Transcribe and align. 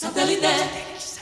Satellite. 0.00 1.17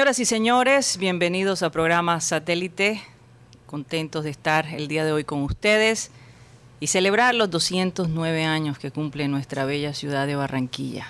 Señoras 0.00 0.18
y 0.18 0.24
señores, 0.24 0.96
bienvenidos 0.96 1.62
al 1.62 1.72
programa 1.72 2.22
Satélite. 2.22 3.02
Contentos 3.66 4.24
de 4.24 4.30
estar 4.30 4.64
el 4.64 4.88
día 4.88 5.04
de 5.04 5.12
hoy 5.12 5.24
con 5.24 5.42
ustedes 5.42 6.10
y 6.80 6.86
celebrar 6.86 7.34
los 7.34 7.50
209 7.50 8.46
años 8.46 8.78
que 8.78 8.90
cumple 8.90 9.28
nuestra 9.28 9.66
bella 9.66 9.92
ciudad 9.92 10.26
de 10.26 10.36
Barranquilla. 10.36 11.06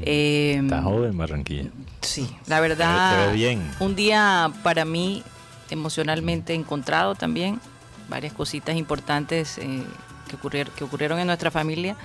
Eh, 0.00 0.60
Está 0.62 0.80
joven 0.82 1.18
Barranquilla. 1.18 1.70
Sí, 2.02 2.30
la 2.46 2.60
verdad, 2.60 3.26
ve 3.26 3.32
bien. 3.32 3.68
un 3.80 3.96
día 3.96 4.52
para 4.62 4.84
mí 4.84 5.24
emocionalmente 5.70 6.54
encontrado 6.54 7.16
también, 7.16 7.60
varias 8.08 8.32
cositas 8.32 8.76
importantes 8.76 9.58
eh, 9.58 9.82
que, 10.28 10.66
que 10.76 10.84
ocurrieron 10.84 11.18
en 11.18 11.26
nuestra 11.26 11.50
familia. 11.50 11.96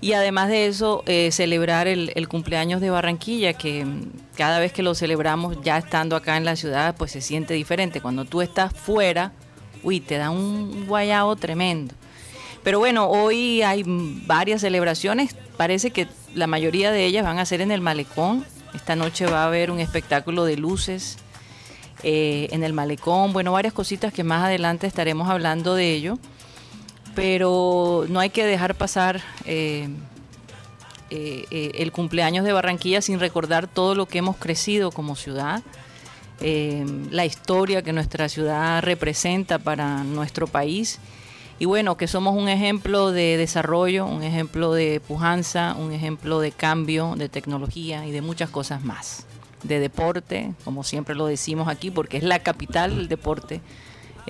Y 0.00 0.12
además 0.12 0.48
de 0.48 0.66
eso, 0.66 1.02
eh, 1.06 1.30
celebrar 1.32 1.88
el, 1.88 2.28
cumpleaños 2.28 2.80
de 2.80 2.90
Barranquilla, 2.90 3.52
que 3.54 3.84
mm, 3.84 4.10
cada 4.36 4.60
vez 4.60 4.72
que 4.72 4.82
lo 4.82 4.94
celebramos, 4.94 5.60
ya 5.62 5.78
estando 5.78 6.14
acá 6.14 6.36
en 6.36 6.44
la 6.44 6.56
ciudad, 6.56 6.94
pues 6.96 7.10
se 7.12 7.20
siente 7.20 7.54
diferente. 7.54 8.00
Cuando 8.00 8.24
tú 8.24 8.40
estás 8.40 8.72
fuera, 8.72 9.32
uy, 9.82 10.00
te 10.00 10.16
da 10.16 10.30
un 10.30 10.86
guayao 10.86 11.34
tremendo. 11.36 11.94
Pero 12.62 12.78
bueno, 12.78 13.08
hoy 13.08 13.62
hay 13.62 13.82
mm, 13.82 14.26
varias 14.26 14.60
celebraciones. 14.60 15.34
Parece 15.56 15.90
que 15.90 16.06
la 16.34 16.46
mayoría 16.46 16.92
de 16.92 17.04
ellas 17.04 17.24
van 17.24 17.38
a 17.38 17.46
ser 17.46 17.60
en 17.60 17.72
el 17.72 17.80
malecón. 17.80 18.44
Esta 18.74 18.94
noche 18.94 19.26
va 19.26 19.42
a 19.42 19.46
haber 19.46 19.70
un 19.70 19.80
espectáculo 19.80 20.44
de 20.44 20.56
luces 20.56 21.18
eh, 22.04 22.48
en 22.52 22.62
el 22.62 22.72
malecón. 22.72 23.32
Bueno, 23.32 23.50
varias 23.50 23.74
cositas 23.74 24.12
que 24.12 24.22
más 24.22 24.44
adelante 24.44 24.86
estaremos 24.86 25.28
hablando 25.28 25.74
de 25.74 25.92
ello. 25.92 26.18
Pero 27.18 28.04
no 28.08 28.20
hay 28.20 28.30
que 28.30 28.46
dejar 28.46 28.76
pasar 28.76 29.20
eh, 29.44 29.88
eh, 31.10 31.46
eh, 31.50 31.72
el 31.74 31.90
cumpleaños 31.90 32.44
de 32.44 32.52
Barranquilla 32.52 33.02
sin 33.02 33.18
recordar 33.18 33.66
todo 33.66 33.96
lo 33.96 34.06
que 34.06 34.18
hemos 34.18 34.36
crecido 34.36 34.92
como 34.92 35.16
ciudad, 35.16 35.64
la 36.40 37.24
historia 37.24 37.82
que 37.82 37.92
nuestra 37.92 38.28
ciudad 38.28 38.84
representa 38.84 39.58
para 39.58 40.04
nuestro 40.04 40.46
país 40.46 41.00
y 41.58 41.64
bueno, 41.64 41.96
que 41.96 42.06
somos 42.06 42.36
un 42.36 42.48
ejemplo 42.48 43.10
de 43.10 43.36
desarrollo, 43.36 44.06
un 44.06 44.22
ejemplo 44.22 44.72
de 44.72 45.00
pujanza, 45.00 45.74
un 45.74 45.92
ejemplo 45.92 46.38
de 46.38 46.52
cambio, 46.52 47.16
de 47.16 47.28
tecnología 47.28 48.06
y 48.06 48.12
de 48.12 48.22
muchas 48.22 48.48
cosas 48.48 48.84
más. 48.84 49.26
De 49.64 49.80
deporte, 49.80 50.52
como 50.64 50.84
siempre 50.84 51.16
lo 51.16 51.26
decimos 51.26 51.66
aquí, 51.66 51.90
porque 51.90 52.18
es 52.18 52.22
la 52.22 52.38
capital 52.38 52.94
del 52.94 53.08
deporte 53.08 53.60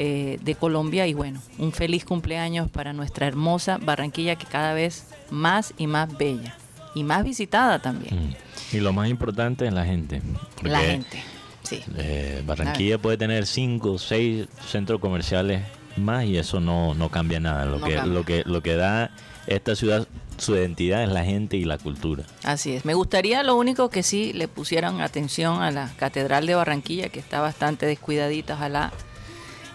eh, 0.00 0.38
de 0.42 0.54
Colombia 0.54 1.08
y 1.08 1.12
bueno, 1.14 1.42
un 1.58 1.72
feliz 1.72 2.04
cumpleaños 2.04 2.70
para 2.70 2.92
nuestra 2.92 3.26
hermosa 3.26 3.78
Barranquilla 3.78 4.36
que 4.36 4.46
cada 4.46 4.72
vez 4.72 5.08
más 5.28 5.74
y 5.76 5.88
más 5.88 6.16
bella 6.16 6.54
y 6.94 7.02
más 7.02 7.24
visitada 7.24 7.80
también. 7.80 8.28
Mm. 8.28 8.76
Y 8.76 8.80
lo 8.80 8.92
más 8.92 9.08
importante 9.08 9.66
es 9.66 9.72
la 9.72 9.84
gente. 9.84 10.22
La 10.62 10.78
gente, 10.82 11.20
sí. 11.64 11.82
eh, 11.96 12.44
Barranquilla 12.46 12.98
puede 12.98 13.16
tener 13.16 13.44
cinco 13.44 13.94
o 13.94 13.98
seis 13.98 14.46
centros 14.68 15.00
comerciales 15.00 15.62
más 15.96 16.24
y 16.26 16.38
eso 16.38 16.60
no, 16.60 16.94
no 16.94 17.08
cambia 17.08 17.40
nada. 17.40 17.64
Lo, 17.64 17.80
No 17.80 17.86
que, 17.86 17.94
cambia. 17.96 18.14
lo, 18.14 18.24
que, 18.24 18.42
lo 18.46 18.62
que 18.62 18.76
da 18.76 19.10
esta 19.48 19.74
ciudad 19.74 20.06
su 20.36 20.54
identidad 20.54 21.02
es 21.02 21.08
la 21.08 21.24
gente 21.24 21.56
y 21.56 21.64
la 21.64 21.78
cultura. 21.78 22.22
Así 22.44 22.74
es. 22.74 22.84
Me 22.84 22.94
gustaría 22.94 23.42
lo 23.42 23.56
único 23.56 23.90
que 23.90 24.04
sí 24.04 24.32
le 24.32 24.46
pusieran 24.46 25.00
atención 25.00 25.60
a 25.60 25.72
la 25.72 25.90
Catedral 25.96 26.46
de 26.46 26.54
Barranquilla, 26.54 27.08
que 27.08 27.18
está 27.18 27.40
bastante 27.40 27.84
descuidadita. 27.86 28.54
Ojalá 28.54 28.92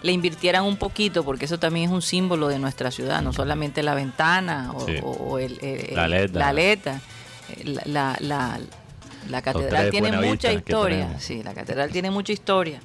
le 0.04 0.12
invirtieran 0.12 0.64
un 0.64 0.76
poquito, 0.76 1.24
porque 1.24 1.46
eso 1.46 1.58
también 1.58 1.86
es 1.86 1.90
un 1.92 2.02
símbolo 2.02 2.46
de 2.48 2.58
nuestra 2.60 2.90
ciudad, 2.92 3.22
no 3.22 3.32
solamente 3.32 3.82
la 3.82 3.94
ventana 3.94 4.70
o, 4.74 4.86
Sí. 4.86 4.96
o 5.02 5.38
el, 5.38 5.58
el- 5.64 5.96
La 5.96 6.04
aleta. 6.04 6.38
la 6.38 6.48
aleta. 6.48 7.00
La, 7.64 7.82
la, 7.86 8.16
la- 8.20 8.60
la 9.30 9.42
catedral 9.42 9.90
tiene 9.90 10.12
mucha 10.12 10.52
historia. 10.52 11.18
Sí, 11.18 11.42
la 11.42 11.54
catedral 11.54 11.90
tiene 11.90 12.10
mucha 12.10 12.32
historia. 12.32 12.80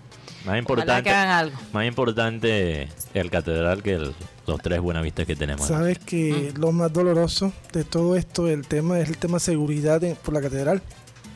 Más 0.46 0.58
importante, 0.58 1.04
que 1.04 1.10
hagan 1.10 1.28
algo. 1.30 1.58
más 1.74 1.86
importante 1.86 2.88
el 3.14 3.30
catedral 3.30 3.84
que 3.84 3.94
el- 3.96 4.14
los 4.48 4.62
tres 4.62 4.80
buenavistas 4.80 5.26
que 5.28 5.36
tenemos. 5.36 5.68
Sabes 5.68 6.00
que 6.00 6.54
lo 6.58 6.72
más 6.72 6.92
doloroso 6.94 7.52
de 7.74 7.84
todo 7.84 8.16
esto, 8.16 8.48
el 8.48 8.66
tema 8.66 9.00
es 9.00 9.10
el 9.10 9.18
tema 9.18 9.40
seguridad 9.40 10.02
en- 10.06 10.16
por 10.16 10.34
la 10.34 10.42
catedral, 10.42 10.82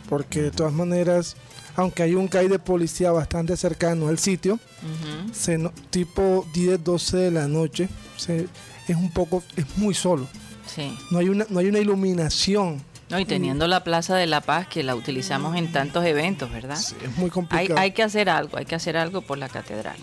porque 0.10 0.42
de 0.44 0.52
todas 0.52 0.72
maneras, 0.74 1.36
aunque 1.76 2.04
hay 2.04 2.16
un 2.16 2.28
CAI 2.28 2.48
de 2.48 2.60
policía 2.60 3.12
bastante 3.12 3.56
cercano 3.58 4.08
al 4.08 4.20
sitio, 4.20 4.54
Ujú. 4.56 5.34
se 5.34 5.58
no- 5.58 5.72
tipo 5.90 6.46
10, 6.54 6.84
12 6.84 7.18
de 7.18 7.32
la 7.32 7.48
noche, 7.48 7.90
se- 8.18 8.48
es 8.88 8.96
un 8.96 9.12
poco, 9.12 9.44
es 9.56 9.78
muy 9.78 9.94
solo. 9.94 10.28
Sí. 10.66 10.98
No 11.12 11.20
hay 11.20 11.30
una, 11.30 11.46
no 11.50 11.60
hay 11.60 11.68
una 11.68 11.80
iluminación. 11.80 12.82
No, 13.10 13.20
y 13.20 13.26
teniendo 13.26 13.68
la 13.68 13.84
Plaza 13.84 14.16
de 14.16 14.26
la 14.26 14.42
Paz, 14.42 14.68
que 14.68 14.82
la 14.82 14.96
utilizamos 14.96 15.56
en 15.56 15.72
tantos 15.72 16.04
eventos, 16.06 16.52
¿verdad? 16.52 16.78
Sí, 16.78 16.96
es 17.04 17.16
muy 17.18 17.30
complicado. 17.30 17.80
hay 17.80 17.92
que 17.92 18.02
hacer 18.02 18.30
algo, 18.30 18.58
hay 18.58 18.66
que 18.66 18.76
hacer 18.76 18.98
algo 18.98 19.22
por 19.22 19.38
la 19.38 19.50
catedral. 19.50 19.98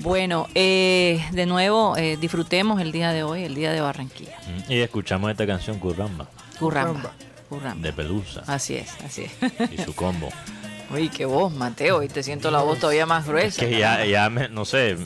Bueno, 0.00 0.48
eh, 0.56 1.24
de 1.32 1.46
nuevo, 1.46 1.96
eh, 1.96 2.16
disfrutemos 2.20 2.80
el 2.80 2.90
día 2.90 3.12
de 3.12 3.22
hoy, 3.22 3.44
el 3.44 3.54
día 3.54 3.70
de 3.72 3.80
Barranquilla. 3.80 4.36
Mm, 4.68 4.72
Y 4.72 4.80
escuchamos 4.80 5.30
esta 5.30 5.46
canción 5.46 5.78
Curramba 5.78 6.28
Curramba. 6.58 6.92
Curramba. 6.92 7.14
Curramba. 7.48 7.86
de 7.86 7.92
Pelusa 7.92 8.42
Así 8.48 8.74
es, 8.74 8.90
así 9.04 9.22
es. 9.24 9.70
y 9.70 9.78
su 9.82 9.94
combo. 9.94 10.30
Uy, 10.94 11.08
qué 11.08 11.24
voz, 11.26 11.52
Mateo, 11.52 12.02
y 12.02 12.08
te 12.08 12.22
siento 12.22 12.50
la 12.50 12.60
voz 12.62 12.78
todavía 12.78 13.04
más 13.06 13.24
Es 13.24 13.28
gruesa. 13.28 13.66
que 13.66 13.78
ya, 13.78 14.04
ya 14.04 14.30
me, 14.30 14.48
no 14.48 14.64
sé, 14.64 14.96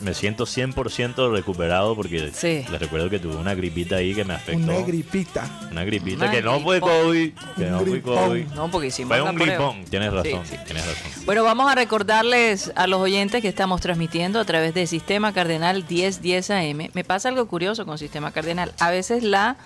me 0.00 0.12
siento 0.14 0.44
100% 0.44 1.30
recuperado 1.32 1.94
porque 1.94 2.30
Sí. 2.34 2.64
les 2.70 2.80
recuerdo 2.80 3.08
que 3.08 3.18
tuve 3.18 3.36
una 3.36 3.54
gripita 3.54 3.96
ahí 3.96 4.14
que 4.14 4.24
me 4.24 4.34
afectó. 4.34 4.58
Una 4.72 4.80
gripita. 4.86 5.48
Una 5.70 5.84
gripita 5.84 6.24
Una 6.24 6.30
que 6.32 6.42
no 6.42 6.60
fue. 6.60 6.80
COVID, 6.80 7.32
que 7.56 7.64
Un 7.64 7.70
no 7.70 7.80
fue. 7.80 8.02
COVID. 8.02 8.46
No, 8.54 8.70
porque 8.70 8.88
hicimos 8.88 9.16
Fue 9.16 9.22
un 9.30 9.36
gripón, 9.36 9.84
tienes 9.84 10.12
razón, 10.12 10.44
Sí, 10.46 10.56
sí. 10.56 10.58
tienes 10.64 10.84
razón. 10.86 11.24
Bueno, 11.24 11.44
vamos 11.44 11.70
a 11.70 11.74
recordarles 11.74 12.72
a 12.74 12.86
los 12.86 13.00
oyentes 13.00 13.40
que 13.42 13.48
estamos 13.48 13.80
transmitiendo 13.80 14.40
a 14.40 14.44
través 14.44 14.74
del 14.74 14.88
Sistema 14.88 15.32
Cardenal 15.32 15.84
1010 15.88 16.50
AM. 16.50 16.90
Me 16.92 17.04
pasa 17.04 17.28
algo 17.28 17.46
curioso 17.46 17.86
con 17.86 17.98
Sistema 17.98 18.32
Cardenal. 18.32 18.72
A 18.80 18.90
veces 18.90 19.22
la 19.22 19.56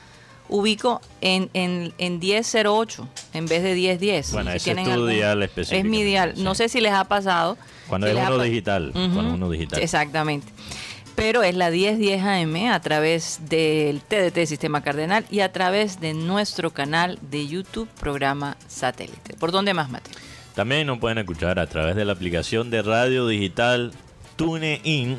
ubico 0.50 1.00
en, 1.20 1.48
en, 1.54 1.92
en 1.98 2.18
1008 2.18 3.08
en 3.34 3.46
vez 3.46 3.62
de 3.62 3.74
1010. 3.74 4.32
Bueno, 4.32 4.50
Si 4.50 4.56
ese 4.58 4.64
tienen 4.64 4.84
es 4.84 4.88
tu 4.88 4.94
algún- 4.94 5.10
dial 5.10 5.42
Es 5.42 5.48
específico. 5.50 5.88
mi 5.88 6.02
dial. 6.02 6.34
No 6.36 6.54
sé 6.54 6.68
si 6.68 6.80
les 6.80 6.92
ha 6.92 7.04
pasado. 7.04 7.56
Cuando 7.88 8.06
es 8.06 8.14
uno 8.14 8.42
digital, 8.42 8.90
cuando 8.92 9.20
es 9.28 9.34
uno 9.34 9.50
digital. 9.50 9.82
Exactamente. 9.82 10.52
Pero 11.16 11.42
es 11.42 11.54
la 11.54 11.70
1010 11.70 12.22
AM 12.22 12.70
a 12.72 12.80
través 12.80 13.40
del 13.48 14.00
TDT 14.00 14.46
Sistema 14.46 14.82
Cardenal 14.82 15.26
y 15.30 15.40
a 15.40 15.52
través 15.52 16.00
de 16.00 16.14
nuestro 16.14 16.70
canal 16.70 17.18
de 17.30 17.46
YouTube, 17.46 17.88
programa 17.98 18.56
Satélite. 18.68 19.34
¿Por 19.38 19.52
dónde 19.52 19.74
más, 19.74 19.90
Mateo? 19.90 20.14
También 20.54 20.86
nos 20.86 20.98
pueden 20.98 21.18
escuchar 21.18 21.58
a 21.58 21.66
través 21.66 21.94
de 21.96 22.04
la 22.04 22.12
aplicación 22.12 22.70
de 22.70 22.82
radio 22.82 23.26
digital 23.26 23.92
TuneIn, 24.36 25.18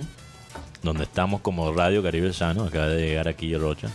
donde 0.82 1.04
estamos 1.04 1.42
como 1.42 1.72
Radio 1.74 2.02
Caribe 2.02 2.34
Sano. 2.34 2.64
Acaba 2.66 2.88
de 2.88 3.06
llegar 3.08 3.28
aquí 3.28 3.56
Rocha. 3.56 3.90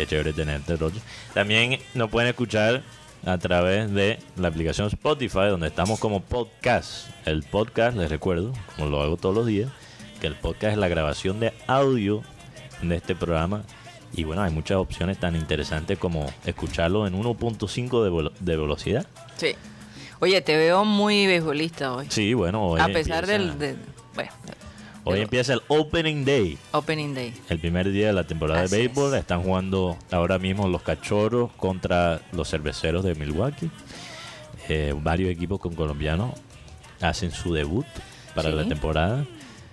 Qué 0.00 0.06
chévere 0.06 0.32
tenerte, 0.32 0.76
Rocha. 0.76 0.98
También 1.34 1.78
nos 1.92 2.08
pueden 2.08 2.30
escuchar 2.30 2.80
a 3.26 3.36
través 3.36 3.92
de 3.92 4.18
la 4.36 4.48
aplicación 4.48 4.86
Spotify, 4.86 5.48
donde 5.50 5.66
estamos 5.66 6.00
como 6.00 6.22
podcast. 6.22 7.10
El 7.26 7.42
podcast, 7.42 7.98
les 7.98 8.08
recuerdo, 8.08 8.54
como 8.76 8.88
lo 8.88 9.02
hago 9.02 9.18
todos 9.18 9.34
los 9.34 9.46
días, 9.46 9.70
que 10.18 10.26
el 10.26 10.36
podcast 10.36 10.72
es 10.72 10.78
la 10.78 10.88
grabación 10.88 11.38
de 11.38 11.52
audio 11.66 12.22
de 12.80 12.96
este 12.96 13.14
programa. 13.14 13.62
Y 14.14 14.24
bueno, 14.24 14.40
hay 14.42 14.50
muchas 14.50 14.78
opciones 14.78 15.18
tan 15.20 15.36
interesantes 15.36 15.98
como 15.98 16.32
escucharlo 16.46 17.06
en 17.06 17.12
1.5 17.14 18.02
de, 18.02 18.10
velo- 18.10 18.32
de 18.40 18.56
velocidad. 18.56 19.06
Sí. 19.36 19.54
Oye, 20.20 20.40
te 20.40 20.56
veo 20.56 20.86
muy 20.86 21.26
beisbolista 21.26 21.92
hoy. 21.92 22.06
Sí, 22.08 22.32
bueno, 22.32 22.64
hoy 22.68 22.80
A 22.80 22.86
pesar 22.86 23.24
empieza- 23.24 23.26
del, 23.26 23.58
de- 23.58 23.76
bueno, 24.14 24.30
Hoy 25.12 25.20
empieza 25.20 25.52
el 25.54 25.62
Opening 25.68 26.24
Day, 26.24 26.58
Opening 26.72 27.14
Day. 27.14 27.34
el 27.48 27.58
primer 27.58 27.90
día 27.90 28.08
de 28.08 28.12
la 28.12 28.24
temporada 28.24 28.62
Así 28.62 28.76
de 28.76 28.82
béisbol. 28.86 29.14
es. 29.14 29.20
Están 29.20 29.42
jugando 29.42 29.96
ahora 30.10 30.38
mismo 30.38 30.68
los 30.68 30.82
cachorros 30.82 31.50
contra 31.56 32.20
los 32.32 32.48
cerveceros 32.48 33.04
de 33.04 33.14
Milwaukee. 33.14 33.70
Eh, 34.68 34.94
varios 34.96 35.30
equipos 35.30 35.58
con 35.60 35.74
colombianos 35.74 36.32
hacen 37.00 37.30
su 37.32 37.52
debut 37.52 37.86
para 38.34 38.50
Sí. 38.50 38.56
la 38.56 38.64
temporada, 38.68 39.24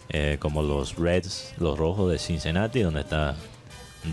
eh, 0.10 0.38
como 0.40 0.62
los 0.64 0.96
Reds, 0.96 1.54
los 1.60 1.78
Rojos 1.78 2.12
de 2.12 2.18
Cincinnati, 2.18 2.82
donde 2.82 3.02
está 3.02 3.36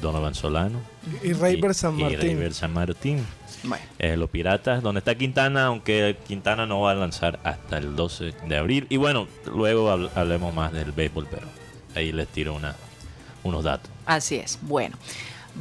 Donovan 0.03 0.35
Solano. 0.35 0.81
Y 1.22 1.32
Rayber 1.32 1.74
San 1.74 1.98
y 1.98 2.02
Martín. 2.02 2.20
Rayber 2.20 2.54
San 2.54 2.72
Martín. 2.72 3.26
Bueno, 3.62 3.84
Eh, 3.98 4.16
los 4.16 4.28
Piratas, 4.30 4.82
donde 4.82 4.98
está 4.98 5.14
Quintana, 5.14 5.66
aunque 5.66 6.16
Quintana 6.26 6.66
no 6.66 6.80
va 6.82 6.90
a 6.90 6.94
lanzar 6.94 7.40
hasta 7.44 7.78
el 7.78 7.96
12 7.96 8.34
de 8.46 8.56
abril. 8.56 8.86
Y 8.90 8.96
bueno, 8.98 9.26
luego 9.46 9.90
habl- 9.90 10.10
hablemos 10.14 10.54
más 10.54 10.72
del 10.72 10.92
béisbol, 10.92 11.26
pero 11.30 11.46
ahí 11.94 12.12
les 12.12 12.28
tiro 12.28 12.54
una, 12.54 12.74
unos 13.42 13.64
datos. 13.64 13.90
así 14.06 14.36
es. 14.36 14.58
Bueno, 14.62 14.96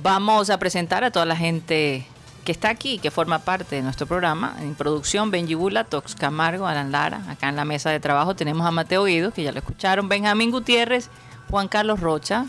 vamos 0.02 0.50
a 0.50 0.58
presentar 0.60 1.04
a 1.04 1.12
toda 1.12 1.26
la 1.26 1.36
gente 1.38 2.06
que 2.44 2.52
está 2.52 2.70
aquí, 2.70 3.00
que 3.00 3.10
forma 3.10 3.40
parte 3.40 3.78
de 3.78 3.82
nuestro 3.84 4.06
programa. 4.06 4.58
En 4.60 4.76
producción, 4.76 5.32
Benji 5.32 5.54
Bula, 5.54 5.86
Tox 5.86 6.14
Camargo, 6.16 6.68
Alan 6.68 6.92
Lara. 6.92 7.22
Acá 7.30 7.48
en 7.48 7.56
la 7.56 7.64
mesa 7.64 7.90
de 7.90 8.02
trabajo 8.02 8.36
tenemos 8.36 8.68
a 8.68 8.72
Mateo 8.72 9.06
Guido, 9.06 9.32
que 9.32 9.44
ya 9.44 9.54
lo 9.54 9.60
escucharon, 9.60 10.10
Benjamín 10.10 10.52
Gutiérrez, 10.52 11.10
Juan 11.50 11.70
Carlos 11.70 12.02
Rocha 12.02 12.48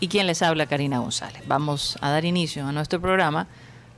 y 0.00 0.08
quien 0.08 0.26
les 0.26 0.42
habla, 0.42 0.66
Karina 0.66 0.98
González. 0.98 1.42
Vamos 1.46 1.96
a 2.00 2.10
dar 2.10 2.24
inicio 2.24 2.66
a 2.66 2.72
nuestro 2.72 3.00
programa 3.00 3.46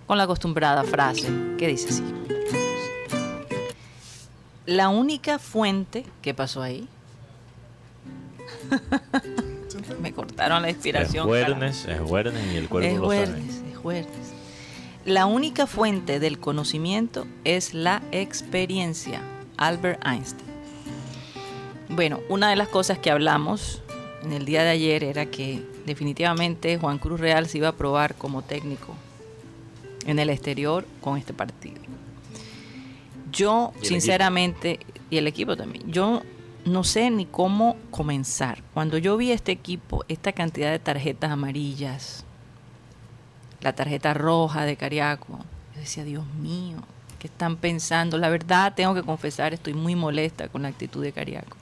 con 0.07 0.19
la 0.19 0.25
acostumbrada 0.25 0.85
frase 0.85 1.29
que 1.59 1.67
dice 1.67 1.89
así. 1.91 2.05
La 4.67 4.89
única 4.89 5.39
fuente 5.39 6.05
que 6.23 6.35
pasó 6.35 6.63
ahí. 6.63 6.89
Me 10.01 10.13
cortaron 10.13 10.63
la 10.63 10.69
Es 10.69 10.75
inspiración. 10.77 11.29
carajo. 11.31 11.55
jueves, 11.55 11.85
es 11.87 12.01
jueves 12.01 12.35
y 12.53 12.57
el 12.57 12.69
cuerpo 12.69 12.89
Es 12.89 12.97
lo 12.99 13.11
sabe. 13.11 13.43
es 13.71 13.77
jueves. 13.79 14.07
La 15.05 15.27
única 15.27 15.67
fuente 15.69 16.19
del 16.19 16.39
conocimiento 16.41 17.27
es 17.45 17.75
la 17.75 18.03
experiencia. 18.11 19.21
Albert 19.57 20.05
Einstein. 20.05 20.45
Bueno, 21.89 22.21
una 22.29 22.51
de 22.51 22.57
las 22.57 22.69
cosas 22.69 22.99
que 22.99 23.11
hablamos 23.11 23.81
en 24.25 24.33
el 24.33 24.45
día 24.45 24.65
de 24.65 24.71
ayer 24.71 25.05
era 25.05 25.27
que 25.27 25.63
definitivamente 25.87 26.77
Juan 26.77 26.99
Cruz 26.99 27.21
Real 27.21 27.47
se 27.47 27.59
iba 27.59 27.69
a 27.69 27.73
probar 27.73 28.17
como 28.17 28.43
técnico 28.43 28.95
en 30.05 30.19
el 30.19 30.31
exterior 30.31 30.87
con 31.01 31.17
este 31.17 31.33
partido. 31.33 31.81
Yo, 33.33 33.73
Y 33.83 33.87
sinceramente, 33.87 34.81
y 35.11 35.19
el 35.19 35.27
equipo 35.27 35.57
también, 35.57 35.91
yo 35.91 36.23
no 36.65 36.85
sé 36.85 37.11
ni 37.11 37.27
cómo 37.27 37.77
comenzar. 37.91 38.63
Cuando 38.75 38.99
yo 38.99 39.17
vi 39.17 39.31
este 39.31 39.53
equipo, 39.53 40.05
esta 40.09 40.33
cantidad 40.33 40.71
de 40.71 40.79
tarjetas 40.79 41.31
amarillas, 41.31 42.25
la 43.61 43.75
tarjeta 43.75 44.15
roja 44.15 44.65
de 44.65 44.77
Cariaco, 44.77 45.39
yo 45.75 45.81
decía, 45.81 46.05
Dios 46.05 46.27
mío, 46.41 46.79
¿qué 47.19 47.29
están 47.29 47.57
pensando? 47.57 48.19
La 48.19 48.29
verdad, 48.29 48.75
tengo 48.75 48.95
que 48.95 49.03
confesar, 49.03 49.55
estoy 49.55 49.75
muy 49.75 49.95
molesta 49.95 50.49
con 50.49 50.63
la 50.63 50.69
actitud 50.69 51.03
de 51.03 51.13
Cariaco. 51.13 51.57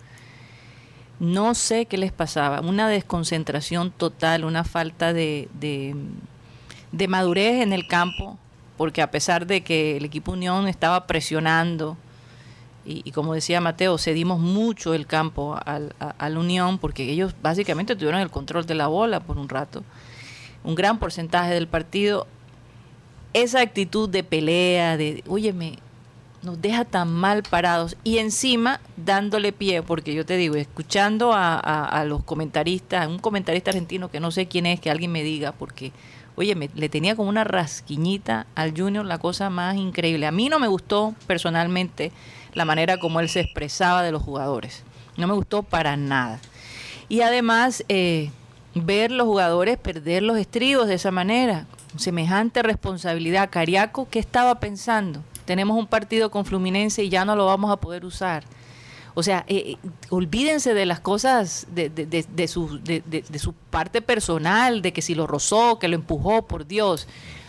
No 1.21 1.55
sé 1.55 1.87
qué 1.87 1.97
les 1.97 2.13
pasaba, 2.13 2.61
una 2.61 2.89
desconcentración 2.89 3.93
total, 3.93 4.45
una 4.45 4.65
falta 4.65 5.13
de, 5.13 5.49
de, 5.61 7.09
madurez 7.09 7.63
en 7.63 7.73
el 7.73 7.87
campo, 7.87 8.37
porque 8.77 9.01
a 9.01 9.11
pesar 9.11 9.47
de 9.47 9.63
que 9.63 9.97
el 9.97 10.05
equipo 10.05 10.33
Unión 10.33 10.67
estaba 10.67 11.07
presionando, 11.07 11.97
y, 12.87 13.13
como 13.13 13.33
decía 13.33 13.63
Mateo, 13.63 13.97
cedimos 13.97 14.41
mucho 14.41 14.93
el 14.93 15.07
campo 15.07 15.59
al, 15.65 15.95
a, 15.99 16.29
Unión, 16.29 16.79
porque 16.79 17.11
ellos 17.11 17.35
básicamente 17.41 17.97
tuvieron 17.97 18.21
el 18.21 18.31
control 18.31 18.67
de 18.67 18.75
la 18.75 18.89
bola 18.89 19.21
por 19.21 19.39
un 19.39 19.49
rato, 19.49 19.83
un 20.65 20.75
gran 20.75 20.99
porcentaje 20.99 21.55
del 21.55 21.69
partido. 21.69 22.27
Esa 23.33 23.61
actitud 23.61 24.09
de 24.09 24.23
pelea, 24.23 24.97
de, 24.97 25.25
óyeme, 25.29 25.79
nos 26.45 26.61
deja 26.61 26.85
tan 26.85 27.13
mal 27.13 27.43
parados 27.43 27.97
y 28.05 28.19
encima 28.19 28.81
dándole 28.97 29.53
pie, 29.53 29.83
porque 29.83 30.15
yo 30.15 30.27
te 30.27 30.37
digo, 30.37 30.57
escuchando 30.57 31.33
a, 31.33 31.55
a- 31.55 31.85
a 31.87 32.05
los 32.05 32.23
comentaristas, 32.23 33.07
un 33.09 33.19
comentarista 33.19 33.71
argentino 33.71 34.11
que 34.11 34.21
no 34.21 34.31
sé 34.31 34.47
quién 34.47 34.67
es, 34.67 34.79
que 34.81 34.91
alguien 34.91 35.11
me 35.11 35.23
diga, 35.23 35.53
porque, 35.53 35.93
oye, 36.37 36.55
me- 36.55 36.71
le 36.75 36.89
tenía 36.89 37.17
como 37.17 37.29
una 37.29 37.45
rasquiñita 37.45 38.47
al 38.55 38.77
Junior, 38.79 39.05
la 39.07 39.19
cosa 39.19 39.49
más 39.51 39.77
increíble. 39.77 40.27
A 40.27 40.33
mí 40.33 40.49
no 40.49 40.59
me 40.59 40.69
gustó 40.69 41.15
personalmente 41.27 42.13
la 42.53 42.65
manera 42.65 42.99
como 42.99 43.21
él 43.21 43.29
se 43.29 43.41
expresaba 43.41 44.03
de 44.03 44.13
los 44.13 44.23
jugadores, 44.23 44.85
no 45.17 45.27
me 45.27 45.35
gustó 45.35 45.63
para 45.63 45.97
nada. 45.97 46.41
Y 47.09 47.23
además, 47.23 47.85
eh, 47.89 48.31
ver 48.75 49.11
los 49.13 49.27
jugadores 49.27 49.79
perder 49.79 50.23
los 50.23 50.37
estribos 50.39 50.89
de 50.89 50.95
esa 50.95 51.11
manera, 51.11 51.67
semejante 51.97 52.63
responsabilidad. 52.63 53.49
Cariaco, 53.51 54.09
¿qué 54.11 54.19
estaba 54.19 54.59
pensando? 54.59 55.23
Tenemos 55.45 55.77
un 55.79 55.87
partido 55.87 56.31
con 56.31 56.45
Fluminense 56.45 57.05
y 57.05 57.09
ya 57.09 57.25
no 57.25 57.37
lo 57.37 57.47
vamos 57.47 57.71
a 57.71 57.77
poder 57.77 58.05
usar. 58.05 58.45
O 59.17 59.23
sea, 59.23 59.45
eh, 59.47 59.77
eh, 59.83 59.89
olvídense 60.11 60.75
de 60.75 60.87
las 60.87 60.99
cosas, 61.01 61.67
de, 61.73 61.89
de- 61.89 62.49
su, 62.49 62.81
de, 62.83 63.25
su 63.39 63.53
parte 63.53 64.03
personal, 64.03 64.83
de 64.83 64.93
que 64.93 65.03
si 65.03 65.15
lo 65.15 65.27
rozó, 65.27 65.79
que 65.79 65.87
lo 65.89 65.95
empujó, 65.95 66.43
por 66.43 66.67
Dios. 66.67 67.07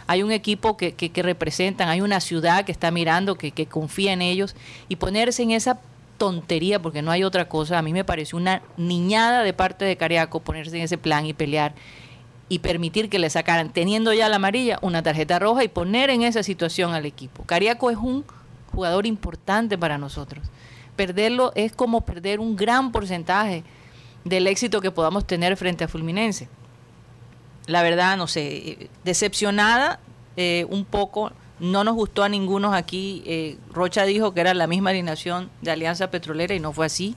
Hay 0.07 0.21
un 0.21 0.31
equipo 0.31 0.77
que, 0.77 0.93
que- 0.93 1.09
que 1.09 1.23
representan, 1.23 1.89
hay 1.89 2.01
una 2.01 2.19
ciudad 2.19 2.65
que 2.65 2.71
está 2.71 2.91
mirando, 2.91 3.35
que, 3.35 3.49
que 3.51 3.65
confía 3.65 4.13
en 4.13 4.21
ellos, 4.21 4.55
y 4.89 4.97
ponerse 4.97 5.41
en 5.41 5.51
esa 5.51 5.79
tontería, 6.19 6.79
porque 6.81 7.01
no 7.01 7.09
hay 7.11 7.23
otra 7.23 7.49
cosa, 7.49 7.79
a 7.79 7.81
mí 7.81 7.91
me 7.93 8.03
pareció 8.05 8.37
una 8.37 8.61
niñada 8.77 9.41
de 9.41 9.51
parte 9.53 9.83
de 9.85 9.97
Cariaco 9.97 10.39
ponerse 10.41 10.77
en 10.77 10.83
ese 10.83 10.97
plan 10.99 11.25
y 11.25 11.33
pelear 11.33 11.73
y 12.47 12.59
permitir 12.59 13.09
que 13.09 13.19
le 13.19 13.29
sacaran, 13.29 13.73
teniendo 13.73 14.13
ya 14.13 14.29
la 14.29 14.35
amarilla, 14.35 14.77
una 14.81 15.01
tarjeta 15.01 15.39
roja 15.39 15.63
y 15.63 15.67
poner 15.67 16.09
en 16.09 16.21
esa 16.21 16.43
situación 16.43 16.93
al 16.93 17.05
equipo. 17.05 17.43
Cariaco 17.43 17.89
es 17.89 17.97
un 17.97 18.23
jugador 18.71 19.05
importante 19.05 19.77
para 19.77 19.97
nosotros. 19.97 20.45
Perderlo 20.95 21.51
es 21.55 21.71
como 21.71 22.01
perder 22.01 22.39
un 22.39 22.55
gran 22.55 22.91
porcentaje 22.91 23.63
del 24.23 24.47
éxito 24.47 24.81
que 24.81 24.91
podamos 24.91 25.25
tener 25.25 25.57
frente 25.57 25.83
a 25.83 25.87
Fulminense. 25.87 26.47
La 27.67 27.81
verdad, 27.81 28.15
no 28.15 28.27
sé, 28.27 28.57
eh, 28.57 28.89
decepcionada 29.03 29.99
eh, 30.37 30.65
un 30.69 30.85
poco, 30.85 31.31
no 31.59 31.83
nos 31.83 31.95
gustó 31.95 32.23
a 32.23 32.29
ninguno 32.29 32.73
aquí. 32.73 33.23
eh, 33.25 33.57
Rocha 33.73 34.03
dijo 34.05 34.33
que 34.33 34.41
era 34.41 34.53
la 34.53 34.67
misma 34.67 34.91
alineación 34.91 35.49
de 35.61 35.71
Alianza 35.71 36.11
Petrolera 36.11 36.53
y 36.53 36.59
no 36.59 36.73
fue 36.73 36.85
así. 36.85 37.15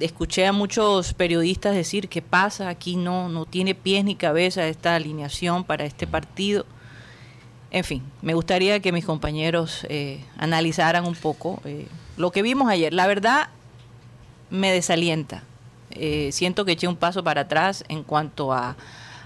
Escuché 0.00 0.46
a 0.46 0.52
muchos 0.52 1.14
periodistas 1.14 1.74
decir 1.74 2.08
que 2.08 2.22
pasa 2.22 2.68
aquí 2.68 2.96
no 2.96 3.28
no 3.28 3.46
tiene 3.46 3.74
pies 3.74 4.04
ni 4.04 4.16
cabeza 4.16 4.66
esta 4.66 4.94
alineación 4.94 5.64
para 5.64 5.84
este 5.84 6.06
partido 6.06 6.66
en 7.70 7.84
fin 7.84 8.02
me 8.22 8.34
gustaría 8.34 8.80
que 8.80 8.92
mis 8.92 9.04
compañeros 9.04 9.86
eh, 9.88 10.24
analizaran 10.36 11.06
un 11.06 11.14
poco 11.14 11.60
eh, 11.64 11.86
lo 12.16 12.30
que 12.30 12.42
vimos 12.42 12.68
ayer. 12.68 12.92
La 12.94 13.06
verdad 13.06 13.48
me 14.50 14.72
desalienta. 14.72 15.42
Eh, 15.90 16.30
siento 16.32 16.64
que 16.64 16.72
eché 16.72 16.88
un 16.88 16.96
paso 16.96 17.22
para 17.22 17.42
atrás 17.42 17.84
en 17.88 18.02
cuanto 18.02 18.52
a, 18.52 18.76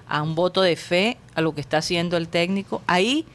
a 0.08 0.22
un 0.22 0.34
voto 0.34 0.62
de 0.62 0.76
fe 0.76 1.16
a 1.34 1.40
lo 1.40 1.54
que 1.54 1.60
está 1.60 1.78
haciendo 1.78 2.16
el 2.16 2.28
técnico. 2.28 2.82
Ahí 2.86 3.26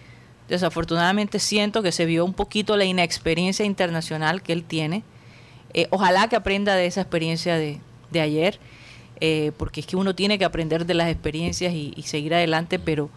desafortunadamente 0.50 1.40
siento 1.40 1.82
que 1.82 1.92
se 1.92 2.06
vio 2.06 2.26
un 2.26 2.34
poquito 2.34 2.78
la 2.78 2.86
inexperiencia 2.86 3.66
internacional 3.66 4.42
que 4.42 4.54
él 4.54 4.64
tiene 4.64 5.04
eh, 5.74 5.88
ojalá 5.90 6.28
que 6.28 6.36
aprenda 6.36 6.76
de 6.76 6.86
esa 6.86 7.02
experiencia 7.02 7.58
de, 7.58 7.80
ayer, 8.20 8.60
eh, 9.20 9.52
porque 9.58 9.80
es 9.80 9.88
que 9.88 9.96
uno 9.96 10.14
tiene 10.14 10.38
que 10.38 10.46
aprender 10.46 10.86
de 10.86 10.94
las 10.94 11.10
experiencias 11.10 11.74
y, 11.74 11.94
seguir 12.04 12.34
adelante, 12.34 12.78
pero 12.78 13.10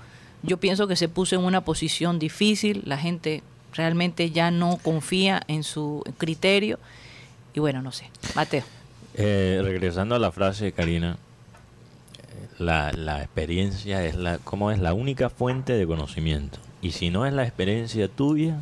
yo 0.43 0.57
pienso 0.57 0.87
que 0.87 0.97
se 0.97 1.09
puso 1.09 1.37
en 1.37 1.45
una 1.45 1.65
posición 1.65 2.19
difícil, 2.19 2.83
la 2.87 2.97
gente 2.97 3.43
realmente 3.75 4.31
ya 4.31 4.51
no 4.51 4.79
confía 4.83 5.43
en 5.49 5.65
su 5.65 6.03
criterio, 6.17 6.79
y 7.53 7.61
bueno, 7.61 7.83
no 7.83 7.93
sé. 7.93 8.11
Mateo. 8.35 8.65
Eh, 9.15 9.61
regresando 9.63 10.15
a 10.15 10.19
la 10.19 10.31
frase 10.31 10.67
de 10.67 10.73
Karina, 10.73 11.19
la, 12.59 12.93
la 12.93 13.23
experiencia 13.23 14.05
es 14.05 14.15
la, 14.15 14.39
como 14.39 14.71
es 14.71 14.79
la 14.79 14.95
única 14.95 15.29
fuente 15.29 15.75
de 15.75 15.87
conocimiento. 15.87 16.59
Y 16.81 16.93
si 16.93 17.11
no 17.11 17.27
es 17.27 17.33
la 17.33 17.45
experiencia 17.45 18.09
tuya, 18.09 18.61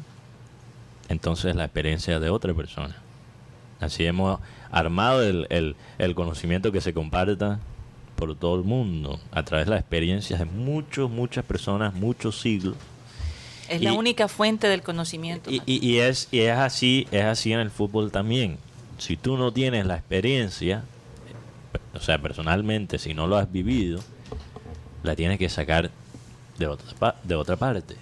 entonces 1.09 1.47
es 1.47 1.57
la 1.57 1.65
experiencia 1.65 2.19
de 2.19 2.31
otra 2.31 2.55
persona. 2.55 3.04
Así 3.85 4.05
hemos 4.07 4.41
armado 4.71 5.23
el, 5.23 5.47
el- 5.51 5.77
el 5.99 6.15
conocimiento 6.15 6.73
que 6.73 6.81
se 6.81 6.93
comparta 6.93 7.61
por 8.17 8.35
todo 8.37 8.57
el 8.57 8.65
mundo, 8.65 9.19
a 9.33 9.43
través 9.45 9.67
de 9.67 9.71
las 9.73 9.81
experiencias 9.81 10.39
de 10.39 10.45
muchos, 10.47 11.11
muchas 11.11 11.45
personas, 11.45 11.95
muchos 11.95 12.41
siglos. 12.41 12.77
Es 13.69 13.81
Y- 13.81 13.85
la 13.85 13.93
única 13.93 14.29
fuente 14.29 14.69
del 14.69 14.83
conocimiento. 14.83 15.51
Y, 15.51 15.63
y- 15.67 15.85
y 15.87 15.99
es, 15.99 16.29
y 16.31 16.41
es 16.41 16.57
así, 16.57 17.07
es 17.11 17.25
así 17.25 17.53
en 17.53 17.61
el 17.61 17.71
fútbol 17.71 18.11
también. 18.13 18.59
Si 18.99 19.17
tú 19.17 19.37
no 19.37 19.53
tienes 19.53 19.87
la 19.87 19.97
experiencia, 19.97 20.85
o 21.95 22.01
sea, 22.01 22.19
personalmente, 22.21 22.99
si 22.99 23.15
no 23.15 23.27
lo 23.27 23.37
has 23.37 23.51
vivido, 23.51 24.01
la 25.03 25.17
tienes 25.17 25.39
que 25.39 25.49
sacar 25.49 25.91
de 26.59 26.67
otra, 26.69 27.17
de 27.25 27.35
otra 27.35 27.57
parte. 27.57 27.97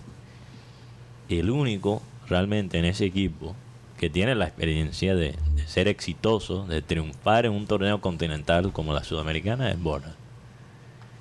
El 1.28 1.50
único 1.50 2.02
realmente 2.28 2.78
en 2.78 2.84
ese 2.84 3.06
equipo 3.06 3.56
que 4.02 4.10
tiene 4.10 4.34
la 4.34 4.46
experiencia 4.46 5.14
de, 5.14 5.36
de 5.54 5.66
ser 5.68 5.86
exitoso, 5.86 6.66
de 6.66 6.82
triunfar 6.82 7.46
en 7.46 7.52
un 7.52 7.68
torneo 7.68 8.00
continental 8.00 8.72
como 8.72 8.92
la 8.92 9.04
Sudamericana, 9.04 9.70
es 9.70 9.80
Borja. 9.80 10.16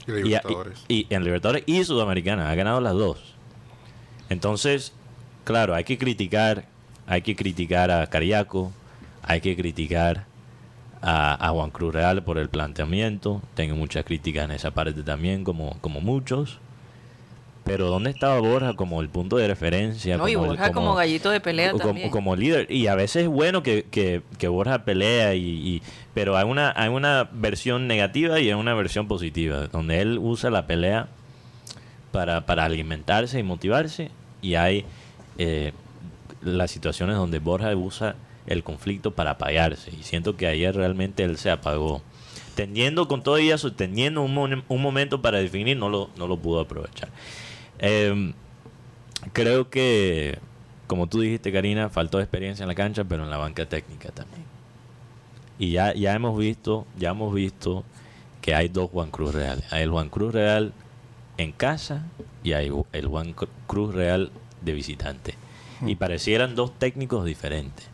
Y 0.08 0.12
Y, 0.12 0.16
y- 0.16 0.24
Libertadores. 0.24 0.84
y 0.88 1.06
en 1.12 1.24
Libertadores 1.24 1.64
y 1.68 1.84
Sudamericana, 1.84 2.50
ha 2.50 2.56
ganado 2.56 2.82
las 2.82 2.94
dos. 2.94 3.36
Entonces, 4.30 4.94
claro, 5.44 5.76
hay 5.76 5.84
que 5.84 6.00
criticar, 6.00 6.66
hay 7.06 7.22
que 7.22 7.36
criticar 7.36 7.92
a 7.92 8.08
Cariaco, 8.08 8.72
hay 9.22 9.42
que 9.42 9.56
criticar 9.56 10.26
a, 11.04 11.48
a 11.48 11.52
Juan 11.52 11.70
Cruz 11.70 11.94
Real 11.94 12.24
por 12.24 12.40
el 12.40 12.50
planteamiento. 12.50 13.44
Tengo 13.54 13.76
muchas 13.76 14.06
críticas 14.06 14.46
en 14.46 14.52
esa 14.56 14.72
parte 14.72 15.04
también, 15.04 15.44
como, 15.44 15.78
como 15.82 16.02
muchos. 16.02 16.58
Pero 17.72 17.88
¿dónde 17.88 18.10
estaba 18.10 18.38
Borja 18.42 18.74
como 18.74 19.00
el 19.00 19.08
punto 19.08 19.38
de 19.38 19.48
referencia? 19.48 20.18
No, 20.18 20.28
y 20.28 20.34
el- 20.34 20.40
Borja 20.40 20.74
como 20.74 20.94
gallito 20.94 21.30
de 21.30 21.40
pelea 21.40 21.72
como, 21.72 21.86
también. 21.86 22.10
como 22.10 22.36
líder. 22.36 22.70
Y 22.70 22.88
a 22.88 22.96
veces 22.96 23.24
es 23.24 23.28
bueno 23.30 23.64
que, 23.64 23.86
que, 23.90 24.22
que 24.38 24.50
Borja 24.50 24.84
pelea, 24.84 25.36
y, 25.36 25.40
y- 25.46 25.82
pero 26.14 26.36
hay 26.36 26.44
una, 26.44 26.74
hay 26.76 26.90
una 26.90 27.30
versión 27.32 27.88
negativa 27.88 28.42
y 28.42 28.48
hay 28.50 28.54
una 28.56 28.74
versión 28.74 29.08
positiva, 29.08 29.68
donde 29.68 30.02
él 30.02 30.18
usa 30.20 30.50
la 30.50 30.68
pelea 30.68 31.08
para, 32.12 32.46
para 32.46 32.66
alimentarse 32.66 33.40
y 33.40 33.44
motivarse. 33.44 34.12
Y 34.42 34.56
hay 34.56 34.84
eh, 35.38 35.72
las 36.42 36.72
situaciones 36.72 37.16
donde 37.16 37.40
Borja 37.40 37.74
usa 37.74 38.16
el 38.48 38.64
conflicto 38.64 39.12
para 39.12 39.32
apagarse. 39.32 39.92
Y 39.98 40.04
siento 40.04 40.36
que 40.36 40.48
ayer 40.48 40.76
realmente 40.76 41.24
él 41.24 41.38
se 41.38 41.50
apagó. 41.50 42.02
Teniendo 42.56 43.08
con 43.08 43.24
todo 43.24 43.40
y 43.40 43.50
eso, 43.50 43.72
teniendo 43.72 44.22
un, 44.24 44.64
un 44.68 44.82
momento 44.82 45.22
para 45.22 45.38
definir, 45.38 45.78
no 45.78 45.88
lo, 45.88 46.10
no 46.18 46.28
lo 46.28 46.36
pudo 46.36 46.60
aprovechar. 46.60 47.08
Em, 47.82 48.34
creo 49.34 49.70
que, 49.70 50.38
como 50.88 51.08
tú 51.08 51.20
dijiste, 51.22 51.52
Karina, 51.52 51.90
faltó 51.90 52.20
experiencia 52.20 52.64
en 52.64 52.68
la 52.70 52.76
cancha, 52.76 53.04
pero 53.04 53.24
en 53.24 53.30
la 53.30 53.38
banca 53.38 53.66
técnica 53.68 54.10
también. 54.10 54.44
Y 55.60 55.72
ya, 55.72 55.94
ya 55.94 56.14
hemos 56.14 56.38
visto, 56.38 56.86
ya 56.98 57.10
hemos 57.10 57.34
visto 57.34 57.84
que 58.42 58.56
hay 58.56 58.68
dos 58.68 58.90
Juan 58.90 59.12
Cruz 59.12 59.34
Reales. 59.36 59.66
Hay 59.72 59.84
el 59.84 59.90
Juan 59.92 60.10
Cruz 60.10 60.34
Real 60.34 60.74
en 61.38 61.52
casa 61.52 62.06
y 62.44 62.54
hay 62.54 62.72
el 62.94 63.06
Juan 63.08 63.36
Cru- 63.36 63.50
Cruz 63.68 63.94
Real 63.94 64.32
de 64.62 64.74
visitante. 64.74 65.36
Y 65.86 65.96
parecieran 65.96 66.54
dos 66.56 66.78
técnicos 66.78 67.26
diferentes. 67.26 67.88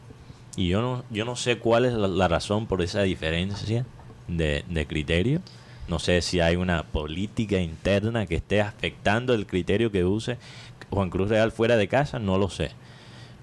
Y 0.57 0.67
yo 0.69 0.81
no, 0.81 1.03
yo 1.09 1.23
no 1.23 1.35
sé 1.37 1.57
cuál 1.59 1.85
es 1.85 1.93
la, 1.93 2.07
la 2.07 2.27
razón 2.27 2.65
por 2.67 2.81
esa 2.81 3.01
diferencia 3.03 3.85
de, 4.27 4.65
de 4.69 4.85
criterio. 4.87 5.41
No 5.87 5.99
sé 5.99 6.21
si 6.21 6.41
hay 6.41 6.55
una 6.55 6.83
política 6.83 7.59
interna 7.59 8.25
que 8.25 8.35
esté 8.35 8.61
afectando 8.61 9.33
el 9.33 9.47
criterio 9.47 9.91
que 9.91 10.03
use 10.03 10.37
Juan 10.89 11.09
Cruz 11.09 11.29
Real 11.29 11.51
fuera 11.51 11.77
de 11.77 11.87
casa, 11.87 12.19
no 12.19 12.37
lo 12.37 12.49
sé. 12.49 12.71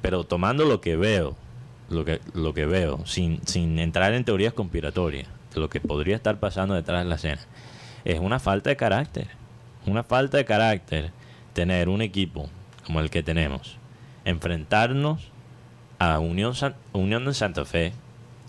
Pero 0.02 0.24
tomando 0.24 0.64
lo 0.64 0.80
que 0.80 0.96
veo, 0.96 1.36
lo 1.88 2.04
que, 2.04 2.20
lo 2.34 2.52
que 2.52 2.66
veo, 2.66 3.04
sin, 3.06 3.40
sin 3.46 3.78
entrar 3.78 4.12
en 4.12 4.24
teorías 4.24 4.52
conspiratorias, 4.52 5.28
lo 5.54 5.70
que 5.70 5.80
podría 5.80 6.16
estar 6.16 6.38
pasando 6.38 6.74
detrás 6.74 7.04
de 7.04 7.08
la 7.08 7.16
escena, 7.16 7.40
es 8.04 8.20
una 8.20 8.38
falta 8.38 8.70
de 8.70 8.76
carácter. 8.76 9.28
Una 9.86 10.02
falta 10.02 10.36
de 10.36 10.44
carácter 10.44 11.10
tener 11.52 11.88
un 11.88 12.02
equipo 12.02 12.48
como 12.84 13.00
el 13.00 13.10
que 13.10 13.22
tenemos, 13.22 13.78
enfrentarnos 14.24 15.30
a 15.98 16.18
Unión, 16.18 16.54
Unión 16.92 17.24
de 17.24 17.34
Santa 17.34 17.64
Fe, 17.64 17.92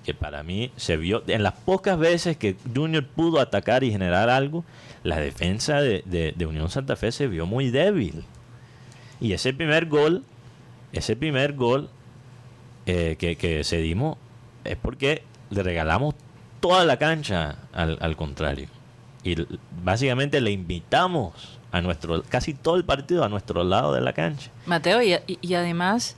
que 0.06 0.14
para 0.14 0.44
mí 0.44 0.72
se 0.76 0.98
vio, 0.98 1.24
en 1.28 1.42
las 1.44 1.54
pocas 1.54 1.98
veces 1.98 2.38
que 2.38 2.56
Junior 2.74 3.06
pudo 3.06 3.40
atacar 3.40 3.84
y 3.84 3.92
generar 3.92 4.30
algo, 4.30 4.64
la 5.04 5.18
defensa 5.20 5.82
de, 5.82 6.04
de- 6.06 6.46
Unión 6.46 6.70
Santa 6.70 6.96
Fe 6.96 7.12
se 7.12 7.28
vio 7.28 7.46
muy 7.46 7.72
débil. 7.72 8.24
Y 9.20 9.34
ese 9.34 9.54
primer 9.54 9.88
gol, 9.88 10.24
ese 10.94 11.16
primer 11.16 11.54
gol 11.54 11.90
eh, 12.86 13.16
que, 13.18 13.36
que 13.36 13.64
cedimos 13.64 14.18
es 14.64 14.76
porque 14.78 15.24
le 15.50 15.64
regalamos 15.64 16.16
toda 16.60 16.86
la 16.86 16.98
cancha 16.98 17.56
al, 17.74 17.98
al 18.00 18.16
contrario. 18.16 18.68
Y 19.24 19.36
básicamente 19.84 20.40
le 20.40 20.52
invitamos 20.52 21.60
a 21.72 21.82
nuestro, 21.82 22.22
casi 22.30 22.54
todo 22.54 22.76
el 22.76 22.86
partido 22.86 23.24
a 23.24 23.30
nuestro 23.30 23.64
lado 23.64 23.94
de 23.94 24.02
la 24.02 24.14
cancha. 24.14 24.52
Mateo, 24.68 25.02
y- 25.02 25.18
y 25.42 25.54
además, 25.56 26.16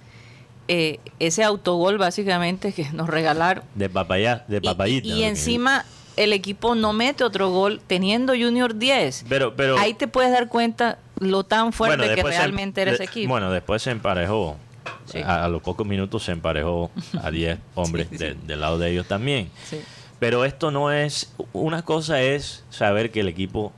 eh, 0.68 1.00
ese 1.20 1.44
autogol 1.44 1.98
básicamente 1.98 2.74
que 2.74 2.90
nos 2.92 3.08
regalaron. 3.10 3.64
De 3.76 3.90
papaya, 3.90 4.46
de 4.48 4.62
papayita. 4.62 5.08
Y, 5.08 5.24
encima 5.24 5.86
el 6.16 6.34
equipo 6.34 6.74
no 6.76 6.94
mete 6.94 7.24
otro 7.24 7.50
gol 7.52 7.80
teniendo 7.86 8.34
Junior 8.34 8.76
10. 8.76 9.26
Pero, 9.30 9.56
pero, 9.56 9.78
Ahí 9.78 9.94
te 9.94 10.08
puedes 10.08 10.32
dar 10.32 10.48
cuenta 10.50 10.98
lo 11.20 11.44
tan 11.44 11.74
fuerte 11.74 12.16
que 12.16 12.22
se- 12.22 12.28
realmente 12.28 12.82
era 12.82 12.92
ese 12.92 13.04
equipo. 13.04 13.30
Bueno, 13.30 13.52
después 13.52 13.82
se 13.84 13.92
emparejó. 13.92 14.58
Sí. 15.06 15.20
A, 15.20 15.46
a 15.46 15.48
los 15.50 15.62
pocos 15.62 15.86
minutos 15.88 16.24
se 16.24 16.32
emparejó 16.32 16.92
a 17.22 17.30
10 17.32 17.60
hombres 17.76 18.08
Sí, 18.10 18.18
sí. 18.18 18.24
de- 18.26 18.34
del 18.34 18.60
lado 18.62 18.78
de 18.80 18.92
ellos 18.92 19.08
también. 19.08 19.50
Pero 20.20 20.44
esto 20.44 20.72
no 20.72 20.92
es. 20.92 21.32
Una 21.54 21.84
cosa 21.84 22.22
es 22.22 22.64
saber 22.72 23.12
que 23.12 23.20
el 23.20 23.28
equipo. 23.28 23.72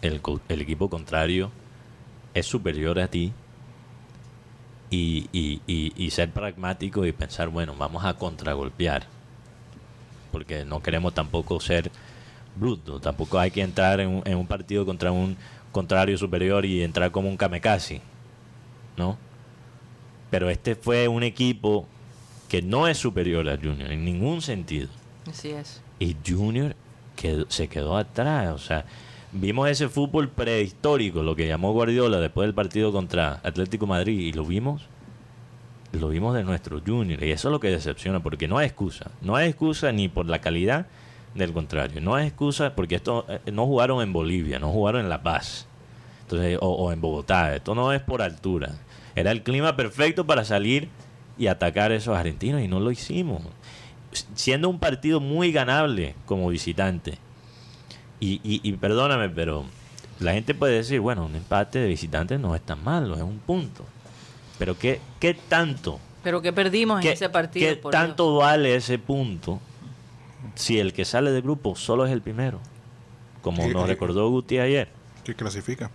El, 0.00 0.20
el 0.48 0.60
equipo 0.60 0.88
contrario 0.88 1.50
es 2.34 2.46
superior 2.46 3.00
a 3.00 3.08
ti. 3.08 3.32
Y, 4.90 5.28
y- 5.32 5.60
y- 5.66 5.92
y 5.96 6.10
ser 6.10 6.30
pragmático 6.30 7.04
y 7.04 7.12
pensar, 7.12 7.48
bueno, 7.48 7.74
vamos 7.76 8.04
a 8.04 8.14
contragolpear. 8.14 9.04
Porque 10.32 10.64
no 10.64 10.82
queremos 10.82 11.12
tampoco 11.14 11.60
ser 11.60 11.90
brutos. 12.56 13.00
Tampoco 13.02 13.38
hay 13.38 13.50
que 13.50 13.62
entrar 13.62 14.00
en 14.00 14.08
un, 14.08 14.22
en 14.24 14.36
un 14.36 14.46
partido 14.46 14.86
contra 14.86 15.12
un 15.12 15.36
contrario 15.72 16.16
superior 16.16 16.64
y 16.64 16.82
entrar 16.82 17.10
como 17.10 17.28
un 17.28 17.36
kamikaze. 17.36 18.00
¿No? 18.96 19.16
Pero 20.30 20.50
este 20.50 20.74
fue 20.74 21.06
un 21.08 21.22
equipo 21.22 21.86
que 22.48 22.62
no 22.62 22.88
es 22.88 22.98
superior 22.98 23.48
a 23.48 23.56
Junior 23.56 23.90
en 23.92 24.04
ningún 24.04 24.40
sentido. 24.42 24.88
Así 25.30 25.50
es. 25.50 25.82
Y 25.98 26.16
Junior 26.26 26.74
quedó- 27.16 27.46
se 27.50 27.68
quedó 27.68 27.96
atrás. 27.96 28.52
O 28.54 28.58
sea, 28.58 28.84
vimos 29.32 29.68
ese 29.68 29.88
fútbol 29.88 30.28
prehistórico, 30.28 31.22
lo 31.22 31.36
que 31.36 31.46
llamó 31.46 31.72
Guardiola 31.72 32.18
después 32.18 32.46
del 32.46 32.54
partido 32.54 32.92
contra 32.92 33.40
Atlético 33.42 33.86
Madrid, 33.86 34.18
y 34.18 34.32
lo 34.32 34.44
vimos. 34.44 34.82
Lo 35.92 36.08
vimos 36.08 36.34
de 36.34 36.44
nuestro 36.44 36.80
Junior. 36.86 37.22
Y 37.22 37.30
eso 37.30 37.48
es 37.48 37.52
lo 37.52 37.60
que 37.60 37.70
decepciona, 37.70 38.20
porque 38.20 38.46
no 38.46 38.58
hay 38.58 38.66
excusa. 38.66 39.10
No 39.22 39.36
hay 39.36 39.48
excusa 39.48 39.90
ni 39.90 40.08
por 40.08 40.26
la 40.26 40.40
calidad 40.40 40.86
del 41.34 41.52
contrario. 41.52 42.00
No 42.00 42.14
hay 42.14 42.26
excusa 42.26 42.74
porque 42.74 42.96
esto 42.96 43.24
eh, 43.28 43.50
no 43.50 43.66
jugaron 43.66 44.02
en 44.02 44.12
Bolivia, 44.12 44.58
no 44.58 44.70
jugaron 44.70 45.02
en 45.02 45.08
La 45.08 45.22
Paz. 45.22 45.66
Entonces, 46.22 46.58
o, 46.60 46.68
o 46.68 46.92
en 46.92 47.00
Bogotá. 47.00 47.54
Esto 47.54 47.74
no 47.74 47.92
es 47.92 48.02
por 48.02 48.20
altura. 48.20 48.74
Era 49.14 49.30
el 49.30 49.42
clima 49.42 49.76
perfecto 49.76 50.26
para 50.26 50.44
salir 50.44 50.88
y 51.38 51.46
atacar 51.46 51.90
a 51.90 51.96
esos 51.96 52.16
argentinos 52.16 52.60
y 52.60 52.68
no 52.68 52.80
lo 52.80 52.90
hicimos. 52.90 53.42
Siendo 54.34 54.68
un 54.68 54.78
partido 54.78 55.20
muy 55.20 55.52
ganable 55.52 56.14
como 56.26 56.48
visitante. 56.48 57.18
Y, 58.20 58.40
y, 58.42 58.60
y 58.62 58.72
perdóname, 58.72 59.28
pero 59.28 59.64
la 60.20 60.32
gente 60.32 60.54
puede 60.54 60.74
decir, 60.74 61.00
bueno, 61.00 61.26
un 61.26 61.34
empate 61.36 61.78
de 61.78 61.86
visitante 61.88 62.38
no 62.38 62.54
es 62.54 62.62
tan 62.62 62.82
malo, 62.82 63.14
es 63.14 63.22
un 63.22 63.38
punto. 63.38 63.84
Pero 64.58 64.76
¿qué, 64.78 65.00
qué 65.20 65.34
tanto? 65.34 66.00
Pero 66.24 66.42
que 66.42 66.52
perdimos 66.52 67.00
¿Qué, 67.00 67.08
en 67.08 67.14
ese 67.14 67.28
partido. 67.28 67.68
qué 67.68 67.76
por 67.76 67.92
tanto 67.92 68.36
vale 68.36 68.74
ese 68.74 68.98
punto 68.98 69.60
si 70.56 70.80
el 70.80 70.92
que 70.92 71.04
sale 71.04 71.30
del 71.30 71.42
grupo 71.42 71.76
solo 71.76 72.04
es 72.06 72.12
el 72.12 72.20
primero? 72.22 72.58
Como 73.40 73.62
Sí, 73.62 73.68
nos 73.72 73.82
sí. 73.84 73.88
recordó 73.88 74.28
Guti 74.30 74.58
ayer. 74.58 74.88
que 75.24 75.34
clasifica. 75.34 75.90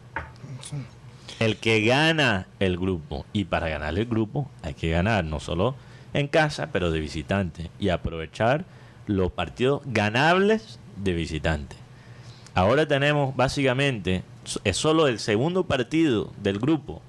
El 1.39 1.57
que 1.57 1.81
gana 1.81 2.47
el 2.59 2.77
grupo. 2.77 3.25
Y 3.33 3.45
para 3.45 3.67
ganar 3.67 3.97
el 3.97 4.05
grupo 4.05 4.49
hay 4.61 4.73
que 4.75 4.89
ganar 4.89 5.25
no 5.25 5.39
solo 5.41 5.75
en 6.13 6.27
casa, 6.29 6.69
pero 6.71 6.89
de 6.91 6.99
visitante. 7.01 7.69
Y 7.79 7.89
aprovechar 7.89 8.63
los 9.07 9.31
partidos 9.31 9.81
ganables 9.85 10.79
de 10.95 11.13
visitante. 11.13 11.75
Ahora 12.55 12.87
tenemos 12.87 13.35
básicamente, 13.35 14.23
es 14.63 14.77
solo 14.77 15.07
el 15.07 15.19
segundo 15.19 15.63
partido 15.65 16.31
del 16.41 16.59
grupo. 16.59 17.01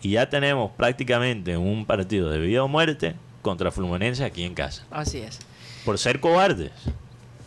Y 0.00 0.10
ya 0.12 0.28
tenemos 0.30 0.70
prácticamente 0.72 1.56
un 1.56 1.84
partido 1.84 2.30
de 2.30 2.38
vida 2.38 2.62
o 2.62 2.68
muerte 2.68 3.14
contra 3.42 3.70
Fluminense 3.72 4.24
aquí 4.24 4.44
en 4.44 4.54
casa. 4.54 4.84
Así 4.90 5.18
es. 5.18 5.40
Por 5.84 5.98
ser 5.98 6.20
cobardes. 6.20 6.70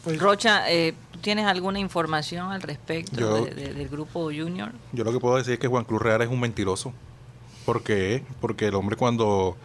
Pues, 0.03 0.19
Rocha, 0.19 0.69
eh, 0.71 0.93
¿tú 1.11 1.19
tienes 1.19 1.45
alguna 1.45 1.79
información 1.79 2.51
al 2.51 2.61
respecto 2.61 3.19
Yo- 3.19 3.45
de- 3.45 3.53
de- 3.53 3.73
del 3.73 3.87
grupo 3.87 4.23
Junior? 4.25 4.71
Yo 4.91 5.03
lo 5.03 5.11
que 5.13 5.19
puedo 5.19 5.37
decir 5.37 5.53
es 5.53 5.59
que 5.59 5.67
Juan 5.67 5.85
Cruz 5.85 6.01
Real 6.01 6.21
es 6.21 6.27
un 6.29 6.39
mentiroso. 6.39 6.91
¿Por 7.65 7.83
qué? 7.83 8.23
Porque 8.41 8.67
el 8.67 8.75
hombre 8.75 8.95
cuando 8.97 9.55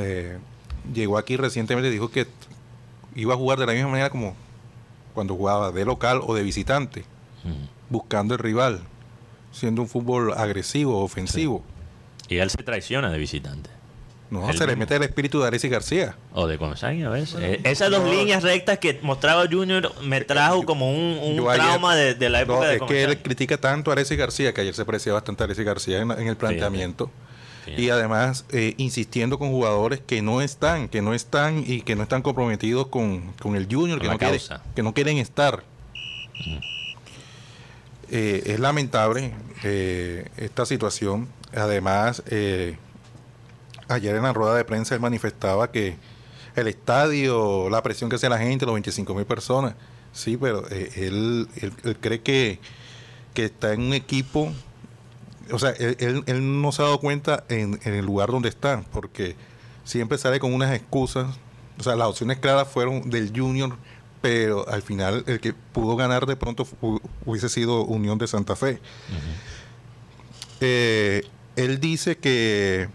eh, 0.00 0.38
llegó 0.94 1.18
aquí 1.18 1.36
recientemente 1.36 1.90
dijo 1.90 2.10
que 2.10 2.26
iba 3.14 3.34
a 3.34 3.36
jugar 3.36 3.58
de 3.58 3.66
la 3.66 3.72
misma 3.72 3.88
manera 3.90 4.08
como 4.10 4.34
cuando 5.14 5.34
jugaba 5.36 5.70
de 5.72 5.84
local 5.84 6.20
o 6.26 6.34
de 6.34 6.42
visitante, 6.42 7.04
buscando 7.88 8.34
el 8.34 8.40
rival, 8.40 8.80
siendo 9.52 9.82
un 9.82 9.88
fútbol 9.88 10.32
agresivo, 10.36 11.02
ofensivo. 11.02 11.62
Y 12.28 12.36
él 12.38 12.50
se 12.50 12.62
traiciona 12.62 13.10
de 13.10 13.18
visitante. 13.18 13.70
No, 14.30 14.52
se 14.52 14.64
le 14.64 14.76
mete 14.76 14.94
el 14.94 15.02
espíritu 15.02 15.40
de 15.40 15.48
Alexis 15.48 15.68
García. 15.68 16.14
O 16.32 16.46
de 16.46 16.56
Gonzaga 16.56 17.08
a 17.08 17.10
veces. 17.10 17.36
Eh, 17.40 17.60
Esas 17.64 17.90
dos 17.90 18.08
líneas 18.08 18.44
rectas 18.44 18.78
que 18.78 19.00
mostraba 19.02 19.44
Junior 19.50 19.92
me 20.04 20.20
trajo 20.20 20.62
como 20.64 20.88
un, 20.88 21.18
un 21.20 21.34
Yo 21.36 21.50
ayer- 21.50 21.64
trauma 21.66 21.96
de, 21.96 22.14
de 22.14 22.30
la 22.30 22.42
época 22.42 22.60
No, 22.60 22.66
de 22.66 22.76
es 22.76 22.82
que 22.82 23.02
él 23.02 23.18
critica 23.22 23.56
tanto 23.58 23.90
a 23.90 23.94
Alexis 23.94 24.16
García, 24.16 24.54
que 24.54 24.60
ayer 24.60 24.72
se 24.74 24.84
parecía 24.84 25.12
bastante 25.14 25.42
a 25.42 25.46
Alexis 25.46 25.64
García 25.66 25.98
en, 26.00 26.12
en 26.12 26.28
el 26.28 26.36
planteamiento. 26.36 27.06
Sí. 27.06 27.10
Y 27.78 27.90
además 27.90 28.44
eh, 28.50 28.74
insistiendo 28.78 29.38
con 29.38 29.50
jugadores 29.50 30.00
que 30.00 30.22
no 30.22 30.40
están, 30.40 30.88
que 30.88 31.02
no 31.02 31.14
están 31.14 31.62
y 31.66 31.82
que 31.82 31.94
no 31.96 32.02
están 32.02 32.22
comprometidos 32.22 32.86
con, 32.88 33.32
con 33.40 33.56
el 33.56 33.66
junior, 33.70 33.98
Con 33.98 34.06
que 34.08 34.12
no, 34.12 34.18
quiere- 34.18 34.38
causa. 34.38 34.62
que 34.74 34.82
no 34.82 34.94
quieren 34.94 35.18
estar. 35.18 35.62
Eh, 38.10 38.42
es 38.46 38.58
lamentable 38.60 39.32
eh, 39.62 40.28
esta 40.36 40.66
situación. 40.66 41.28
Además, 41.54 42.22
eh, 42.26 42.76
ayer 43.88 44.16
en 44.16 44.22
la 44.24 44.32
rueda 44.32 44.54
de 44.56 44.64
prensa 44.64 44.94
él 44.94 45.00
manifestaba 45.00 45.70
que 45.70 45.96
el 46.56 46.66
estadio, 46.66 47.70
la 47.70 47.82
presión 47.82 48.10
que 48.10 48.16
hace 48.16 48.28
la 48.28 48.38
gente, 48.38 48.66
los 48.66 48.74
25 48.74 49.14
mil 49.14 49.24
personas, 49.26 49.74
sí, 50.12 50.36
pero 50.36 50.66
él, 50.68 51.48
él- 51.60 51.72
él 51.84 51.96
cree 52.00 52.20
que, 52.20 52.58
que 53.34 53.44
está 53.44 53.72
en 53.72 53.82
un 53.82 53.94
equipo, 53.94 54.52
o 55.52 55.58
sea, 55.58 55.70
él, 55.70 56.24
no 56.62 56.72
se 56.72 56.82
ha 56.82 56.86
dado 56.86 57.00
cuenta 57.00 57.44
en, 57.48 57.80
en 57.84 57.94
el 57.94 58.04
lugar 58.04 58.30
donde 58.30 58.48
está, 58.48 58.82
porque 58.92 59.36
siempre 59.84 60.18
sale 60.18 60.40
con 60.40 60.52
unas 60.54 60.74
excusas, 60.74 61.36
o 61.78 61.82
sea, 61.82 61.96
las 61.96 62.08
opciones 62.08 62.38
claras 62.38 62.68
fueron 62.68 63.10
del 63.10 63.32
Junior, 63.34 63.76
pero 64.20 64.68
al 64.68 64.82
final 64.82 65.24
el 65.26 65.40
que 65.40 65.52
pudo 65.52 65.96
ganar 65.96 66.26
de 66.26 66.36
pronto 66.36 66.66
hubiese 67.24 67.48
sido 67.48 67.84
Unión 67.84 68.18
de 68.18 68.26
Santa 68.26 68.54
Fe. 68.54 68.80
Eh, 70.60 71.22
él 71.56 71.80
dice 71.80 72.18
que 72.18 72.88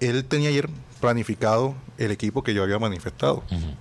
él 0.00 0.24
tenía 0.24 0.48
ayer 0.48 0.68
planificado 1.00 1.74
el 1.98 2.10
equipo 2.10 2.42
que 2.42 2.54
yo 2.54 2.62
había 2.62 2.78
manifestado, 2.78 3.44
Ujú. 3.50 3.76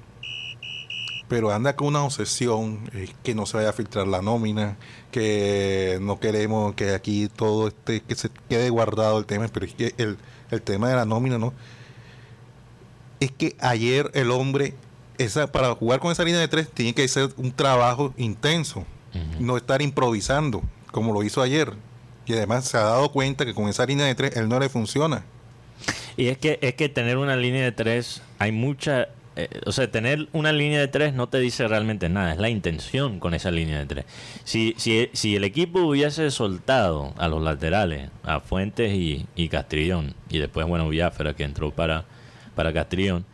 Pero 1.27 1.51
anda 1.51 1.75
con 1.75 1.87
una 1.87 2.03
obsesión 2.03 2.89
eh, 2.93 3.09
que 3.23 3.33
no 3.33 3.45
se 3.45 3.57
vaya 3.57 3.69
a 3.69 3.73
filtrar 3.73 4.07
la 4.07 4.21
nómina, 4.21 4.77
que 5.11 5.97
no 6.01 6.19
queremos 6.19 6.75
que 6.75 6.91
aquí 6.93 7.29
todo 7.29 7.67
esté, 7.67 8.01
que 8.01 8.15
se 8.15 8.29
quede 8.49 8.69
guardado 8.69 9.17
el 9.17 9.25
tema, 9.25 9.47
pero 9.47 9.65
es 9.65 9.73
que 9.73 9.93
el, 9.97 10.17
el 10.51 10.61
tema 10.61 10.89
de 10.89 10.95
la 10.95 11.05
nómina 11.05 11.37
no. 11.37 11.53
Es 13.19 13.31
que 13.31 13.55
ayer 13.59 14.11
el 14.13 14.29
hombre, 14.29 14.75
esa, 15.17 15.51
para 15.51 15.73
jugar 15.73 15.99
con 15.99 16.11
esa 16.11 16.23
línea 16.23 16.39
de 16.39 16.47
tres, 16.47 16.69
tiene 16.69 16.93
que 16.93 17.07
ser 17.07 17.29
un 17.37 17.51
trabajo 17.51 18.13
intenso, 18.17 18.85
no 19.39 19.55
estar 19.55 19.81
improvisando, 19.81 20.61
como 20.91 21.13
lo 21.13 21.23
hizo 21.23 21.41
ayer. 21.41 21.73
Y 22.25 22.33
además 22.33 22.65
se 22.65 22.77
ha 22.77 22.81
dado 22.81 23.11
cuenta 23.11 23.45
que 23.45 23.53
con 23.53 23.69
esa 23.69 23.85
línea 23.85 24.05
de 24.05 24.15
tres 24.15 24.35
él 24.35 24.49
no 24.49 24.59
le 24.59 24.67
funciona. 24.67 25.23
Y 26.17 26.27
es 26.27 26.37
que, 26.37 26.59
es 26.61 26.75
que 26.75 26.89
tener 26.89 27.17
una 27.17 27.35
línea 27.35 27.63
de 27.63 27.71
tres, 27.71 28.21
hay 28.39 28.51
mucha... 28.51 29.07
eh, 29.35 29.49
o 29.65 29.71
sea, 29.71 29.91
tener 29.91 30.27
una 30.31 30.53
línea 30.53 30.79
de 30.79 30.87
tres 30.87 31.13
no 31.13 31.27
te 31.27 31.39
dice 31.39 31.67
realmente 31.67 32.07
nada, 32.07 32.31
es 32.31 32.37
la 32.37 32.49
intención 32.49 33.19
con 33.19 33.33
esa 33.33 33.51
línea 33.51 33.79
de 33.79 33.85
tres. 33.85 34.05
Si, 34.43 34.75
si, 34.77 35.09
si 35.13 35.35
el 35.35 35.43
equipo 35.43 35.81
hubiese 35.81 36.31
soltado 36.31 37.13
a 37.17 37.27
los 37.27 37.41
laterales, 37.41 38.09
a 38.23 38.39
Fuentes 38.39 38.93
y, 38.93 39.25
y 39.35 39.49
Castrillón, 39.49 40.15
y 40.29 40.39
después, 40.39 40.65
bueno, 40.67 40.87
Biafra 40.87 41.33
que 41.33 41.43
entró 41.43 41.71
para, 41.71 42.05
para 42.55 42.71
Castrillón, 42.71 43.25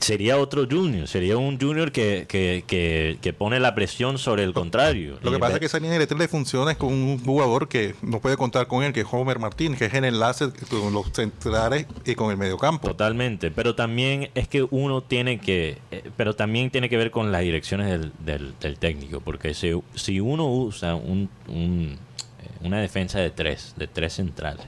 sería 0.00 0.38
otro 0.38 0.66
junior, 0.70 1.06
sería 1.08 1.36
un 1.36 1.58
junior 1.60 1.92
que, 1.92 2.26
que, 2.28 2.64
que, 2.66 3.18
que 3.20 3.32
pone 3.32 3.60
la 3.60 3.74
presión 3.74 4.18
sobre 4.18 4.42
el 4.44 4.52
contrario. 4.52 5.18
Lo 5.22 5.30
que 5.32 5.38
pasa 5.38 5.54
es 5.54 5.60
que 5.60 5.66
esa 5.66 5.78
línea 5.78 5.98
de 5.98 6.06
tres 6.06 6.18
le 6.18 6.28
funciona 6.28 6.72
es 6.72 6.76
con 6.76 6.92
un 6.92 7.18
jugador 7.24 7.68
que 7.68 7.94
no 8.02 8.20
puede 8.20 8.36
contar 8.36 8.66
con 8.66 8.82
él, 8.82 8.92
que 8.92 9.00
es 9.00 9.06
Homer 9.10 9.38
Martínez, 9.38 9.78
que 9.78 9.84
es 9.86 9.94
el 9.94 10.04
enlace 10.04 10.46
con 10.70 10.92
los 10.92 11.06
centrales 11.12 11.86
y 12.04 12.14
con 12.14 12.30
el 12.30 12.36
mediocampo. 12.36 12.88
Totalmente, 12.88 13.50
pero 13.50 13.74
también 13.74 14.30
es 14.34 14.48
que 14.48 14.66
uno 14.70 15.02
tiene 15.02 15.38
que, 15.38 15.78
eh, 15.90 16.10
pero 16.16 16.34
también 16.34 16.70
tiene 16.70 16.88
que 16.88 16.96
ver 16.96 17.10
con 17.10 17.30
las 17.32 17.42
direcciones 17.42 17.88
del, 17.88 18.12
del- 18.24 18.54
del 18.60 18.78
técnico, 18.78 19.20
porque 19.20 19.54
si, 19.54 19.70
si 19.94 20.20
uno 20.20 20.46
usa 20.46 20.94
un, 20.94 21.28
un, 21.48 21.96
eh, 22.42 22.66
una 22.66 22.80
defensa 22.80 23.18
de 23.20 23.30
tres, 23.30 23.74
de 23.76 23.86
tres 23.86 24.14
centrales, 24.14 24.66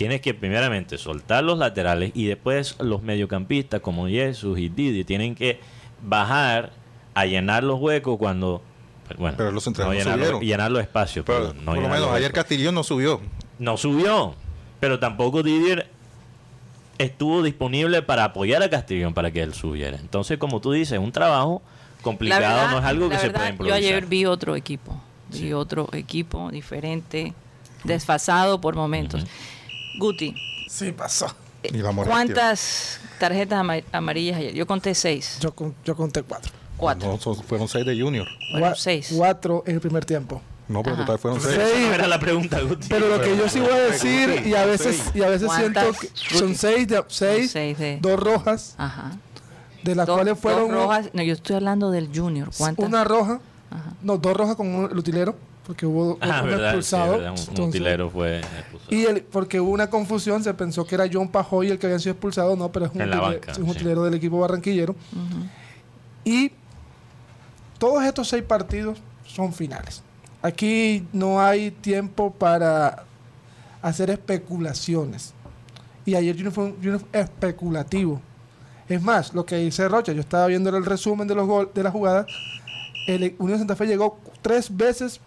tienes 0.00 0.22
que 0.22 0.32
primeramente 0.32 0.96
soltar 0.96 1.44
los 1.44 1.58
laterales 1.58 2.10
y 2.14 2.24
después 2.24 2.74
los 2.80 3.02
mediocampistas 3.02 3.80
como 3.82 4.08
Jesús 4.08 4.58
y 4.58 4.70
Didi 4.70 5.04
tienen 5.04 5.34
que 5.34 5.60
bajar 6.02 6.72
a 7.12 7.26
llenar 7.26 7.64
los 7.64 7.78
huecos 7.78 8.16
cuando, 8.16 8.62
bueno, 9.18 9.36
Pero 9.36 9.52
los 9.52 9.62
centrales 9.62 9.92
no 9.92 9.98
llenar, 9.98 10.14
subieron. 10.18 10.40
llenar 10.40 10.70
los 10.70 10.80
espacios, 10.80 11.26
Pero 11.26 11.38
perdón, 11.40 11.58
no 11.66 11.74
por 11.74 11.82
lo 11.82 11.88
menos 11.90 12.06
los 12.06 12.14
ayer 12.14 12.32
Castillo 12.32 12.72
no 12.72 12.82
subió. 12.82 13.20
no 13.58 13.76
subió. 13.76 14.34
Pero 14.80 14.98
tampoco 14.98 15.42
Didier 15.42 15.86
estuvo 16.96 17.42
disponible 17.42 18.00
para 18.00 18.24
apoyar 18.24 18.62
a 18.62 18.70
Castellón 18.70 19.12
para 19.12 19.30
que 19.30 19.42
él 19.42 19.52
subiera. 19.52 19.98
Entonces, 19.98 20.38
como 20.38 20.62
tú 20.62 20.72
dices, 20.72 20.98
un 20.98 21.12
trabajo 21.12 21.60
complicado, 22.00 22.40
verdad- 22.40 22.70
no 22.70 22.78
es 22.78 22.84
algo 22.86 23.10
que 23.10 23.18
se 23.18 23.28
puede 23.28 23.44
Yo 23.44 23.50
improvisar. 23.50 23.78
ayer 23.78 24.06
vi 24.06 24.24
otro 24.24 24.56
equipo, 24.56 24.98
vi 25.28 25.52
otro 25.52 25.90
equipo 25.92 26.50
diferente, 26.50 27.34
desfasado 27.84 28.62
por 28.62 28.74
momentos. 28.76 29.26
Guti, 30.00 30.34
Sí, 30.68 30.92
pasó. 30.92 31.26
Y 31.62 31.72
molestia. 31.78 32.04
¿cuántas 32.06 33.00
tarjetas 33.18 33.58
ama- 33.60 33.82
amarillas 33.92 34.38
ayer? 34.38 34.54
Yo 34.54 34.66
conté 34.66 34.94
seis, 34.94 35.36
Yo, 35.40 35.54
con- 35.54 35.74
yo 35.84 35.94
conté 35.94 36.22
cuatro. 36.22 36.50
cuatro. 36.76 37.18
No, 37.24 37.34
fueron 37.34 37.68
seis 37.68 37.84
de 37.84 38.00
Junior. 38.00 38.26
Bueno, 38.52 38.66
Gua- 38.68 38.74
seis. 38.76 39.12
Cuatro 39.14 39.62
en 39.66 39.74
el 39.74 39.80
primer 39.80 40.04
tiempo. 40.06 40.40
No, 40.68 40.82
pero 40.82 40.94
Ajá. 40.94 41.04
total 41.04 41.18
fueron 41.18 41.40
seis. 41.40 41.54
Seis. 41.56 41.88
Era 41.92 42.06
la 42.06 42.18
pregunta, 42.18 42.60
Guti. 42.60 42.86
Pero 42.88 43.08
lo 43.08 43.20
que 43.20 43.36
yo 43.36 43.48
sí 43.48 43.60
voy 43.60 43.72
a 43.72 43.76
decir, 43.90 44.42
y 44.46 44.54
a 44.54 44.64
veces, 44.64 45.10
y 45.14 45.22
a 45.22 45.28
veces 45.28 45.50
siento 45.52 45.80
que 46.00 46.08
son 46.14 46.54
seis, 46.54 46.88
de, 46.88 47.04
seis, 47.08 47.50
seis 47.50 47.76
de- 47.78 47.98
dos 48.00 48.18
rojas, 48.18 48.74
Ajá. 48.78 49.10
de 49.82 49.94
las 49.96 50.06
Dos- 50.06 50.16
cuales 50.16 50.34
dos 50.34 50.40
fueron 50.40 50.70
rojas. 50.70 51.10
No, 51.12 51.22
yo 51.22 51.34
estoy 51.34 51.56
hablando 51.56 51.90
del 51.90 52.08
Junior. 52.14 52.48
¿Cuántas? 52.56 52.86
una 52.86 53.04
roja, 53.04 53.40
Ajá. 53.70 53.92
no, 54.02 54.16
dos 54.16 54.34
rojas 54.36 54.56
con 54.56 54.68
un- 54.74 54.90
el 54.90 54.96
utilero, 54.96 55.34
porque 55.70 55.86
hubo 55.86 56.18
Ah, 56.20 56.40
un 56.42 56.50
verdad, 56.50 56.58
sí, 56.58 56.64
expulsado. 56.78 57.12
verdad, 57.12 57.30
un- 57.30 57.38
un, 57.38 57.48
entonces- 57.48 57.68
utilero 57.68 58.10
fue 58.10 58.40
expulsado. 58.40 58.96
y 58.96 59.04
el, 59.06 59.22
porque 59.22 59.60
hubo 59.60 59.70
una 59.70 59.88
confusión, 59.88 60.42
se 60.42 60.52
pensó 60.52 60.84
que 60.84 60.96
era 60.96 61.08
John 61.12 61.28
Pajoy 61.28 61.68
el 61.70 61.78
que 61.78 61.86
había 61.86 62.00
sido 62.00 62.12
expulsado, 62.12 62.56
no, 62.56 62.72
pero 62.72 62.86
es 62.86 62.92
un, 62.92 63.00
utilero, 63.02 63.22
banca, 63.22 63.52
es 63.52 63.58
un 63.58 63.66
sí. 63.66 63.70
utilero 63.70 64.02
del 64.02 64.14
equipo 64.14 64.40
barranquillero. 64.40 64.96
Y 66.24 66.50
todos 67.78 68.02
estos 68.04 68.26
seis 68.28 68.42
partidos 68.42 68.98
son 69.24 69.52
finales. 69.52 70.02
Aquí 70.42 71.06
no 71.12 71.40
hay 71.40 71.70
tiempo 71.70 72.32
para 72.32 73.04
hacer 73.80 74.10
especulaciones. 74.10 75.34
Y 76.04 76.16
ayer 76.16 76.34
Junior 76.34 76.52
fue 76.52 76.64
un 76.64 76.74
Junior 76.76 77.00
especulativo. 77.12 78.20
Es 78.88 79.00
más, 79.00 79.34
lo 79.34 79.46
que 79.46 79.54
dice 79.56 79.86
Rocha, 79.88 80.12
yo 80.12 80.20
estaba 80.20 80.46
viendo 80.48 80.76
el 80.76 80.84
resumen 80.84 81.28
de 81.28 81.36
los 81.36 81.46
gol, 81.46 81.70
de 81.72 81.82
la 81.84 81.92
jugada. 81.92 82.26
El 83.06 83.36
Unión 83.38 83.58
Santa 83.58 83.76
Fe 83.76 83.86
llegó 83.86 84.18
tres 84.42 84.76
veces 84.76 85.20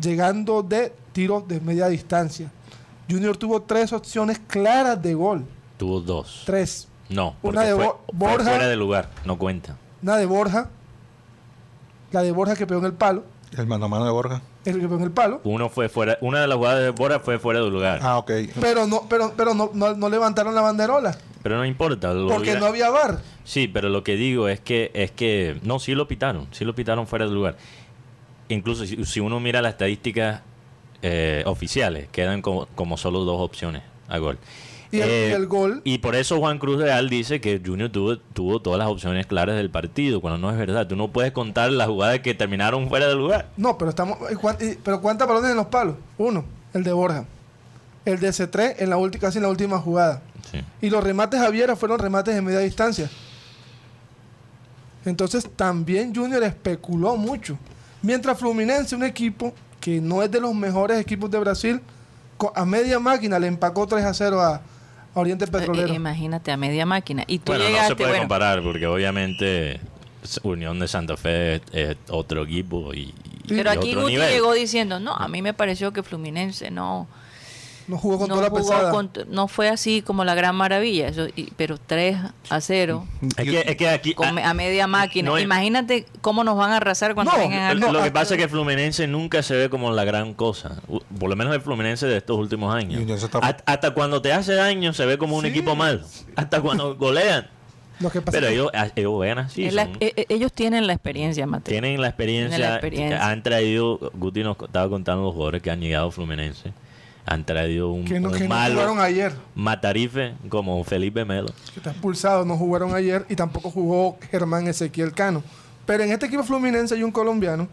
llegando 0.00 0.62
de 0.62 0.92
tiro 1.12 1.44
de 1.46 1.60
media 1.60 1.88
distancia. 1.88 2.50
Junior 3.08 3.36
tuvo 3.36 3.62
tres 3.62 3.92
opciones 3.92 4.38
claras 4.46 5.00
de 5.02 5.14
gol. 5.14 5.44
Tuvo 5.78 6.00
dos. 6.00 6.42
Tres. 6.46 6.88
No, 7.08 7.34
porque 7.42 7.58
Una 7.58 7.66
de 7.66 7.74
fue, 7.74 7.84
Bo- 7.86 8.00
fue 8.06 8.28
Borja. 8.28 8.50
fuera 8.50 8.68
de 8.68 8.76
lugar, 8.76 9.08
no 9.24 9.38
cuenta. 9.38 9.76
Una 10.02 10.16
de 10.16 10.26
Borja. 10.26 10.68
La 12.12 12.22
de 12.22 12.32
Borja 12.32 12.56
que 12.56 12.66
pegó 12.66 12.80
en 12.80 12.86
el 12.86 12.92
palo. 12.92 13.24
El 13.56 13.66
mano 13.66 13.86
a 13.86 13.88
mano 13.88 14.04
de 14.04 14.10
Borja. 14.12 14.42
El 14.64 14.74
que 14.74 14.82
pegó 14.82 14.96
en 14.96 15.02
el 15.02 15.10
palo. 15.10 15.40
Uno 15.44 15.68
fue 15.70 15.88
fuera, 15.88 16.18
una 16.20 16.40
de 16.40 16.46
las 16.46 16.56
jugadas 16.56 16.82
de 16.82 16.90
Bora 16.90 17.18
fue 17.20 17.38
fuera 17.38 17.60
de 17.60 17.68
lugar. 17.70 17.98
Ah, 18.02 18.18
ok. 18.18 18.30
Pero 18.60 18.86
no, 18.86 19.02
pero, 19.08 19.32
pero 19.36 19.54
no, 19.54 19.70
no, 19.74 19.94
no 19.94 20.08
levantaron 20.08 20.54
la 20.54 20.60
banderola. 20.60 21.16
Pero 21.42 21.56
no 21.56 21.64
importa. 21.64 22.12
lo 22.12 22.26
Porque 22.28 22.42
hubiera- 22.50 22.60
no 22.60 22.66
había 22.66 22.90
bar. 22.90 23.20
Sí, 23.44 23.66
pero 23.66 23.88
lo 23.88 24.04
que 24.04 24.14
digo 24.16 24.48
es 24.48 24.60
que 24.60 24.90
es 24.94 25.10
que 25.10 25.58
no, 25.62 25.78
sí 25.80 25.94
lo 25.94 26.06
pitaron, 26.06 26.46
sí 26.52 26.64
lo 26.64 26.74
pitaron 26.74 27.06
fuera 27.06 27.24
de 27.26 27.32
lugar. 27.32 27.56
Incluso 28.54 28.84
si, 28.86 29.04
si 29.04 29.20
uno 29.20 29.40
mira 29.40 29.62
las 29.62 29.72
estadísticas 29.72 30.42
eh, 31.02 31.42
oficiales, 31.46 32.08
quedan 32.12 32.42
como, 32.42 32.66
como 32.74 32.96
solo 32.96 33.20
dos 33.24 33.40
opciones 33.40 33.82
a 34.08 34.18
gol. 34.18 34.38
Y 34.92 35.00
el, 35.00 35.08
Eh, 35.08 35.32
el 35.32 35.46
gol. 35.46 35.82
y 35.84 35.98
por 35.98 36.16
eso 36.16 36.38
Juan 36.40 36.58
Cruz 36.58 36.78
Real 36.80 37.08
dice 37.08 37.40
que 37.40 37.62
Junior 37.64 37.90
tuvo, 37.90 38.18
tuvo 38.18 38.60
todas 38.60 38.78
las 38.78 38.88
opciones 38.88 39.24
claras 39.26 39.56
del 39.56 39.70
partido, 39.70 40.20
cuando 40.20 40.38
no 40.38 40.50
es 40.50 40.58
verdad. 40.58 40.86
Tú 40.88 40.96
no 40.96 41.08
puedes 41.12 41.30
contar 41.32 41.70
las 41.70 41.86
jugadas 41.86 42.18
que 42.20 42.34
terminaron 42.34 42.88
fuera 42.88 43.06
de 43.06 43.14
lugar. 43.14 43.48
No, 43.56 43.78
pero 43.78 43.90
estamos. 43.90 44.18
Pero 44.82 45.00
¿cuántas 45.00 45.28
balones 45.28 45.52
en 45.52 45.56
los 45.56 45.66
palos? 45.66 45.94
Uno, 46.18 46.44
el 46.74 46.82
de 46.82 46.92
Borja. 46.92 47.24
El 48.04 48.18
de 48.18 48.30
C3 48.30 48.76
en 48.78 48.90
la 48.90 48.96
última, 48.96 49.20
casi 49.20 49.38
en 49.38 49.42
la 49.44 49.50
última 49.50 49.78
jugada. 49.78 50.22
Sí. 50.50 50.58
Y 50.82 50.90
los 50.90 51.04
remates 51.04 51.38
Javiera 51.38 51.76
fueron 51.76 51.98
remates 52.00 52.34
de 52.34 52.42
media 52.42 52.58
distancia. 52.58 53.08
Entonces 55.04 55.48
también 55.56 56.14
Junior 56.14 56.42
especuló 56.42 57.16
mucho. 57.16 57.58
Mientras 58.02 58.38
Fluminense, 58.38 58.94
un 58.96 59.04
equipo 59.04 59.54
que 59.80 60.00
no 60.00 60.22
es 60.22 60.30
de 60.30 60.40
los 60.40 60.54
mejores 60.54 60.98
equipos 61.00 61.30
de 61.30 61.38
Brasil, 61.38 61.80
a 62.54 62.64
media 62.64 62.98
máquina 62.98 63.38
le 63.38 63.46
empacó 63.46 63.86
3 63.86 64.04
a 64.04 64.14
0 64.14 64.40
a, 64.40 64.54
a 64.56 64.60
Oriente 65.14 65.44
Eh, 65.44 65.48
Petrolero. 65.48 65.92
imagínate 65.92 66.50
a 66.52 66.56
media 66.56 66.86
máquina. 66.86 67.24
Y 67.26 67.38
tú 67.38 67.52
Bueno, 67.52 67.64
no 67.68 67.86
se 67.86 67.96
puede 67.96 68.10
bueno, 68.10 68.22
comparar 68.22 68.62
porque 68.62 68.86
obviamente 68.86 69.80
Unión 70.42 70.78
de 70.78 70.88
Santa 70.88 71.16
Fe 71.16 71.56
es, 71.56 71.62
es 71.72 71.96
otro 72.10 72.44
equipo 72.44 72.92
y, 72.94 73.00
y 73.00 73.14
pero 73.48 73.70
aquí 73.70 73.90
otro 73.90 74.02
Guti 74.02 74.12
nivel. 74.14 74.30
llegó 74.32 74.52
diciendo, 74.52 75.00
no, 75.00 75.14
a 75.14 75.28
mí 75.28 75.42
me 75.42 75.54
pareció 75.54 75.92
que 75.92 76.02
Fluminense 76.02 76.70
no. 76.70 77.06
No 77.90 77.98
jugó 77.98 78.18
con 78.20 78.28
no, 78.28 78.34
toda 78.36 78.46
la 78.46 78.50
jugó 78.50 78.60
pesada. 78.70 78.90
con- 78.92 79.10
no 79.30 79.48
fue 79.48 79.68
así 79.68 80.00
como 80.00 80.24
la 80.24 80.36
gran 80.36 80.54
maravilla, 80.54 81.08
eso, 81.08 81.26
y- 81.34 81.50
pero 81.56 81.76
3 81.76 82.16
a 82.48 82.60
0 82.60 83.04
Es 83.36 83.44
que, 83.44 83.60
es 83.66 83.76
que 83.76 83.88
aquí. 83.88 84.14
con 84.14 84.32
me- 84.32 84.44
a 84.44 84.54
media 84.54 84.86
máquina. 84.86 85.28
no, 85.28 85.38
Imagínate 85.40 86.06
cómo 86.20 86.44
nos 86.44 86.56
van 86.56 86.70
a 86.70 86.76
arrasar 86.76 87.14
cuando 87.14 87.32
No, 87.32 87.38
vengan 87.38 87.62
a 87.62 87.74
Lo, 87.74 87.90
lo 87.92 88.02
que 88.04 88.12
pasa 88.12 88.34
es 88.36 88.40
que 88.40 88.48
Fluminense 88.48 89.08
nunca 89.08 89.42
se 89.42 89.56
ve 89.56 89.68
como 89.68 89.90
la 89.90 90.04
gran 90.04 90.34
cosa. 90.34 90.76
Por 91.18 91.28
lo 91.28 91.34
menos 91.34 91.52
el 91.52 91.60
Fluminense 91.62 92.06
de 92.06 92.18
estos 92.18 92.38
últimos 92.38 92.72
años. 92.72 93.02
Hasta 93.66 93.90
cuando 93.90 94.22
te 94.22 94.32
hace 94.32 94.54
daño 94.54 94.92
se 94.92 95.04
ve 95.04 95.18
como 95.18 95.36
un 95.36 95.42
Sí. 95.42 95.50
equipo 95.50 95.74
malo. 95.74 96.00
Hasta 96.36 96.60
cuando 96.60 96.94
golean. 96.96 97.48
Lo 97.98 98.08
que 98.10 98.20
pasa 98.22 98.36
Pero 98.38 98.46
es 98.46 98.52
que- 98.52 98.54
ellos, 98.60 98.70
a- 98.72 98.90
ellos 98.96 99.20
ven 99.20 99.38
así. 99.40 99.64
Es 99.66 99.74
la- 99.74 99.84
son- 99.86 99.96
e- 100.00 100.12
e- 100.16 100.26
ellos 100.28 100.52
tienen 100.52 100.86
la 100.86 100.92
experiencia, 100.94 101.44
Mateo. 101.46 101.70
tienen 101.72 102.00
la 102.00 102.06
experiencia. 102.08 102.56
Tienen 102.56 102.70
la 102.70 102.76
experiencia. 102.76 103.26
Han 103.28 103.42
traído. 103.42 103.98
Guti 104.14 104.42
nos 104.44 104.56
estaba 104.58 104.88
contando 104.88 105.24
los 105.24 105.32
jugadores 105.34 105.60
que 105.60 105.70
han 105.70 105.80
llegado 105.80 106.06
a 106.08 106.10
Fluminense. 106.12 106.72
Han 107.30 107.44
traído 107.44 107.92
un, 107.92 108.04
que 108.04 108.18
no, 108.18 108.28
un 108.30 108.34
que 108.34 108.42
no 108.42 108.48
malo 108.48 108.74
jugaron 108.74 108.98
ayer. 109.00 109.32
matarife 109.54 110.34
como 110.48 110.82
Felipe 110.82 111.24
Melo. 111.24 111.46
que 111.72 111.78
está 111.78 111.92
expulsado, 111.92 112.44
no 112.44 112.56
jugaron 112.56 112.92
ayer 112.92 113.24
y 113.28 113.36
tampoco 113.36 113.70
jugó 113.70 114.18
Germán 114.32 114.66
Ezequiel 114.66 115.12
Cano. 115.12 115.44
Pero 115.86 116.02
en 116.02 116.10
este 116.10 116.26
equipo 116.26 116.42
fluminense 116.42 116.94
hay 116.96 117.04
un 117.04 117.12
colombiano 117.12 117.68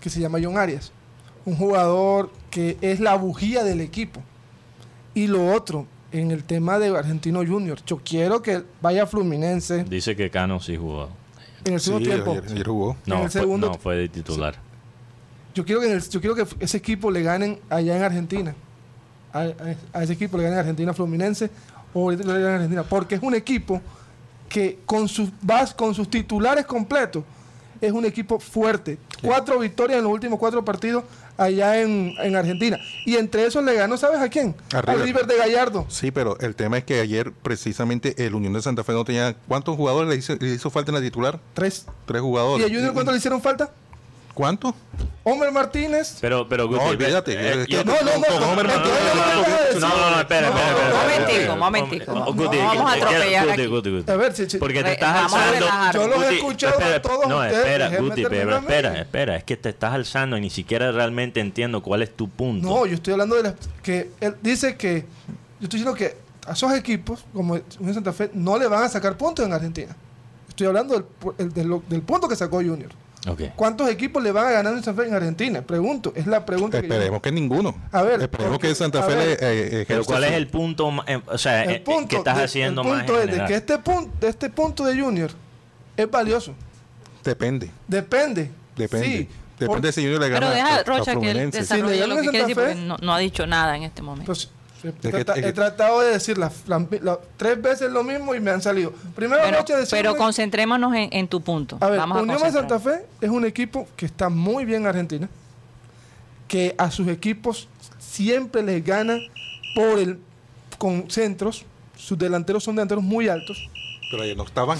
que 0.00 0.10
se 0.10 0.20
llama 0.20 0.38
John 0.42 0.58
Arias, 0.58 0.92
un 1.46 1.56
jugador 1.56 2.30
que 2.50 2.76
es 2.82 3.00
la 3.00 3.14
bujía 3.16 3.64
del 3.64 3.80
equipo. 3.80 4.20
Y 5.14 5.28
lo 5.28 5.46
otro, 5.54 5.86
en 6.12 6.30
el 6.30 6.44
tema 6.44 6.78
de 6.78 6.94
Argentino 6.96 7.38
Junior, 7.46 7.78
yo 7.86 8.00
quiero 8.04 8.42
que 8.42 8.62
vaya 8.82 9.06
Fluminense 9.06 9.82
Dice 9.84 10.14
que 10.14 10.28
Cano 10.30 10.60
sí 10.60 10.76
jugó. 10.76 11.08
en 11.64 11.72
el 11.72 11.80
Sí, 11.80 11.86
segundo 11.86 12.06
tiempo. 12.06 12.30
ayer, 12.32 12.44
ayer 12.52 12.66
jugó. 12.66 12.96
No, 13.06 13.22
el 13.24 13.30
fue, 13.30 13.40
segundo- 13.40 13.68
no, 13.68 13.74
fue 13.78 13.96
de 13.96 14.08
titular. 14.10 14.56
Yo 15.54 15.64
quiero 15.64 15.80
que 15.80 15.86
en 15.88 15.94
el- 15.94 16.06
yo 16.08 16.20
quiero 16.20 16.36
que 16.36 16.46
ese 16.60 16.76
equipo 16.76 17.10
le 17.10 17.22
ganen 17.22 17.58
allá 17.70 17.96
en 17.96 18.02
Argentina. 18.02 18.54
A, 19.32 20.02
ese 20.02 20.12
equipo 20.12 20.36
le 20.36 20.44
ganen 20.44 20.58
Argentina 20.58 20.92
Fluminense 20.92 21.50
o 21.94 22.02
ahorita 22.02 22.24
le 22.24 22.32
ganen 22.32 22.54
Argentina. 22.54 22.82
Porque 22.82 23.14
es 23.16 23.22
un 23.22 23.34
equipo 23.34 23.80
que 24.48 24.78
con 24.84 25.08
sus 25.08 25.30
bas, 25.42 25.72
con 25.74 25.94
sus 25.94 26.10
titulares 26.10 26.66
completos 26.66 27.24
es 27.80 27.92
un 27.92 28.04
equipo 28.04 28.38
fuerte. 28.38 28.98
Cuatro 29.22 29.58
victorias 29.58 29.98
en 29.98 30.04
los 30.04 30.12
últimos 30.12 30.38
cuatro 30.38 30.64
partidos 30.64 31.04
allá 31.36 31.80
en, 31.80 32.14
en 32.18 32.36
Argentina. 32.36 32.78
Y 33.06 33.16
entre 33.16 33.46
esos 33.46 33.64
le 33.64 33.74
ganó, 33.74 33.96
¿sabes 33.96 34.20
a 34.20 34.28
quién? 34.28 34.54
A 34.74 34.78
Al 34.78 34.82
River. 34.84 35.04
River 35.04 35.26
de 35.26 35.36
Gallardo. 35.38 35.86
Sí, 35.88 36.10
pero 36.10 36.38
el 36.40 36.54
tema 36.54 36.78
es 36.78 36.84
que 36.84 37.00
ayer 37.00 37.32
precisamente 37.32 38.26
el 38.26 38.34
Unión 38.34 38.52
de 38.52 38.62
Santa 38.62 38.84
Fe 38.84 38.92
no 38.92 39.04
tenía... 39.04 39.34
¿Cuántos 39.48 39.76
jugadores 39.76 40.10
le 40.10 40.16
hizo, 40.16 40.36
le 40.38 40.54
hizo 40.54 40.70
falta 40.70 40.90
en 40.90 40.96
la 40.96 41.00
titular? 41.00 41.40
Tres. 41.54 41.86
Tres 42.06 42.20
¿Y 42.20 42.22
jugadores. 42.22 42.66
a 42.66 42.68
Junior 42.68 42.92
cuánto 42.92 43.12
le 43.12 43.18
hicieron 43.18 43.40
falta? 43.40 43.70
¿Cuánto? 44.40 44.74
Homer 45.22 45.52
Martínez. 45.52 46.16
Pero, 46.18 46.48
pero 46.48 46.64
No, 46.64 46.70
Guti, 46.70 46.82
olvídate, 46.82 47.32
eh, 47.34 47.60
es 47.60 47.66
que- 47.66 47.72
yo- 47.74 47.84
No, 47.84 47.92
no, 47.92 48.18
no. 48.18 48.26
Con 48.26 48.42
Homer 48.42 48.66
no, 48.66 48.72
Martínez, 48.74 48.98
no, 49.04 49.14
no, 49.14 49.24
no, 49.26 49.42
no, 49.42 49.48
no, 49.74 49.80
No, 49.80 49.88
no, 49.88 50.10
no, 50.12 50.20
espera, 50.20 50.48
espera, 50.48 50.70
espera. 50.70 50.96
Momentico, 50.96 51.56
momentico. 51.56 52.12
No, 52.14 52.20
No, 52.24 52.34
vamos 52.64 52.90
a 52.90 52.94
atropellar 52.94 53.44
Guti, 53.46 53.60
aquí. 53.60 53.66
Guti, 53.70 53.90
Guti. 53.90 54.10
A 54.10 54.16
ver, 54.16 54.32
si, 54.34 54.48
si- 54.48 54.56
Porque 54.56 54.82
te 54.82 54.92
estás 54.92 55.12
vamos 55.14 55.34
a 55.34 55.48
alzando. 55.50 55.92
Yo 55.92 56.08
los 56.08 56.22
he 56.24 56.34
escuchado 56.36 56.80
a 56.82 57.02
todos 57.02 57.28
No, 57.28 57.44
espera, 57.44 57.88
Guti, 57.98 58.22
espera, 58.22 58.98
espera. 58.98 59.36
Es 59.36 59.44
que 59.44 59.58
te 59.58 59.68
estás 59.68 59.92
alzando 59.92 60.38
y 60.38 60.40
ni 60.40 60.48
siquiera 60.48 60.90
realmente 60.90 61.40
entiendo 61.40 61.82
cuál 61.82 62.00
es 62.00 62.16
tu 62.16 62.30
punto. 62.30 62.66
No, 62.66 62.86
yo 62.86 62.94
estoy 62.94 63.12
hablando 63.12 63.36
de 63.36 63.42
las 63.42 63.54
que 63.82 64.12
él 64.22 64.36
dice 64.40 64.78
que 64.78 65.00
yo 65.60 65.64
estoy 65.64 65.80
diciendo 65.80 65.92
que 65.94 66.16
a 66.46 66.52
esos 66.54 66.72
equipos 66.72 67.26
como 67.34 67.60
Unión 67.78 67.92
Santa 67.94 68.14
Fe 68.14 68.30
no 68.32 68.56
le 68.58 68.66
van 68.68 68.84
a 68.84 68.88
sacar 68.88 69.18
puntos 69.18 69.44
en 69.44 69.52
Argentina. 69.52 69.94
Estoy 70.48 70.66
hablando 70.66 70.94
del, 70.94 71.04
pu- 71.04 71.34
el- 71.36 71.52
de 71.52 71.62
lo- 71.64 71.82
del 71.90 72.00
punto 72.00 72.26
que 72.26 72.36
sacó 72.36 72.56
Junior. 72.56 72.90
¿Cuántos 73.54 73.88
equipos 73.90 74.22
le 74.22 74.32
van 74.32 74.46
a 74.46 74.50
ganar 74.50 74.72
a 74.74 74.82
Santa 74.82 75.02
Fe 75.02 75.08
en 75.08 75.14
Argentina? 75.14 75.62
Pregunto, 75.62 76.12
es 76.16 76.26
la 76.26 76.44
pregunta 76.46 76.80
que 76.80 76.88
yo- 76.88 76.94
Esperemos 76.94 77.20
que 77.20 77.30
ninguno. 77.32 77.74
A 77.92 78.02
ver, 78.02 78.20
Esperemos 78.22 78.52
porque- 78.54 78.68
que 78.68 78.74
Santa 78.74 79.02
Fe 79.02 79.10
le 79.10 79.26
ver. 79.26 79.38
eh, 79.42 79.84
Pero 79.86 80.04
¿cuál 80.04 80.24
es 80.24 80.32
el 80.32 80.46
punto, 80.48 80.90
eh, 81.06 81.20
o 81.26 81.36
sea, 81.38 81.64
el 81.64 81.70
eh, 81.72 81.80
punto 81.80 82.08
que 82.08 82.16
estás 82.16 82.38
de- 82.38 82.44
haciendo 82.44 82.80
el 82.82 82.88
más 82.88 82.98
punto 83.04 83.20
en 83.22 83.28
es 83.28 83.36
de 83.38 83.44
que 83.46 83.54
este 83.54 83.78
punto, 83.78 84.26
este 84.26 84.48
punto 84.50 84.84
de 84.84 84.98
Junior 85.00 85.30
es 85.96 86.10
valioso. 86.10 86.54
Depende. 87.22 87.70
Depende. 87.86 88.50
Depende. 88.76 89.06
Sí, 89.06 89.28
Depende 89.58 89.88
por- 89.88 89.92
si 89.92 90.00
Junior 90.02 90.20
le 90.22 90.28
gana 90.30 90.40
Pero 90.40 90.52
deja 90.54 90.74
a 90.76 90.78
a 90.78 90.82
Rocha 90.84 91.16
que 91.16 91.30
él 91.30 91.50
desarrolle 91.50 91.94
Sí, 91.94 92.00
le 92.00 92.06
lo 92.06 92.14
que 92.16 92.20
quiere 92.22 92.38
decir 92.40 92.54
porque 92.56 92.74
no, 92.76 92.96
no 93.02 93.12
ha 93.14 93.18
dicho 93.18 93.46
nada 93.46 93.76
en 93.76 93.82
este 93.82 94.00
momento. 94.00 94.26
Pues, 94.32 94.48
he, 94.88 94.92
que- 94.92 95.10
trata- 95.10 95.34
es 95.34 95.42
que- 95.42 95.48
he 95.48 95.52
tratado 95.52 96.00
de 96.00 96.10
decir 96.12 96.38
las- 96.38 96.66
la- 96.68 96.86
la- 97.02 97.18
tres 97.36 97.60
veces 97.60 97.90
lo 97.92 98.02
mismo 98.02 98.34
y 98.34 98.40
me 98.40 98.50
han 98.50 98.62
salido. 98.62 98.92
Primero, 99.14 99.42
pero, 99.44 99.58
Rocha, 99.58 99.76
decirme- 99.78 99.98
pero 99.98 100.16
concentrémonos 100.16 100.94
en, 100.94 101.08
en 101.12 101.28
tu 101.28 101.40
punto. 101.40 101.76
A 101.80 101.88
ver, 101.88 101.98
Vamos 101.98 102.18
a 102.18 102.22
Unión 102.22 102.42
de. 102.42 102.50
Santa 102.52 102.78
Fe 102.80 103.04
es 103.20 103.30
un 103.30 103.44
equipo 103.44 103.86
que 103.96 104.06
está 104.06 104.28
muy 104.28 104.64
bien 104.64 104.82
en 104.82 104.88
Argentina, 104.88 105.28
que 106.48 106.74
a 106.78 106.90
sus 106.90 107.08
equipos 107.08 107.68
siempre 107.98 108.62
les 108.62 108.84
gana 108.84 109.18
por 109.74 109.98
el 109.98 110.18
con 110.78 111.10
centros. 111.10 111.64
Sus 111.96 112.16
delanteros 112.18 112.64
son 112.64 112.74
delanteros 112.76 113.04
muy 113.04 113.28
altos. 113.28 113.68
Pero 114.10 114.22
ayer 114.22 114.36
no 114.36 114.44
estaban. 114.44 114.78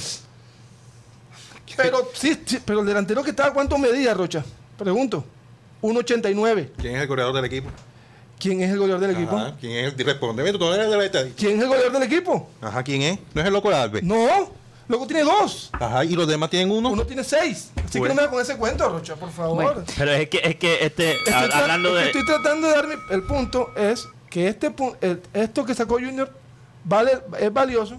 Pero 1.77 2.09
sí, 2.15 2.37
sí, 2.45 2.59
pero 2.65 2.81
el 2.81 2.87
delantero 2.87 3.23
que 3.23 3.31
estaba, 3.31 3.53
¿cuánto 3.53 3.79
medía, 3.79 4.13
Rocha? 4.15 4.45
Pregunto. 4.77 5.25
1.89. 5.83 6.73
¿Quién 6.77 6.97
es 6.97 7.03
el 7.03 7.09
goleador 7.09 7.35
del 7.35 7.45
equipo? 7.45 7.71
¿Quién 8.40 8.62
es 8.62 8.70
el 8.70 8.79
goleador 8.79 9.07
del 9.07 9.11
equipo? 9.16 9.37
Ajá, 9.37 9.55
¿Quién 9.61 9.72
es 9.87 9.94
el 9.96 10.05
respondeme? 10.05 10.50
Tú 10.53 10.59
no 10.59 10.74
eres 10.74 10.90
de 10.90 10.96
la 10.96 11.05
estadística. 11.05 11.38
¿Quién 11.46 11.59
es 11.59 11.62
el 11.62 11.68
goleador 11.68 11.92
del 11.92 12.03
equipo? 12.03 12.48
Ajá, 12.61 12.83
¿quién 12.83 13.03
es? 13.03 13.18
¿No 13.35 13.40
es 13.42 13.46
el 13.46 13.53
loco 13.53 13.68
de 13.70 13.76
Alves? 13.76 14.03
No, 14.03 14.50
luego 14.88 15.07
tiene 15.07 15.22
dos. 15.24 15.70
Ajá, 15.72 16.05
¿y 16.05 16.14
los 16.16 16.26
demás 16.26 16.50
tienen 16.50 16.70
uno? 16.70 16.88
Uno 16.88 17.05
tiene 17.05 17.22
seis. 17.22 17.70
Así 17.85 17.98
Bueno. 17.98 18.03
que 18.03 18.09
no 18.09 18.14
me 18.14 18.20
hagas 18.22 18.31
con 18.33 18.40
ese 18.42 18.57
cuento, 18.57 18.88
Rocha, 18.88 19.14
por 19.16 19.31
favor. 19.31 19.62
Bueno. 19.62 19.85
Pero 19.96 20.11
es 20.12 20.29
que, 20.29 20.40
es 20.42 20.57
que 20.57 20.79
este, 20.85 21.12
Estoy, 21.12 21.33
hablando 21.53 21.94
de... 21.94 22.07
estoy 22.07 22.24
tratando 22.24 22.66
de 22.68 22.74
dar 22.74 22.87
mi- 22.88 22.94
el 23.14 23.22
punto 23.24 23.70
es 23.76 24.09
que 24.31 24.48
este 24.48 24.70
pu- 24.74 24.96
el- 25.00 25.20
esto 25.35 25.64
que 25.64 25.74
sacó 25.74 25.94
Junior 25.94 26.33
vale 26.85 27.18
es 27.38 27.53
valioso 27.53 27.98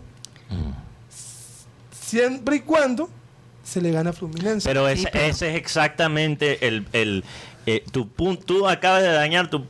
siempre 1.92 2.58
y 2.58 2.60
cuando 2.62 3.10
se 3.64 3.82
le 3.82 3.92
gana 3.92 4.10
a 4.10 4.14
Fluminense. 4.14 4.68
Pero 4.68 4.88
Sí, 4.88 4.94
ese, 4.94 5.10
pero- 5.12 5.26
ese 5.26 5.50
es 5.52 5.56
exactamente 5.56 6.68
el, 6.68 6.88
el 6.94 7.24
eh, 7.66 7.84
tu 7.92 8.08
punto. 8.10 8.44
Tú 8.46 8.68
acabas 8.68 9.02
de 9.04 9.10
dañar 9.12 9.50
tu, 9.50 9.66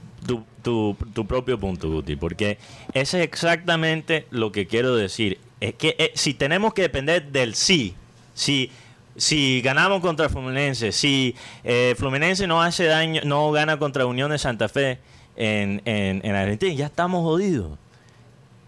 tu, 0.62 0.96
tu, 1.14 1.26
propio 1.26 1.60
punto, 1.60 1.90
Guti, 1.90 2.16
porque 2.16 2.58
ese 2.94 3.20
es 3.20 3.24
exactamente 3.26 4.28
lo 4.32 4.52
que 4.52 4.68
quiero 4.68 4.96
decir. 4.96 5.40
Es 5.60 5.74
que 5.76 5.96
eh, 6.00 6.12
si 6.16 6.34
tenemos 6.34 6.74
que 6.74 6.82
depender 6.84 7.32
del 7.32 7.54
sí, 7.56 7.94
si, 8.34 8.72
si 9.16 9.62
ganamos 9.62 10.02
contra 10.02 10.30
Fluminense, 10.30 10.92
si 10.92 11.36
eh, 11.64 11.96
Fluminense 11.98 12.48
no 12.48 12.62
hace 12.62 12.86
daño, 12.86 13.22
no 13.26 13.52
gana 13.52 13.78
contra 13.78 14.06
Unión 14.06 14.32
de 14.32 14.38
Santa 14.40 14.70
Fe 14.70 15.00
en, 15.36 15.82
en, 15.86 16.22
en 16.26 16.36
Argentina, 16.36 16.74
ya 16.74 16.86
estamos 16.88 17.22
jodidos. 17.24 17.78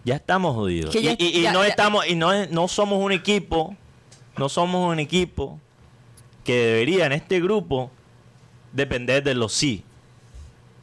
Ya 0.06 0.16
estamos 0.16 0.54
jodidos. 0.56 0.94
Ya- 0.94 1.12
y 1.14 1.16
y- 1.18 1.40
y 1.40 1.42
ya- 1.44 1.54
no 1.54 1.64
ya- 1.64 1.70
estamos, 1.70 2.06
y 2.08 2.16
no, 2.16 2.34
es- 2.34 2.52
no 2.52 2.68
somos 2.68 3.00
un 3.04 3.12
equipo, 3.14 3.76
no 4.38 4.50
somos 4.50 4.92
un 4.92 5.00
equipo 5.00 5.60
que 6.44 6.54
debería 6.56 7.06
en 7.06 7.14
este 7.14 7.40
grupo 7.40 7.90
depender 8.74 9.24
de 9.24 9.34
los 9.34 9.54
sí. 9.54 9.84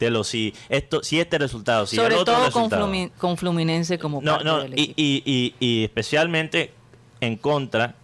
De 0.01 0.11
los 0.11 0.27
sí. 0.27 0.55
Esto, 0.69 1.03
si 1.05 1.21
este 1.21 1.39
resultado, 1.39 1.87
si 1.87 1.95
Sobre 1.97 2.15
el 2.15 2.21
otro 2.23 2.35
todo 2.35 2.51
con, 2.69 3.09
con 3.19 3.37
Fluminense 3.37 3.99
como 3.99 4.21
No, 4.23 4.33
parte 4.33 4.45
no, 4.47 4.59
del 4.63 4.73
y, 4.79 4.95
y, 4.97 5.23
y, 5.27 5.55
y 5.61 5.85
especialmente 5.85 6.73
en 7.21 7.37
contra 7.37 7.95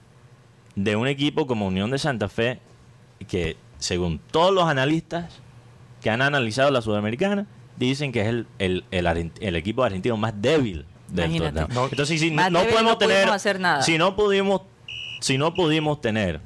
de 0.74 0.94
un 0.94 1.08
equipo 1.08 1.46
como 1.46 1.66
Unión 1.66 1.90
de 1.90 1.98
Santa 1.98 2.28
Fe, 2.28 2.60
que 3.28 3.56
según 3.78 4.18
todos 4.30 4.52
los 4.54 4.64
analistas 4.68 5.40
que 6.02 6.10
han 6.10 6.20
analizado 6.20 6.70
la 6.70 6.82
Sudamericana, 6.82 7.46
dicen 7.76 8.12
que 8.12 8.20
es 8.20 8.26
el, 8.28 8.46
el, 8.58 8.84
el, 9.40 9.56
equipo 9.56 9.82
argentino 9.82 10.16
más 10.18 10.34
débil 10.40 10.84
del 11.08 11.30
Imagínate. 11.30 11.60
torneo. 11.60 11.82
No, 11.82 11.88
Entonces, 11.90 12.20
si 12.20 12.30
Más 12.30 12.50
no 12.52 12.58
débil 12.60 12.74
podemos 12.74 12.92
no 12.92 12.98
pudimos 12.98 13.16
tener, 13.22 13.34
hacer 13.34 13.60
nada. 13.60 13.82
si 13.82 13.96
no 13.98 14.16
pudimos, 14.16 14.60
si 15.20 15.38
no 15.38 15.54
pudimos 15.54 16.00
tener 16.02 16.40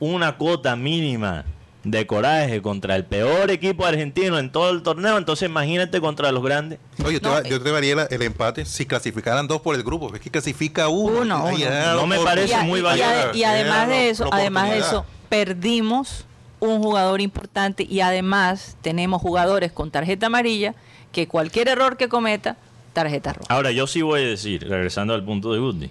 una 0.00 0.36
cuota 0.36 0.74
mínima 0.76 1.44
de 1.90 2.04
coraje 2.04 2.60
contra 2.62 2.96
el 2.96 3.04
peor 3.04 3.48
equipo 3.52 3.86
argentino 3.86 4.38
en 4.40 4.50
todo 4.50 4.70
el 4.70 4.82
torneo, 4.82 5.18
entonces 5.18 5.48
imagínate 5.48 6.00
contra 6.00 6.32
los 6.32 6.42
grandes. 6.42 6.80
Oye, 7.04 7.14
yo 7.14 7.20
te, 7.20 7.28
No, 7.28 7.34
va- 7.34 7.40
eh. 7.42 7.48
yo 7.48 7.62
te 7.62 7.70
daría 7.70 8.08
el 8.10 8.22
empate 8.22 8.64
si 8.64 8.86
clasificaran 8.86 9.46
dos 9.46 9.60
por 9.60 9.76
el 9.76 9.84
grupo. 9.84 10.12
Es 10.12 10.20
que 10.20 10.28
clasifica 10.30 10.88
uno. 10.88 11.20
Uno, 11.44 11.56
ya, 11.56 11.92
No 11.94 12.08
me 12.08 12.18
parece 12.18 12.50
y, 12.50 12.54
a- 12.54 12.62
muy 12.64 12.80
valioso. 12.80 13.10
y 13.34 13.44
además 13.44 13.88
de 13.88 14.10
eso, 14.10 14.28
además 14.32 14.70
de 14.70 14.78
eso, 14.78 15.06
perdimos 15.28 16.26
un 16.58 16.82
jugador 16.82 17.20
importante 17.20 17.86
y 17.88 18.00
además 18.00 18.76
tenemos 18.82 19.22
jugadores 19.22 19.70
con 19.70 19.92
tarjeta 19.92 20.26
amarilla 20.26 20.74
que 21.12 21.28
cualquier 21.28 21.68
error 21.68 21.96
que 21.96 22.08
cometa, 22.08 22.56
tarjeta 22.94 23.32
roja. 23.34 23.46
Ahora, 23.54 23.70
yo 23.70 23.86
sí 23.86 24.02
voy 24.02 24.22
a 24.22 24.26
decir, 24.26 24.66
regresando 24.68 25.14
al 25.14 25.24
punto 25.24 25.52
de 25.52 25.60
Goody, 25.60 25.90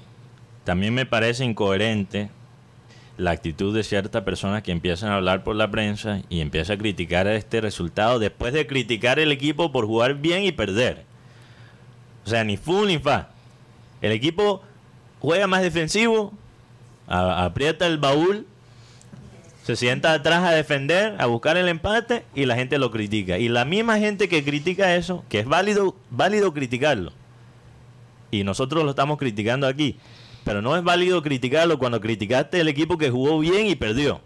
también 0.66 0.94
me 0.94 1.06
parece 1.06 1.46
incoherente 1.46 2.30
la 3.18 3.32
actitud 3.32 3.74
de 3.74 3.84
ciertas 3.84 4.24
personas 4.24 4.64
que 4.64 4.72
empiezan 4.72 5.10
a 5.12 5.16
hablar 5.16 5.44
por 5.44 5.56
la 5.56 5.72
prensa 5.72 6.22
y 6.30 6.42
empiezan 6.42 6.76
a 6.76 6.80
criticar 6.80 7.28
este 7.28 7.62
resultado 7.62 8.20
después 8.20 8.54
de 8.54 8.68
criticar 8.68 9.20
el 9.20 9.32
equipo 9.32 9.72
por 9.72 9.86
jugar 9.86 10.16
bien 10.16 10.44
y 10.44 10.52
perder. 10.52 11.04
O 12.26 12.30
sea, 12.30 12.44
ni 12.44 12.58
fu 12.58 12.86
ni 12.86 13.00
fa. 13.00 13.30
El 14.02 14.12
equipo 14.12 14.62
juega 15.20 15.48
más 15.48 15.62
defensivo, 15.62 16.34
aprieta 17.08 17.86
el 17.88 17.98
baúl 17.98 18.48
Se 19.64 19.76
sienta 19.76 20.14
atrás 20.14 20.44
a 20.44 20.52
defender, 20.52 21.16
a 21.18 21.26
buscar 21.26 21.58
el 21.58 21.68
empate 21.68 22.24
y 22.36 22.46
la 22.46 22.56
gente 22.56 22.78
lo 22.78 22.92
critica. 22.92 23.40
Y 23.40 23.50
la 23.50 23.66
misma 23.66 23.98
gente 23.98 24.30
que 24.30 24.44
critica 24.44 24.96
eso, 24.96 25.24
que 25.28 25.40
es 25.40 25.48
válido, 25.48 25.96
válido 26.12 26.54
criticarlo. 26.54 27.14
Y 28.30 28.44
nosotros 28.44 28.84
lo 28.84 28.92
estamos 28.92 29.18
criticando 29.18 29.66
aquí. 29.66 29.98
Pero 30.46 30.62
no 30.62 30.78
es 30.78 30.84
válido 30.84 31.22
criticarlo 31.22 31.78
cuando 31.78 32.00
criticaste 32.00 32.62
el 32.62 32.70
equipo 32.70 32.98
que 32.98 33.10
jugó 33.10 33.38
bien 33.40 33.68
y 33.68 33.76
perdió. 33.76 34.22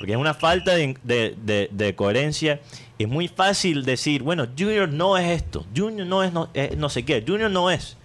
Porque 0.00 0.12
es 0.12 0.18
una 0.18 0.34
falta 0.34 0.74
de, 0.74 0.96
de- 1.04 1.36
de- 1.40 1.68
de 1.70 1.94
coherencia. 1.94 2.58
Es 2.98 3.06
muy 3.06 3.28
fácil 3.28 3.84
decir, 3.84 4.22
bueno, 4.22 4.48
Junior 4.58 4.88
no 4.88 5.16
es 5.16 5.30
esto, 5.42 5.64
Junior 5.76 6.06
no 6.06 6.22
es 6.24 6.32
no, 6.32 6.48
eh, 6.54 6.74
no 6.76 6.88
sé 6.88 7.04
qué, 7.04 7.22
Junior 7.26 7.50
no 7.50 7.70
es. 7.70 7.96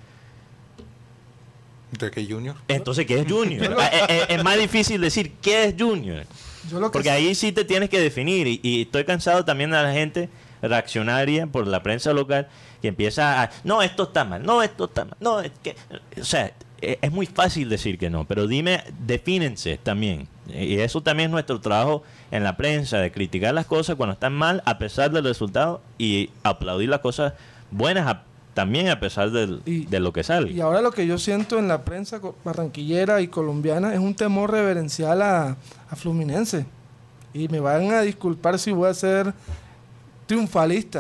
¿De 1.98 2.12
qué 2.12 2.26
Junior? 2.26 2.56
Entonces, 2.68 3.06
¿qué 3.06 3.20
es 3.20 3.32
Junior? 3.32 3.78
Eh, 3.80 4.06
eh, 4.10 4.26
es 4.30 4.44
más 4.44 4.58
difícil 4.58 5.00
decir 5.00 5.34
qué 5.42 5.66
es 5.66 5.76
Junior. 5.80 6.26
Yo 6.70 6.80
lo 6.80 6.88
que 6.90 6.94
Porque 6.94 7.12
ahí 7.12 7.34
sí 7.36 7.52
te 7.52 7.64
tienes 7.64 7.90
que 7.90 8.00
definir. 8.00 8.48
Y, 8.48 8.60
y 8.64 8.82
estoy 8.84 9.06
cansado 9.06 9.46
también 9.46 9.70
de 9.72 9.82
la 9.82 9.94
gente 9.94 10.30
reaccionaria 10.62 11.48
por 11.48 11.68
la 11.68 11.82
prensa 11.84 12.12
local 12.12 12.48
que 12.82 12.88
empieza 12.90 13.44
a. 13.44 13.52
No, 13.64 13.82
esto 13.82 14.04
está 14.04 14.26
mal. 14.26 14.44
No, 14.44 14.62
esto 14.62 14.86
está 14.86 15.06
mal. 15.06 15.16
No, 15.22 15.40
es 15.40 15.52
que. 15.64 15.76
O 16.20 16.26
sea, 16.26 16.52
es 17.02 17.12
muy 17.12 17.26
fácil 17.26 17.70
decir 17.70 17.98
que 17.98 18.10
no. 18.10 18.26
Pero 18.26 18.48
dime, 18.48 18.84
defínense 19.06 19.78
también. 19.82 20.28
Y 20.48 20.76
eso 20.80 21.02
también 21.02 21.30
es 21.30 21.32
nuestro 21.34 21.60
trabajo 21.60 22.04
en 22.32 22.44
la 22.44 22.56
prensa, 22.58 23.00
de 23.00 23.12
criticar 23.12 23.54
las 23.54 23.66
cosas 23.66 23.96
cuando 23.96 24.14
están 24.14 24.34
mal, 24.34 24.62
a 24.66 24.78
pesar 24.78 25.12
del 25.12 25.24
resultado, 25.24 25.82
y 25.98 26.30
aplaudir 26.44 26.90
las 26.90 27.00
cosas 27.00 27.34
buenas 27.72 28.08
a- 28.08 28.24
también 28.54 28.88
a 28.90 29.00
pesar 29.00 29.32
del- 29.32 29.62
Y- 29.66 29.86
de 29.86 30.00
lo 30.00 30.14
que 30.14 30.24
sale. 30.24 30.52
Y 30.52 30.62
ahora 30.62 30.82
lo 30.82 30.92
que 30.92 31.06
yo 31.08 31.18
siento 31.18 31.58
en 31.60 31.68
la 31.68 31.84
prensa 31.84 32.22
barranquillera 32.44 33.20
y 33.22 33.28
colombiana 33.28 33.94
es 33.94 34.00
un 34.00 34.14
temor 34.16 34.52
reverencial 34.52 35.22
a, 35.22 35.58
a 35.90 35.96
Fluminense. 35.96 36.66
Y 37.34 37.50
me 37.50 37.60
van 37.60 37.92
a 37.92 38.02
disculpar 38.02 38.58
si 38.60 38.72
voy 38.72 38.90
a 38.90 38.94
ser 38.94 39.34
triunfalista. 40.26 41.00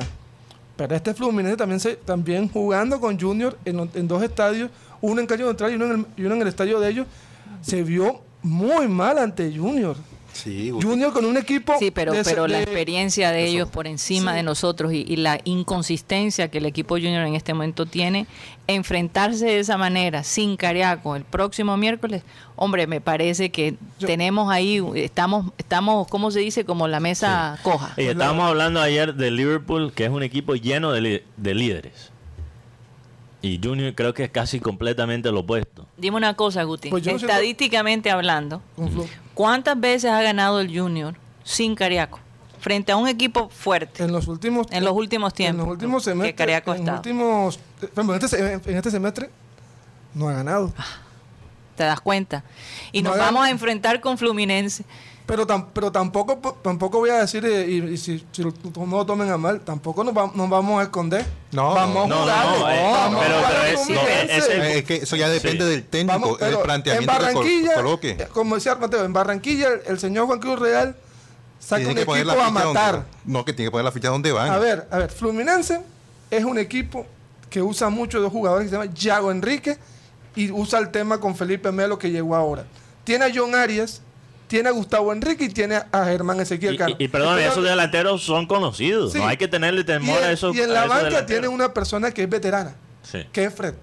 Pero 0.75 0.95
este 0.95 1.13
Fluminense 1.13 1.55
también, 1.57 1.79
se, 1.79 1.95
también 1.95 2.49
jugando 2.49 2.99
con 2.99 3.17
Junior 3.19 3.57
en, 3.63 3.89
en 3.93 4.07
dos 4.07 4.21
estadios, 4.21 4.69
uno 5.05 5.21
en 5.21 5.27
Calle 5.27 5.43
Neutral 5.43 5.71
y 5.71 5.75
uno 5.75 5.85
en, 5.85 5.91
el, 5.91 6.05
y 6.17 6.25
uno 6.25 6.35
en 6.35 6.41
el 6.41 6.47
estadio 6.47 6.79
de 6.79 6.89
ellos, 6.89 7.07
se 7.61 7.83
vio 7.83 8.21
muy 8.41 8.87
mal 8.87 9.17
ante 9.17 9.55
Junior. 9.55 9.95
Sí. 10.33 10.69
Junior 10.69 11.13
con 11.13 11.23
un 11.23 11.37
equipo... 11.37 11.75
Sí, 11.79 11.91
pero, 11.91 12.11
de 12.11 12.47
la 12.49 12.61
experiencia 12.61 13.31
de 13.31 13.45
ellos 13.45 13.69
por 13.69 13.87
encima 13.87 14.31
Sí. 14.31 14.37
de 14.37 14.43
nosotros 14.43 14.91
y, 14.91 15.05
y 15.07 15.15
la 15.15 15.39
inconsistencia 15.45 16.49
que 16.49 16.57
el 16.57 16.65
equipo 16.65 16.95
junior 16.95 17.25
en 17.25 17.35
este 17.35 17.53
momento 17.53 17.85
tiene, 17.85 18.27
enfrentarse 18.67 19.45
de 19.45 19.59
esa 19.59 19.77
manera, 19.77 20.25
sin 20.25 20.57
Cariaco, 20.57 21.15
el 21.15 21.23
próximo 21.23 21.77
miércoles, 21.77 22.23
hombre, 22.57 22.85
me 22.85 22.99
parece 22.99 23.49
que 23.49 23.75
Yo- 23.97 24.07
tenemos 24.07 24.51
ahí, 24.51 24.83
estamos, 24.95 25.53
estamos, 25.57 26.05
¿cómo 26.09 26.29
se 26.31 26.39
dice? 26.41 26.65
Como 26.65 26.89
la 26.89 26.99
mesa 26.99 27.57
coja. 27.63 27.93
Y 27.95 28.03
estábamos 28.03 28.49
hablando 28.49 28.81
ayer 28.81 29.15
de 29.15 29.31
Liverpool, 29.31 29.93
que 29.93 30.03
es 30.03 30.09
un 30.11 30.21
equipo 30.21 30.55
lleno 30.55 30.91
de 30.91 31.21
líderes. 31.37 32.11
Y 33.45 33.59
Junior 33.63 33.93
creo 33.93 34.11
que 34.11 34.23
es 34.23 34.31
casi 34.31 34.59
completamente 34.59 35.31
lo 35.31 35.41
opuesto. 35.41 35.85
Dime 35.97 36.17
una 36.17 36.33
cosa, 36.33 36.63
Guti, 36.63 36.89
Pues 36.89 37.03
siento- 37.03 37.27
estadísticamente 37.27 38.09
hablando, 38.09 38.63
¿cuántas 39.35 39.79
veces 39.79 40.09
ha 40.09 40.19
ganado 40.23 40.59
el 40.61 40.75
junior 40.75 41.15
sin 41.43 41.75
Cariaco? 41.75 42.19
Frente 42.59 42.91
a 42.91 42.97
un 42.97 43.07
equipo 43.07 43.49
fuerte. 43.49 44.03
en 44.03 44.11
los 44.11 44.27
últimos 44.27 44.65
En 44.71 44.83
los 44.83 44.93
últimos 44.93 45.31
tiempos, 45.35 45.61
En 45.61 45.65
los 45.67 45.73
últimos 45.73 46.03
que 46.03 46.09
semestres. 46.09 46.35
Cariaco 46.35 46.71
ha 46.71 46.77
en, 46.77 46.85
los 46.87 46.95
últimos, 46.95 47.59
en, 47.95 48.11
este, 48.15 48.71
en 48.71 48.77
este 48.77 48.89
semestre 48.89 49.29
no 50.15 50.27
ha 50.27 50.33
ganado. 50.33 50.73
¿Te 51.75 51.83
das 51.83 52.01
cuenta? 52.01 52.43
Y 52.91 53.03
No 53.03 53.11
nos 53.11 53.19
vamos 53.19 53.45
a 53.45 53.51
enfrentar 53.51 54.01
con 54.01 54.17
Fluminense. 54.17 54.85
Pero, 55.27 55.47
tam- 55.47 55.67
pero 55.73 55.91
tampoco 55.91 56.39
po- 56.39 56.53
tampoco 56.61 56.99
voy 56.99 57.09
a 57.09 57.15
decir, 57.17 57.43
eh, 57.45 57.65
y, 57.67 57.83
y 57.93 57.97
si, 57.97 58.23
si 58.31 58.43
lo- 58.43 58.53
no 58.75 58.97
lo 58.97 59.05
tomen 59.07 59.27
a 59.31 59.37
mal, 59.37 59.61
tampoco 59.61 60.03
nos, 60.03 60.15
va- 60.15 60.31
nos 60.35 60.47
vamos 60.47 60.79
a 60.79 60.83
esconder. 60.83 61.25
No, 61.51 61.73
vamos 61.73 62.07
no, 62.07 62.15
a 62.15 62.43
no, 62.43 62.69
eh, 62.69 62.91
Vamos 62.91 63.21
a 63.23 63.25
pero- 63.25 63.63
es- 63.63 63.89
no, 63.89 64.01
es 64.01 64.49
el- 64.49 64.61
es 64.61 64.83
que 64.83 64.95
eso 64.97 65.15
ya 65.15 65.27
depende 65.27 65.63
Sí. 65.63 65.69
del 65.71 65.83
técnico, 65.83 66.19
Vamos, 66.19 66.37
pero 66.37 66.51
el 66.51 66.57
en 66.57 66.63
planteamiento 66.63 67.11
que 67.11 67.19
Barranquilla, 67.23 67.73
coloque. 67.73 68.09
eh, 68.11 68.27
como 68.31 68.53
decía 68.55 68.75
Mateo, 68.75 69.03
en 69.03 69.13
Barranquilla 69.13 69.69
el, 69.69 69.81
el 69.87 69.99
señor 69.99 70.27
Juan 70.27 70.39
Cruz 70.39 70.59
Real 70.59 70.95
saca 71.59 71.77
Tiene 71.77 71.91
un 71.93 71.97
que 71.97 72.05
poner 72.05 72.21
equipo 72.21 72.35
la 72.37 72.41
a 72.43 72.51
donde- 72.51 72.65
matar. 72.73 73.05
no, 73.25 73.43
que 73.45 73.53
tiene 73.53 73.67
que 73.67 73.71
poner 73.71 73.85
la 73.85 73.91
ficha 73.91 74.09
donde 74.09 74.31
van. 74.31 74.51
A 74.51 74.59
ver, 74.59 74.87
a 74.91 74.97
ver, 74.99 75.09
Fluminense 75.11 75.81
es 76.29 76.43
un 76.43 76.59
equipo 76.59 77.07
que 77.49 77.63
usa 77.63 77.89
mucho 77.89 78.19
dos 78.21 78.31
jugadores 78.31 78.65
que 78.65 78.69
se 78.69 78.79
llama 78.79 78.93
Yago 78.93 79.31
Enrique 79.31 79.79
y 80.35 80.51
usa 80.51 80.77
el 80.77 80.91
tema 80.91 81.19
con 81.19 81.35
Felipe 81.35 81.71
Melo 81.71 81.97
que 81.97 82.11
llegó 82.11 82.35
ahora. 82.35 82.65
Tiene 83.03 83.25
a 83.25 83.31
John 83.33 83.55
Arias, 83.55 84.01
tiene 84.55 84.69
a 84.69 84.71
Gustavo 84.71 85.11
Enrique 85.11 85.43
y 85.43 85.49
tiene 85.49 85.75
a 85.91 86.05
Germán 86.05 86.39
Ezequiel 86.39 86.77
Cano. 86.77 86.95
y- 86.97 87.03
y 87.03 87.07
perdón, 87.09 87.37
esos 87.39 87.61
delanteros 87.61 88.23
son 88.23 88.47
conocidos. 88.47 89.11
Sí. 89.11 89.17
No 89.17 89.27
hay 89.27 89.35
que 89.35 89.49
tenerle 89.49 89.83
temor 89.83 90.23
a 90.23 90.31
esos 90.31 90.55
y 90.55 90.61
en 90.61 90.71
la 90.71 90.85
banca 90.87 91.25
tiene 91.25 91.49
una 91.49 91.73
persona 91.73 92.11
que 92.11 92.23
es 92.23 92.29
veterana, 92.29 92.73
Sí, 93.03 93.25
que 93.33 93.43
es 93.43 93.53
Fred. 93.53 93.73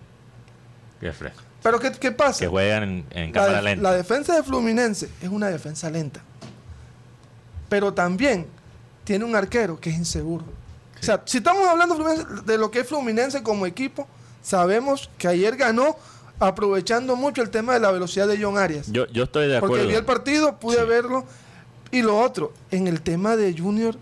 qué 0.99 1.13
fresco. 1.13 1.43
Pero 1.63 1.79
¿qué, 1.79 1.93
qué 1.93 2.11
pasa? 2.11 2.41
Que 2.41 2.49
juegan 2.49 3.05
en, 3.11 3.33
cámara 3.33 3.59
de- 3.59 3.63
lenta. 3.63 3.83
la 3.83 3.93
defensa 3.95 4.35
de 4.35 4.43
Fluminense 4.43 5.11
es 5.21 5.29
una 5.29 5.49
defensa 5.51 5.91
lenta. 5.91 6.23
Pero 7.69 7.93
también 7.93 8.47
tiene 9.05 9.25
un 9.27 9.37
arquero 9.37 9.79
que 9.79 9.91
es 9.91 9.97
inseguro. 9.97 10.45
O 11.01 11.05
sea, 11.05 11.21
si 11.27 11.37
estamos 11.39 11.69
hablando 11.69 11.97
de 12.47 12.57
lo 12.59 12.71
que 12.71 12.81
es 12.81 12.89
Fluminense 12.89 13.43
como 13.43 13.67
equipo, 13.67 14.09
sabemos 14.43 15.11
que 15.19 15.29
ayer 15.29 15.55
ganó 15.57 15.97
aprovechando 16.39 17.17
mucho 17.17 17.43
el 17.43 17.51
tema 17.51 17.75
de 17.75 17.81
la 17.81 17.91
velocidad 17.91 18.27
de 18.29 18.43
John 18.43 18.59
Arias. 18.59 18.91
yo, 18.91 19.07
yo 19.09 19.25
estoy 19.25 19.49
de 19.49 19.57
acuerdo. 19.57 19.75
Porque 19.77 19.89
vi 19.89 19.95
el 19.97 20.05
partido, 20.05 20.59
pude 20.59 20.79
Sí. 20.79 20.85
verlo. 20.87 21.25
Y 21.91 22.03
lo 22.03 22.19
otro, 22.19 22.53
en 22.71 22.87
el 22.89 23.03
tema 23.03 23.37
de 23.37 23.57
Junior, 23.57 23.97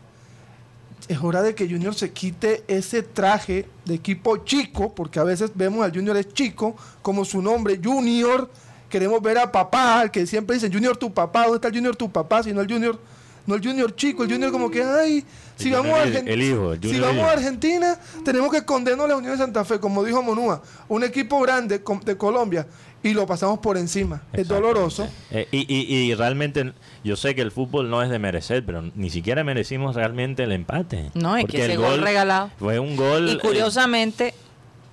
es 1.08 1.18
hora 1.22 1.42
de 1.42 1.54
que 1.56 1.68
Junior 1.68 1.94
se 1.94 2.12
quite 2.12 2.62
ese 2.68 3.02
traje 3.02 3.66
de 3.84 3.94
equipo 3.94 4.36
chico, 4.38 4.94
porque 4.94 5.18
a 5.18 5.24
veces 5.24 5.50
vemos 5.54 5.84
al 5.84 5.92
Junior 5.92 6.16
es 6.16 6.32
chico, 6.32 6.76
como 7.02 7.24
su 7.24 7.42
nombre, 7.42 7.80
Junior. 7.82 8.48
Queremos 8.88 9.20
ver 9.20 9.38
a 9.38 9.50
papá, 9.50 10.00
al 10.00 10.10
que 10.10 10.26
siempre 10.26 10.54
dicen 10.54 10.72
Junior 10.72 10.96
tu 10.96 11.12
papá, 11.12 11.42
¿dónde 11.42 11.56
está 11.56 11.68
el 11.68 11.74
Junior 11.74 11.96
tu 11.96 12.10
papá? 12.10 12.42
Si 12.42 12.52
no 12.52 12.60
el 12.60 12.72
Junior, 12.72 12.98
no 13.46 13.54
el 13.54 13.62
Junior 13.62 13.94
chico, 13.96 14.24
el 14.24 14.30
Junior 14.30 14.50
como 14.52 14.70
que, 14.70 14.82
ay, 14.82 15.24
si 15.56 15.68
El 15.68 15.74
vamos 15.74 15.92
a 15.98 16.02
Junior 16.02 16.06
el- 16.18 16.24
Argen- 16.24 16.28
el 16.32 16.42
hijo, 16.42 16.72
el 16.72 16.80
si 16.82 17.00
vamos 17.00 17.24
a 17.24 17.32
Argentina, 17.32 17.98
tenemos 18.24 18.50
que 18.50 18.58
escondernos 18.58 19.04
a 19.04 19.08
la 19.08 19.16
Unión 19.16 19.32
de 19.32 19.38
Santa 19.38 19.64
Fe, 19.64 19.78
como 19.80 20.02
dijo 20.04 20.22
Monúa, 20.22 20.62
un 20.88 21.04
equipo 21.04 21.40
grande 21.40 21.82
de 22.04 22.16
Colombia, 22.16 22.66
y 23.02 23.14
lo 23.14 23.26
pasamos 23.26 23.58
por 23.60 23.78
encima. 23.78 24.22
Es 24.32 24.46
doloroso. 24.46 25.08
Eh, 25.30 25.48
y, 25.50 25.60
y- 25.74 26.10
y 26.10 26.14
realmente, 26.14 26.72
yo 27.02 27.16
sé 27.16 27.34
que 27.34 27.40
el 27.40 27.50
fútbol 27.50 27.88
no 27.88 28.02
es 28.02 28.10
de 28.10 28.18
merecer, 28.18 28.64
pero 28.66 28.82
ni 28.94 29.08
siquiera 29.10 29.42
merecimos 29.42 29.94
realmente 29.96 30.42
el 30.42 30.52
empate. 30.52 31.10
No, 31.14 31.34
es 31.36 31.42
Porque 31.44 31.56
que 31.58 31.62
ese 31.64 31.72
el 31.74 31.78
gol 31.78 32.00
regalado. 32.02 32.50
Fue 32.58 32.78
un 32.78 32.96
gol. 32.96 33.28
Y 33.28 33.32
eh, 33.32 33.38
curiosamente 33.38 34.34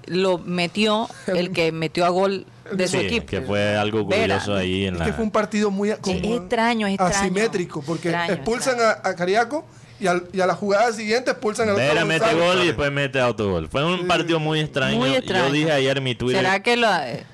lo 0.06 0.38
metió 0.38 1.10
el 1.28 1.52
que 1.52 1.74
metió 1.74 2.06
a 2.06 2.10
gol 2.10 2.46
de 2.74 2.88
su 2.88 2.98
sí, 3.00 3.06
equipo. 3.06 3.26
que 3.28 3.42
fue 3.42 3.76
algo 3.78 4.06
Vera. 4.06 4.36
curioso 4.40 4.56
ahí 4.56 4.86
en 4.86 4.94
Es 4.96 5.00
la. 5.00 5.06
que 5.06 5.14
fue 5.14 5.24
un 5.24 5.32
partido 5.32 5.72
muy 5.72 5.92
a- 5.92 5.98
como 5.98 6.16
es 6.18 6.24
extraño, 6.24 6.88
es 6.88 6.94
extraño. 6.94 7.16
asimétrico, 7.16 7.82
porque 7.82 8.10
Extraño, 8.10 8.34
expulsan 8.34 8.74
extraño. 8.76 9.00
A, 9.04 9.10
a 9.10 9.16
Cariaco 9.16 9.66
y, 10.00 10.08
al- 10.08 10.28
y 10.34 10.40
a 10.42 10.46
la 10.46 10.56
jugada 10.56 10.92
siguiente 10.94 11.32
expulsan 11.32 11.70
al 11.70 11.76
otro 11.76 11.86
Vera 11.88 12.06
mete 12.06 12.20
Gonzalo. 12.26 12.46
gol 12.46 12.64
y 12.64 12.68
después 12.68 12.92
mete 12.92 13.20
autogol. 13.20 13.68
Fue 13.70 13.84
un 13.86 14.08
partido 14.08 14.40
muy 14.40 14.60
extraño. 14.60 14.98
Muy 14.98 15.16
extraño. 15.16 15.48
Yo 15.48 15.52
dije 15.52 15.72
ayer 15.72 15.98
en 15.98 16.04
mi 16.04 16.16
Twitter. 16.16 16.42
¿Será 16.44 16.62
que 16.62 16.78
lo, 16.78 16.88
eh, 16.96 17.26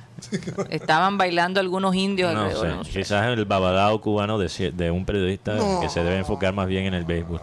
estaban 0.69 1.17
bailando 1.17 1.59
algunos 1.59 1.93
indios 1.95 2.33
No 2.33 2.41
alrededor? 2.43 2.67
sé, 2.69 2.75
No 2.77 2.83
sé. 2.85 2.91
quizás 2.91 3.27
el 3.27 3.43
babadao 3.45 3.99
cubano 3.99 4.37
de, 4.37 4.71
de 4.71 4.91
un 4.91 5.05
periodista 5.05 5.53
No. 5.55 5.81
que 5.81 5.89
se 5.89 6.01
debe 6.03 6.17
enfocar 6.17 6.53
más 6.53 6.67
bien 6.67 6.85
en 6.85 6.93
el 6.93 7.03
béisbol. 7.03 7.41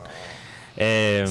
Eh, 0.76 1.26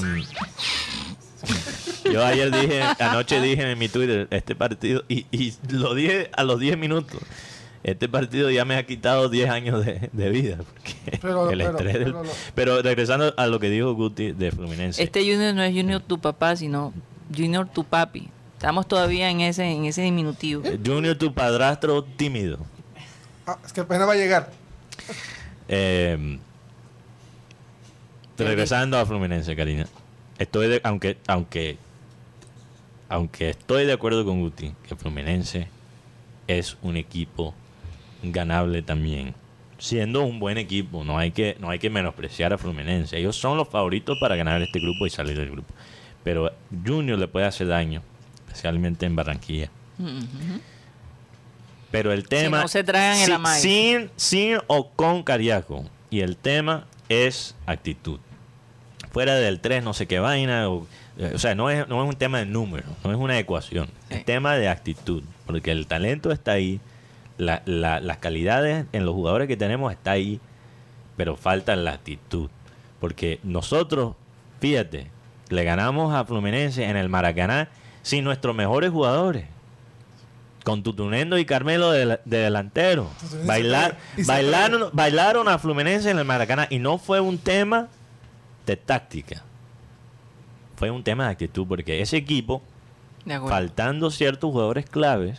yo 2.12 2.24
ayer 2.24 2.50
dije, 2.50 2.82
anoche 2.98 3.40
dije 3.40 3.70
en 3.70 3.78
mi 3.78 3.88
Twitter, 3.88 4.26
este 4.30 4.54
partido, 4.54 5.04
y, 5.08 5.26
y 5.30 5.54
lo 5.70 5.94
dije 5.94 6.30
a 6.32 6.44
los 6.44 6.58
10 6.60 6.76
minutos, 6.78 7.20
este 7.82 8.08
partido 8.08 8.50
ya 8.50 8.64
me 8.64 8.76
ha 8.76 8.84
quitado 8.84 9.28
10 9.28 9.48
años 9.50 9.84
de, 9.84 10.10
de 10.12 10.30
vida. 10.30 10.58
Porque 10.58 11.18
Pero- 11.20 11.50
el 11.50 11.58
pero- 11.58 11.70
estrés 11.70 11.94
del- 11.98 12.14
pero 12.54 12.82
regresando 12.82 13.32
a 13.36 13.46
lo 13.46 13.58
que 13.58 13.70
dijo 13.70 13.94
Guti 13.94 14.32
de 14.32 14.50
Fluminense. 14.52 15.02
Este 15.02 15.20
Junior 15.20 15.54
no 15.54 15.62
es 15.62 15.74
Junior 15.74 16.00
tu 16.02 16.18
papá, 16.18 16.56
sino 16.56 16.92
Junior 17.34 17.68
tu 17.68 17.84
papi. 17.84 18.28
Estamos 18.54 18.86
todavía 18.86 19.30
en 19.30 19.40
ese 19.40 19.64
en 19.64 19.86
ese 19.86 20.02
diminutivo. 20.02 20.62
Junior, 20.84 21.16
tu 21.16 21.32
padrastro 21.32 22.04
tímido. 22.04 22.58
Ah, 23.46 23.56
es 23.64 23.72
que 23.72 23.80
apenas 23.80 24.06
va 24.06 24.12
a 24.12 24.16
llegar. 24.16 24.50
Eh, 25.68 26.38
regresando 28.36 28.98
a 28.98 29.06
Fluminense, 29.06 29.54
Karina. 29.56 29.86
Estoy 30.38 30.68
de, 30.68 30.80
aunque, 30.84 31.16
aunque, 31.26 31.78
aunque 33.10 33.50
estoy 33.50 33.84
de 33.84 33.92
acuerdo 33.92 34.24
con 34.24 34.40
Guti, 34.40 34.72
que 34.88 34.96
Fluminense 34.96 35.68
es 36.46 36.78
un 36.80 36.96
equipo 36.96 37.54
ganable 38.22 38.80
también. 38.80 39.34
Siendo 39.78 40.22
un 40.22 40.38
buen 40.40 40.56
equipo, 40.58 41.04
no 41.04 41.18
hay 41.18 41.30
que, 41.32 41.56
no 41.60 41.70
hay 41.70 41.78
que 41.78 41.90
menospreciar 41.90 42.52
a 42.52 42.58
Fluminense. 42.58 43.18
Ellos 43.18 43.36
son 43.36 43.56
los 43.58 43.68
favoritos 43.68 44.16
para 44.20 44.36
ganar 44.36 44.62
este 44.62 44.78
grupo 44.80 45.06
y 45.06 45.10
salir 45.10 45.36
del 45.36 45.50
grupo. 45.50 45.74
Pero 46.24 46.52
Junior 46.86 47.18
le 47.18 47.28
puede 47.28 47.46
hacer 47.46 47.66
daño, 47.68 48.02
especialmente 48.46 49.06
en 49.06 49.16
Barranquilla. 49.16 49.70
Pero 51.90 52.12
el 52.12 52.28
tema. 52.28 52.60
no 52.62 52.68
se 52.68 52.84
si- 52.84 53.32
amague. 53.32 53.60
sin, 53.60 54.10
sin 54.16 54.58
o 54.66 54.90
con 54.90 55.22
Cariaco. 55.22 55.84
y 56.10 56.20
el 56.20 56.36
tema 56.36 56.86
es 57.08 57.54
actitud. 57.66 58.20
Fuera 59.12 59.34
del 59.34 59.60
3 59.60 59.82
no 59.82 59.94
sé 59.94 60.06
qué 60.06 60.18
vaina, 60.20 60.68
o, 60.68 60.86
o 61.34 61.38
sea, 61.38 61.54
no 61.54 61.70
es, 61.70 61.86
no 61.88 62.02
es 62.02 62.08
un 62.08 62.16
tema 62.16 62.38
de 62.38 62.46
número, 62.46 62.86
no 63.04 63.10
es 63.12 63.18
una 63.18 63.38
ecuación, 63.38 63.86
Sí. 64.08 64.14
es 64.14 64.24
tema 64.24 64.54
de 64.56 64.68
actitud, 64.68 65.22
porque 65.46 65.70
el 65.72 65.86
talento 65.86 66.30
está 66.32 66.52
ahí, 66.52 66.80
la- 67.38 67.62
la- 67.66 68.00
las 68.00 68.18
calidades 68.18 68.86
en 68.92 69.04
los 69.04 69.14
jugadores 69.14 69.48
que 69.48 69.56
tenemos 69.56 69.92
está 69.92 70.12
ahí, 70.12 70.40
pero 71.16 71.36
falta 71.36 71.76
la 71.76 71.92
actitud. 71.92 72.48
Porque 73.00 73.40
nosotros, 73.42 74.14
fíjate, 74.60 75.10
le 75.48 75.64
ganamos 75.64 76.14
a 76.14 76.24
Fluminense 76.24 76.84
en 76.84 76.96
el 76.96 77.08
Maracaná 77.08 77.68
sin 78.02 78.24
nuestros 78.24 78.54
mejores 78.54 78.90
jugadores. 78.90 79.46
Con 80.64 80.82
Tutunendo 80.82 81.38
y 81.38 81.46
Carmelo 81.46 81.90
de, 81.90 82.18
de 82.24 82.36
delantero. 82.38 83.08
Bailar, 83.46 83.96
bailaron, 84.26 84.90
bailaron 84.92 85.48
a 85.48 85.58
Fluminense 85.58 86.10
en 86.10 86.18
el 86.18 86.26
Maracaná 86.26 86.66
y 86.68 86.78
no 86.78 86.98
fue 86.98 87.18
un 87.20 87.38
tema 87.38 87.88
de 88.66 88.76
táctica. 88.76 89.42
Fue 90.80 90.90
un 90.90 91.04
tema 91.04 91.26
de 91.26 91.30
actitud 91.32 91.66
porque 91.68 92.00
ese 92.00 92.16
equipo 92.16 92.60
faltando 93.50 94.10
ciertos 94.10 94.50
jugadores 94.50 94.86
claves, 94.86 95.38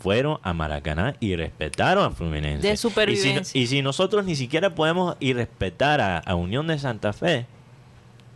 fueron 0.00 0.38
a 0.42 0.52
Maracaná 0.52 1.14
y 1.20 1.34
respetaron 1.36 2.04
a 2.04 2.10
Fluminense. 2.10 2.66
De 2.66 2.74
Y 2.74 2.76
si, 2.76 2.82
supervivencia. 2.82 3.60
y 3.60 3.66
si 3.68 3.82
nosotros 3.82 4.24
ni 4.24 4.34
siquiera 4.36 4.74
podemos 4.74 5.16
ir 5.20 5.36
respetar 5.36 6.00
a, 6.00 6.18
a 6.18 6.34
Unión 6.34 6.66
de 6.66 6.78
Santa 6.78 7.12
Fe, 7.12 7.46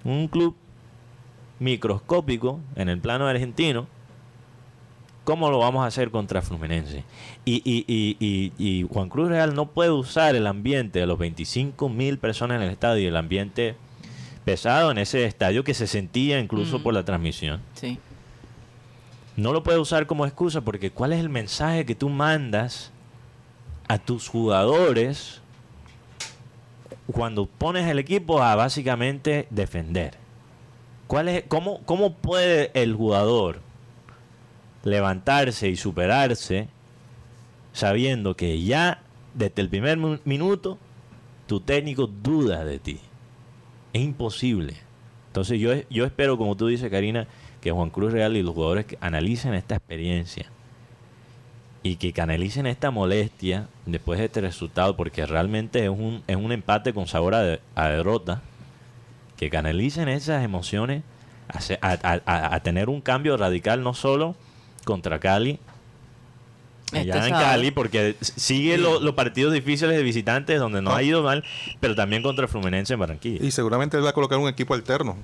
un 0.05 0.29
club 0.29 0.55
microscópico 1.59 2.61
en 2.77 2.89
el 2.89 2.99
plano 3.01 3.27
argentino, 3.29 3.87
¿cómo 5.25 5.51
lo 5.51 5.59
vamos 5.59 5.85
a 5.85 5.87
hacer 5.87 6.11
contra 6.11 6.43
Fluminense? 6.43 7.05
Y, 7.45 7.63
y- 7.65 7.85
y- 7.87 8.17
y- 8.19 8.53
y 8.59 8.87
Juan 8.89 9.09
Cruz 9.09 9.29
Real 9.29 9.55
no 9.55 9.67
puede 9.67 9.91
usar 9.91 10.35
el 10.35 10.47
ambiente 10.47 10.99
de 11.01 11.07
los 11.07 11.19
25 11.19 11.89
mil 11.89 12.19
personas 12.19 12.57
en 12.57 12.63
el 12.63 12.71
estadio, 12.71 13.09
el 13.09 13.17
ambiente 13.17 13.77
pesado 14.45 14.91
en 14.91 14.99
ese 14.99 15.25
estadio 15.25 15.65
que 15.65 15.75
se 15.75 15.87
sentía 15.87 16.39
incluso 16.41 16.79
Mm. 16.79 16.83
por 16.83 16.95
la 16.95 17.05
transmisión. 17.05 17.61
Sí. 17.75 17.99
No 19.37 19.53
lo 19.53 19.63
puedes 19.63 19.81
usar 19.81 20.07
como 20.07 20.27
excusa 20.27 20.61
porque 20.61 20.91
¿cuál 20.91 21.13
es 21.13 21.21
el 21.21 21.29
mensaje 21.29 21.87
que 21.87 21.95
tú 21.95 22.09
mandas 22.09 22.91
a 23.89 23.99
tus 23.99 24.29
jugadores 24.29 25.41
cuando 27.11 27.47
pones 27.47 27.89
el 27.89 27.99
equipo 27.99 28.43
a 28.43 28.55
básicamente 28.57 29.47
defender? 29.51 30.15
¿Cuál 31.07 31.29
es, 31.29 31.45
cómo, 31.49 31.81
¿Cómo 31.85 32.15
puede 32.15 32.71
el 32.75 32.95
jugador 32.95 33.61
levantarse 34.85 35.69
y 35.69 35.77
superarse 35.77 36.69
sabiendo 37.73 38.35
que 38.37 38.63
ya 38.63 39.03
desde 39.35 39.63
el 39.63 39.69
primer 39.69 39.99
minuto 40.25 40.79
tu 41.47 41.61
técnico 41.61 42.07
duda 42.07 42.65
de 42.65 42.79
ti? 42.79 43.01
Es 43.93 44.03
imposible. 44.03 44.75
Entonces 45.29 45.59
yo, 45.61 45.73
yo 45.91 46.05
espero, 46.05 46.37
como 46.39 46.57
tú 46.57 46.67
dices, 46.67 46.91
Karina, 46.91 47.27
que 47.61 47.71
Juan 47.73 47.91
Cruz 47.91 48.13
Real 48.13 48.37
y 48.37 48.43
los 48.43 48.55
jugadores 48.55 48.87
analicen 49.01 49.55
esta 49.55 49.77
experiencia 49.77 50.47
y 51.83 51.97
que 51.97 52.13
canalicen 52.13 52.67
esta 52.67 52.91
molestia 52.91 53.67
después 53.87 54.19
de 54.19 54.27
este 54.27 54.41
resultado, 54.41 54.97
porque 54.97 55.27
realmente 55.27 55.83
es 55.85 55.91
un, 55.91 56.23
es 56.27 56.37
un 56.37 56.53
empate 56.53 56.93
con 56.93 57.07
sabor 57.07 57.35
a, 57.35 57.43
de- 57.43 57.61
a 57.75 57.89
derrota, 57.89 58.43
que 59.37 59.51
canalicen 59.51 60.09
esas 60.09 60.45
emociones 60.45 61.03
a 61.83 62.61
tener 62.63 62.89
un 62.89 63.01
cambio 63.01 63.37
radical 63.37 63.83
no 63.83 63.95
solo 63.95 64.37
contra 64.85 65.19
Cali, 65.19 65.59
allá 66.93 67.15
Este 67.15 67.27
en 67.29 67.35
sábado. 67.35 67.47
Cali, 67.47 67.71
porque 67.71 68.17
sigue 68.21 68.79
lo- 68.79 69.01
los 69.01 69.15
partidos 69.15 69.53
difíciles 69.53 69.97
de 69.97 70.03
visitantes 70.03 70.59
donde 70.59 70.83
no 70.83 70.95
ha 70.95 71.03
ido 71.03 71.23
mal, 71.23 71.45
pero 71.81 71.95
también 71.95 72.23
contra 72.23 72.47
Fluminense 72.49 72.95
en 72.95 73.01
Barranquilla. 73.01 73.45
Y 73.45 73.51
seguramente 73.51 73.97
él 73.97 74.05
va 74.05 74.11
a 74.11 74.15
colocar 74.15 74.39
un 74.39 74.49
equipo 74.49 74.75
alterno 74.75 75.17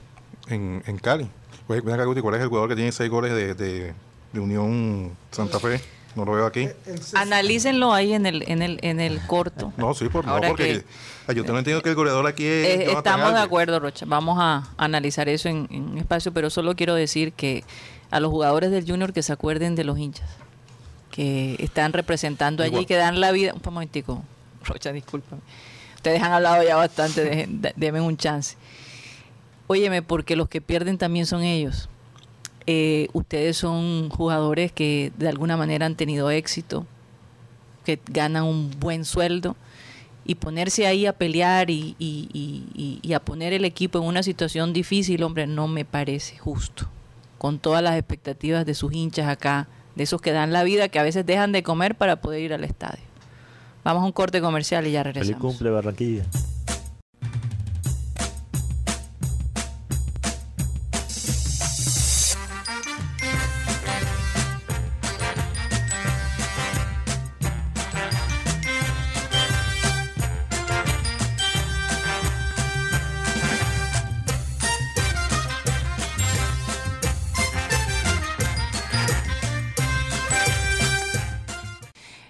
en, 0.48 0.82
en 0.86 0.98
Cali. 0.98 1.28
Pues, 1.66 1.82
¿cuál 1.82 2.00
es 2.34 2.40
el 2.42 2.48
jugador 2.48 2.68
que 2.70 2.76
tiene 2.76 2.92
seis 2.92 3.10
goles 3.10 3.32
de, 3.32 3.54
de- 3.54 3.94
de 4.32 4.40
Unión 4.40 5.12
Santa 5.30 5.58
Fe? 5.60 5.80
No 6.16 6.24
lo 6.24 6.32
veo 6.32 6.46
aquí. 6.46 6.62
El 6.86 7.00
ses- 7.00 7.14
Analícenlo 7.20 7.92
ahí 7.92 8.12
en 8.14 8.24
el, 8.26 8.42
en 8.50 8.62
el, 8.62 8.78
en 8.82 8.98
el 9.00 9.20
corto. 9.26 9.72
No, 9.76 9.92
sí, 9.94 10.08
por, 10.08 10.24
no, 10.24 10.40
porque 10.40 10.82
que- 11.28 11.34
yo 11.34 11.44
tengo 11.44 11.58
entendido 11.58 11.82
que 11.82 11.90
el 11.90 11.94
goleador 11.94 12.26
aquí 12.26 12.44
es. 12.46 12.66
Eh, 12.66 12.76
Jonathan 12.86 12.96
estamos 12.96 13.34
de 13.34 13.40
acuerdo, 13.40 13.78
Rocha. 13.78 14.06
Vamos 14.08 14.38
a 14.40 14.66
analizar 14.78 15.28
eso 15.28 15.48
en, 15.50 15.68
en 15.70 15.82
un 15.90 15.98
espacio, 15.98 16.32
pero 16.32 16.48
solo 16.48 16.74
quiero 16.74 16.94
decir 16.94 17.32
que 17.34 17.62
a 18.10 18.18
los 18.20 18.30
jugadores 18.30 18.70
del 18.70 18.86
Junior 18.86 19.12
que 19.12 19.22
se 19.22 19.32
acuerden 19.34 19.74
de 19.76 19.84
los 19.84 19.98
hinchas 19.98 20.26
que 21.18 21.56
están 21.58 21.92
representando 21.92 22.62
allí, 22.62 22.70
Igual. 22.70 22.86
que 22.86 22.94
dan 22.94 23.20
la 23.20 23.32
vida. 23.32 23.52
Un 23.52 23.60
momentico, 23.64 24.22
Rocha, 24.62 24.92
discúlpame. 24.92 25.42
Ustedes 25.96 26.22
han 26.22 26.30
hablado 26.32 26.62
ya 26.62 26.76
bastante, 26.76 27.24
de- 27.48 27.72
denme 27.74 28.00
un 28.00 28.16
chance. 28.16 28.56
Óyeme, 29.66 30.00
porque 30.02 30.36
los 30.36 30.48
que 30.48 30.60
pierden 30.60 30.96
también 30.96 31.26
son 31.26 31.42
ellos. 31.42 31.88
Eh, 32.66 33.08
ustedes 33.14 33.56
son 33.56 34.10
jugadores 34.10 34.70
que 34.70 35.10
de 35.18 35.28
alguna 35.28 35.56
manera 35.56 35.86
han 35.86 35.96
tenido 35.96 36.30
éxito, 36.30 36.86
que 37.84 37.98
ganan 38.10 38.44
un 38.44 38.70
buen 38.78 39.04
sueldo 39.04 39.56
y 40.24 40.36
ponerse 40.36 40.86
ahí 40.86 41.04
a 41.06 41.14
pelear 41.14 41.68
y, 41.68 41.96
y- 41.98 42.28
y- 42.32 42.64
y- 42.74 43.00
y 43.02 43.12
a 43.14 43.18
poner 43.20 43.52
el 43.52 43.64
equipo 43.64 43.98
en 43.98 44.04
una 44.04 44.22
situación 44.22 44.72
difícil, 44.72 45.24
hombre, 45.24 45.48
no 45.48 45.66
me 45.66 45.84
parece 45.84 46.38
justo. 46.38 46.88
Con 47.38 47.58
todas 47.58 47.82
las 47.82 47.96
expectativas 47.96 48.64
de 48.64 48.74
sus 48.74 48.92
hinchas 48.92 49.26
acá, 49.28 49.66
de 49.98 50.04
esos 50.04 50.22
que 50.22 50.30
dan 50.32 50.52
la 50.52 50.62
vida, 50.62 50.88
que 50.88 51.00
a 51.00 51.02
veces 51.02 51.26
dejan 51.26 51.50
de 51.50 51.64
comer 51.64 51.96
para 51.96 52.20
poder 52.20 52.40
ir 52.40 52.54
al 52.54 52.62
estadio. 52.62 53.02
Vamos 53.82 54.04
a 54.04 54.06
un 54.06 54.12
corte 54.12 54.40
comercial 54.40 54.86
y 54.86 54.92
ya 54.92 55.02
Feliz 55.02 55.16
regresamos. 55.16 55.40
cumple 55.42 55.70
Barranquilla. 55.70 56.24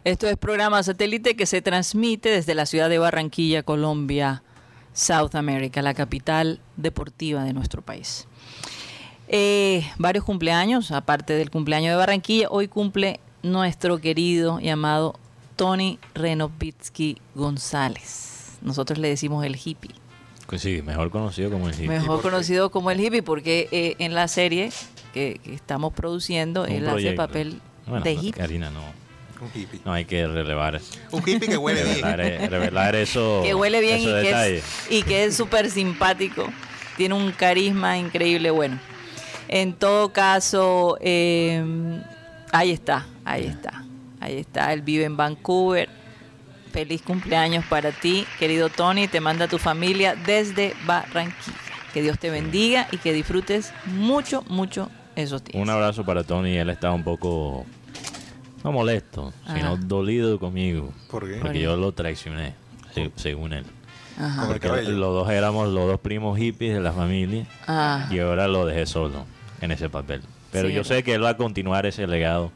Esto 0.08 0.26
es 0.26 0.38
programa 0.38 0.82
satélite 0.82 1.36
que 1.36 1.44
se 1.44 1.60
transmite 1.60 2.30
desde 2.30 2.54
la 2.54 2.64
ciudad 2.64 2.88
de 2.88 2.98
Barranquilla, 2.98 3.62
Colombia, 3.62 4.42
South 4.94 5.34
America, 5.34 5.82
la 5.82 5.92
capital 5.92 6.60
deportiva 6.78 7.44
de 7.44 7.52
nuestro 7.52 7.82
país. 7.82 8.26
Eh, 9.28 9.86
varios 9.98 10.24
cumpleaños, 10.24 10.92
aparte 10.92 11.34
del 11.34 11.50
cumpleaños 11.50 11.90
de 11.90 11.96
Barranquilla, 11.96 12.48
hoy 12.48 12.68
cumple 12.68 13.20
nuestro 13.42 13.98
querido 13.98 14.60
y 14.60 14.70
amado 14.70 15.20
Tony 15.56 15.98
Renovitsky 16.14 17.18
González. 17.34 18.56
Nosotros 18.62 18.98
le 18.98 19.10
decimos 19.10 19.44
el 19.44 19.56
hippie. 19.62 19.94
Pues 20.46 20.62
sí, 20.62 20.80
mejor 20.80 21.10
conocido 21.10 21.50
como 21.50 21.68
el 21.68 21.74
hippie. 21.74 21.86
Mejor 21.86 22.22
conocido 22.22 22.70
como 22.70 22.90
el 22.90 22.98
hippie, 22.98 23.22
porque 23.22 23.68
eh, 23.72 23.94
en 23.98 24.14
la 24.14 24.26
serie 24.26 24.70
que, 25.12 25.38
que 25.44 25.52
estamos 25.52 25.92
produciendo, 25.92 26.62
Un 26.62 26.70
él 26.70 26.88
hace 26.88 27.12
papel 27.12 27.60
Bueno, 27.86 28.04
de 28.04 28.14
hippie. 28.14 28.32
Karina, 28.32 28.70
no, 28.70 28.80
Un 29.40 29.50
hippie. 29.54 29.80
no 29.84 29.92
hay 29.92 30.04
que 30.04 30.26
relevar, 30.26 30.80
Un 31.10 31.20
hippie 31.20 31.48
que 31.48 31.56
huele 31.56 31.82
bien. 31.84 32.02
revelar, 32.02 32.50
revelar 32.50 32.96
eso. 32.96 33.40
que 33.44 33.54
huele 33.54 33.80
bien 33.80 34.00
y 34.00 34.04
que, 34.04 34.56
es, 34.58 34.64
y 34.90 35.02
que 35.02 35.24
es 35.24 35.36
súper 35.36 35.70
simpático. 35.70 36.48
Tiene 36.96 37.14
un 37.14 37.30
carisma 37.32 37.96
increíble. 37.98 38.50
Bueno, 38.50 38.78
en 39.48 39.72
todo 39.74 40.12
caso, 40.12 40.98
eh, 41.00 41.62
ahí 42.50 42.72
está, 42.72 43.06
ahí 43.24 43.46
está, 43.46 43.84
ahí 44.20 44.38
está. 44.38 44.72
Él 44.72 44.82
vive 44.82 45.04
en 45.04 45.16
Vancouver. 45.16 45.88
Feliz 46.72 47.00
cumpleaños 47.00 47.64
para 47.64 47.92
ti, 47.92 48.26
querido 48.38 48.68
Tony. 48.68 49.08
Te 49.08 49.20
manda 49.20 49.48
tu 49.48 49.58
familia 49.58 50.14
desde 50.14 50.74
Barranquilla. 50.84 51.56
Que 51.94 52.02
Dios 52.02 52.18
te 52.18 52.28
bendiga 52.28 52.86
y 52.92 52.98
que 52.98 53.14
disfrutes 53.14 53.72
mucho, 53.86 54.44
mucho 54.48 54.90
esos 55.16 55.42
días. 55.42 55.60
Un 55.60 55.70
abrazo 55.70 56.04
para 56.04 56.24
Tony. 56.24 56.56
Él 56.58 56.68
estaba 56.68 56.92
un 56.92 57.02
poco, 57.04 57.64
no 58.64 58.72
molesto, 58.72 59.32
sino 59.54 59.76
dolido 59.76 60.38
conmigo. 60.38 60.92
¿Por 61.10 61.28
qué? 61.28 61.36
Porque 61.40 61.60
yo 61.60 61.76
lo 61.76 61.92
traicioné, 61.92 62.54
se- 62.94 63.10
según 63.16 63.52
él. 63.52 63.64
Ajá. 64.20 64.48
Porque 64.48 64.68
los 64.68 65.14
dos 65.14 65.30
éramos 65.30 65.68
los 65.68 65.86
dos 65.86 66.00
primos 66.00 66.36
hippies 66.38 66.74
de 66.74 66.80
la 66.80 66.92
familia. 66.92 67.46
Y 68.10 68.18
ahora 68.18 68.48
lo 68.48 68.66
dejé 68.66 68.86
solo 68.86 69.24
en 69.60 69.70
ese 69.70 69.88
papel. 69.88 70.22
Pero 70.50 70.68
Sí, 70.68 70.74
yo 70.74 70.82
sé 70.84 71.02
que 71.04 71.14
él 71.14 71.22
va 71.22 71.30
a 71.30 71.36
continuar 71.36 71.86
ese 71.86 72.06
legado. 72.06 72.50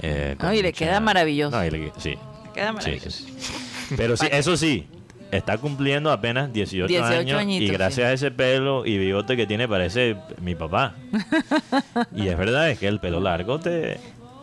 eh, 0.00 0.36
No, 0.40 0.52
y 0.52 0.62
le 0.62 0.72
queda 0.72 0.98
maravilloso. 1.00 1.56
No, 1.56 1.64
y 1.64 1.70
le- 1.70 1.92
sí. 1.98 2.16
queda 2.54 2.68
Sí, 2.70 2.74
maravilloso. 2.74 3.10
sí, 3.10 3.34
sí. 3.38 3.94
Pero 3.96 4.16
sí, 4.16 4.26
eso 4.32 4.56
sí, 4.56 4.86
está 5.30 5.58
cumpliendo 5.58 6.10
apenas 6.10 6.52
18, 6.52 6.88
18 6.88 7.36
años 7.38 7.60
y 7.62 7.68
gracias 7.68 7.94
sí. 7.94 8.02
a 8.02 8.12
ese 8.12 8.30
pelo 8.30 8.84
y 8.86 8.98
bigote 8.98 9.36
que 9.36 9.46
tiene 9.46 9.68
parece 9.68 10.16
mi 10.40 10.54
papá. 10.54 10.94
y 12.14 12.28
es 12.28 12.36
verdad, 12.38 12.70
es 12.70 12.78
que 12.78 12.88
el 12.88 12.98
pelo 13.00 13.20
largo 13.20 13.58
te, 13.60 13.98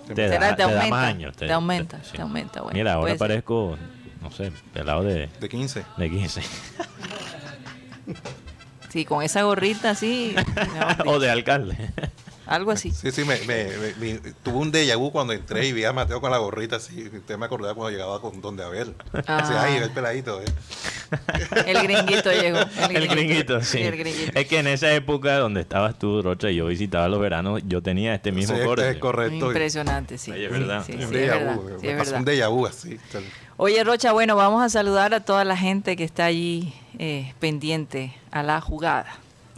te, 0.08 0.14
Te, 0.14 0.30
da, 0.30 0.50
te 0.50 0.56
te 0.56 0.62
da 0.62 0.66
aumenta, 0.66 0.90
más 0.90 1.06
años. 1.08 1.36
te, 1.38 1.52
aumenta, 1.52 2.04
sí. 2.04 2.12
te 2.16 2.22
aumenta. 2.22 2.62
Bueno, 2.62 2.78
Mira, 2.78 2.94
ahora 2.94 3.16
parezco, 3.16 3.78
no 4.22 4.32
sé, 4.32 4.52
pelado 4.74 5.04
de, 5.04 5.30
De 5.40 5.50
15. 5.50 5.84
de 5.98 6.10
15. 6.10 6.42
Sí, 8.90 9.04
con 9.04 9.22
esa 9.22 9.42
gorrita 9.44 9.90
así, 9.90 10.34
o 11.06 11.20
de 11.20 11.30
alcalde. 11.30 11.76
Algo 12.46 12.72
así. 12.72 12.92
Sí, 12.92 13.12
sí, 13.12 13.24
me, 13.26 13.38
me- 13.42 13.66
me- 13.66 13.94
me- 14.20 14.20
tuve 14.44 14.58
un 14.58 14.72
déjà 14.72 14.96
vu 14.98 15.12
cuando 15.12 15.34
entré 15.34 15.68
y 15.68 15.74
vi 15.74 15.84
a 15.84 15.94
Mateo 15.94 16.22
con 16.22 16.32
la 16.32 16.38
gorrita 16.38 16.76
así. 16.78 17.10
Usted 17.14 17.38
me 17.38 17.46
acordaba 17.46 17.74
cuando 17.74 17.92
llegaba 17.92 18.22
con 18.22 18.42
Donde 18.42 18.64
Abel. 18.64 18.94
Ah. 19.28 19.42
Dice, 19.42 19.58
ay, 19.58 19.76
el 19.78 19.92
peladito. 19.92 20.42
eh". 20.42 20.46
El 21.68 21.84
gringuito 21.84 22.32
llegó. 22.32 22.58
El, 22.90 22.96
El 22.96 23.08
gringuito, 23.08 23.62
sí. 23.62 23.80
el 23.82 23.96
gringuito. 23.96 24.32
Es 24.38 24.48
que 24.48 24.60
en 24.60 24.68
esa 24.68 24.92
época 24.94 25.38
donde 25.38 25.62
estabas 25.62 25.98
tú, 26.00 26.22
Rocha, 26.22 26.50
y 26.50 26.56
yo 26.56 26.66
visitaba 26.66 27.08
los 27.08 27.20
veranos, 27.22 27.62
yo 27.68 27.82
tenía 27.82 28.16
este 28.16 28.32
mismo 28.32 28.58
Sí, 28.58 28.64
corte. 28.64 28.90
es 28.90 28.98
correcto. 28.98 29.46
Impresionante, 29.48 30.18
sí. 30.18 30.32
Oye, 30.32 30.46
es 30.46 30.52
verdad. 30.52 30.84
Sí, 30.86 30.94
Un 30.94 31.02
sí, 31.02 31.14
déjà 31.14 31.56
vu, 31.56 31.80
me 31.82 31.96
pasó 31.96 32.16
un 32.18 32.26
déjà 32.26 32.50
vu 32.50 32.66
así. 32.66 33.00
Oye, 33.58 33.84
Rocha, 33.84 34.12
bueno, 34.14 34.36
vamos 34.36 34.64
a 34.64 34.70
saludar 34.70 35.14
a 35.14 35.20
toda 35.22 35.46
la 35.46 35.56
gente 35.56 35.96
que 35.96 36.04
está 36.04 36.26
allí 36.26 36.74
eh, 36.98 37.34
pendiente 37.40 38.14
a 38.32 38.42
la 38.44 38.60
jugada 38.60 39.06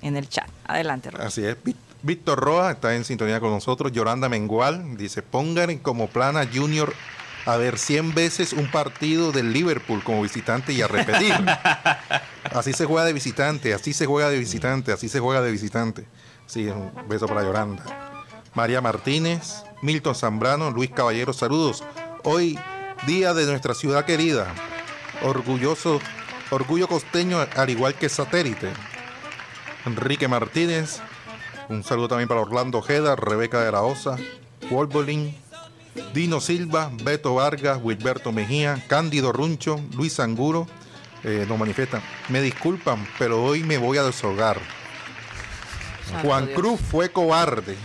en 0.02 0.18
el 0.18 0.28
chat. 0.30 0.48
Adelante, 0.66 1.10
Rocha. 1.12 1.28
Así 1.28 1.44
es. 1.46 1.56
Víctor 2.04 2.40
Roa 2.40 2.72
está 2.72 2.96
en 2.96 3.04
sintonía 3.04 3.40
con 3.40 3.52
nosotros. 3.52 3.92
Yolanda 3.92 4.30
Mengual 4.30 4.98
dice, 4.98 5.22
pongan 5.22 5.78
como 5.80 6.08
plana 6.08 6.48
Junior 6.52 6.94
a 7.46 7.56
ver 7.56 7.80
100 7.80 8.14
veces 8.14 8.52
un 8.52 8.70
partido 8.70 9.32
del 9.32 9.54
Liverpool 9.54 10.04
como 10.04 10.22
visitante 10.22 10.74
y 10.74 10.82
a 10.82 10.88
repetir. 10.88 11.34
así 12.52 12.74
se 12.74 12.86
juega 12.86 13.06
de 13.06 13.14
visitante, 13.14 13.74
así 13.74 13.94
se 13.94 14.06
juega 14.06 14.30
de 14.30 14.38
visitante, 14.38 14.92
así 14.92 15.08
se 15.08 15.20
juega 15.20 15.42
de 15.42 15.52
visitante. 15.52 16.06
Sí, 16.46 16.68
un 16.68 16.92
beso 17.08 17.26
para 17.26 17.44
Yolanda. 17.44 17.84
María 18.54 18.82
Martínez, 18.82 19.64
Milton 19.82 20.16
Zambrano, 20.16 20.72
Luis 20.72 20.92
Caballero, 20.92 21.32
saludos. 21.32 21.84
Hoy, 22.24 22.60
día 23.06 23.34
de 23.34 23.46
nuestra 23.46 23.74
ciudad 23.74 24.04
querida. 24.04 24.48
Orgulloso, 25.24 26.02
orgullo 26.50 26.88
costeño 26.88 27.40
al 27.56 27.70
igual 27.70 27.96
que 27.96 28.10
satélite. 28.10 28.72
Enrique 29.86 30.28
Martínez, 30.28 31.00
un 31.70 31.84
saludo 31.84 32.08
también 32.08 32.28
para 32.28 32.42
Orlando 32.42 32.80
Ojeda, 32.80 33.16
Rebeca 33.16 33.62
de 33.62 33.72
la 33.72 33.82
Osa, 33.82 34.18
Wolverine, 34.70 35.36
Dino 36.14 36.40
Silva, 36.40 36.92
Beto 37.04 37.36
Vargas, 37.36 37.80
Wilberto 37.82 38.32
Mejía, 38.32 38.84
Cándido 38.88 39.32
Runcho, 39.32 39.80
Luis 39.96 40.20
Anguro, 40.20 40.68
eh, 41.24 41.46
nos 41.48 41.58
manifiestan. 41.58 42.02
Me 42.30 42.42
disculpan, 42.42 43.08
pero 43.18 43.44
hoy 43.44 43.64
me 43.64 43.78
voy 43.78 43.98
a 43.98 44.04
deshogar. 44.04 44.60
Santo 46.10 46.28
Juan 46.28 46.46
Dios. 46.46 46.58
Cruz 46.58 46.80
fue 46.80 47.10
cobarde. 47.10 47.76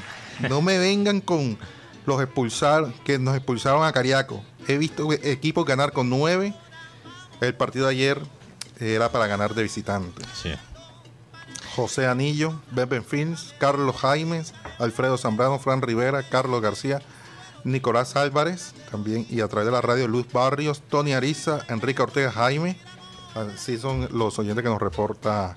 No 0.49 0.63
me 0.63 0.79
vengan 0.79 1.21
con 1.21 1.59
los 2.07 2.21
expulsar, 2.23 2.93
que 3.05 3.19
nos 3.19 3.37
expulsaron 3.37 3.85
a 3.85 3.93
Cariaco. 3.93 4.43
He 4.69 4.79
visto 4.79 5.13
equipos 5.13 5.65
ganar 5.65 5.93
con 5.93 6.09
nueve. 6.09 6.55
El 7.41 7.55
partido 7.55 7.87
de 7.87 7.93
ayer 7.93 8.21
era 8.79 9.11
para 9.11 9.27
ganar 9.27 9.55
de 9.55 9.63
visitante. 9.63 10.23
Sí. 10.41 10.53
José 11.75 12.07
Anillo, 12.07 12.61
Beben 12.71 13.05
Films, 13.05 13.55
Carlos 13.59 13.97
Jaimes, 13.97 14.55
Alfredo 14.79 15.17
Zambrano, 15.17 15.59
Fran 15.59 15.81
Rivera, 15.81 16.23
Carlos 16.23 16.61
García, 16.61 17.01
Nicolás 17.65 18.17
Álvarez, 18.17 18.75
también, 18.91 19.27
y 19.31 19.41
a 19.41 19.49
través 19.49 19.67
de 19.67 19.73
la 19.73 19.81
radio 19.81 20.09
Luz 20.09 20.27
Barrios, 20.33 20.83
Tony 20.83 21.13
Ariza, 21.13 21.65
Enrique 21.69 22.03
Ortega 22.03 22.31
Jaime. 22.31 22.77
Así 23.35 23.79
son 23.79 24.09
los 24.13 24.39
oyentes 24.39 24.63
que 24.63 24.69
nos 24.69 24.81
reporta 24.81 25.57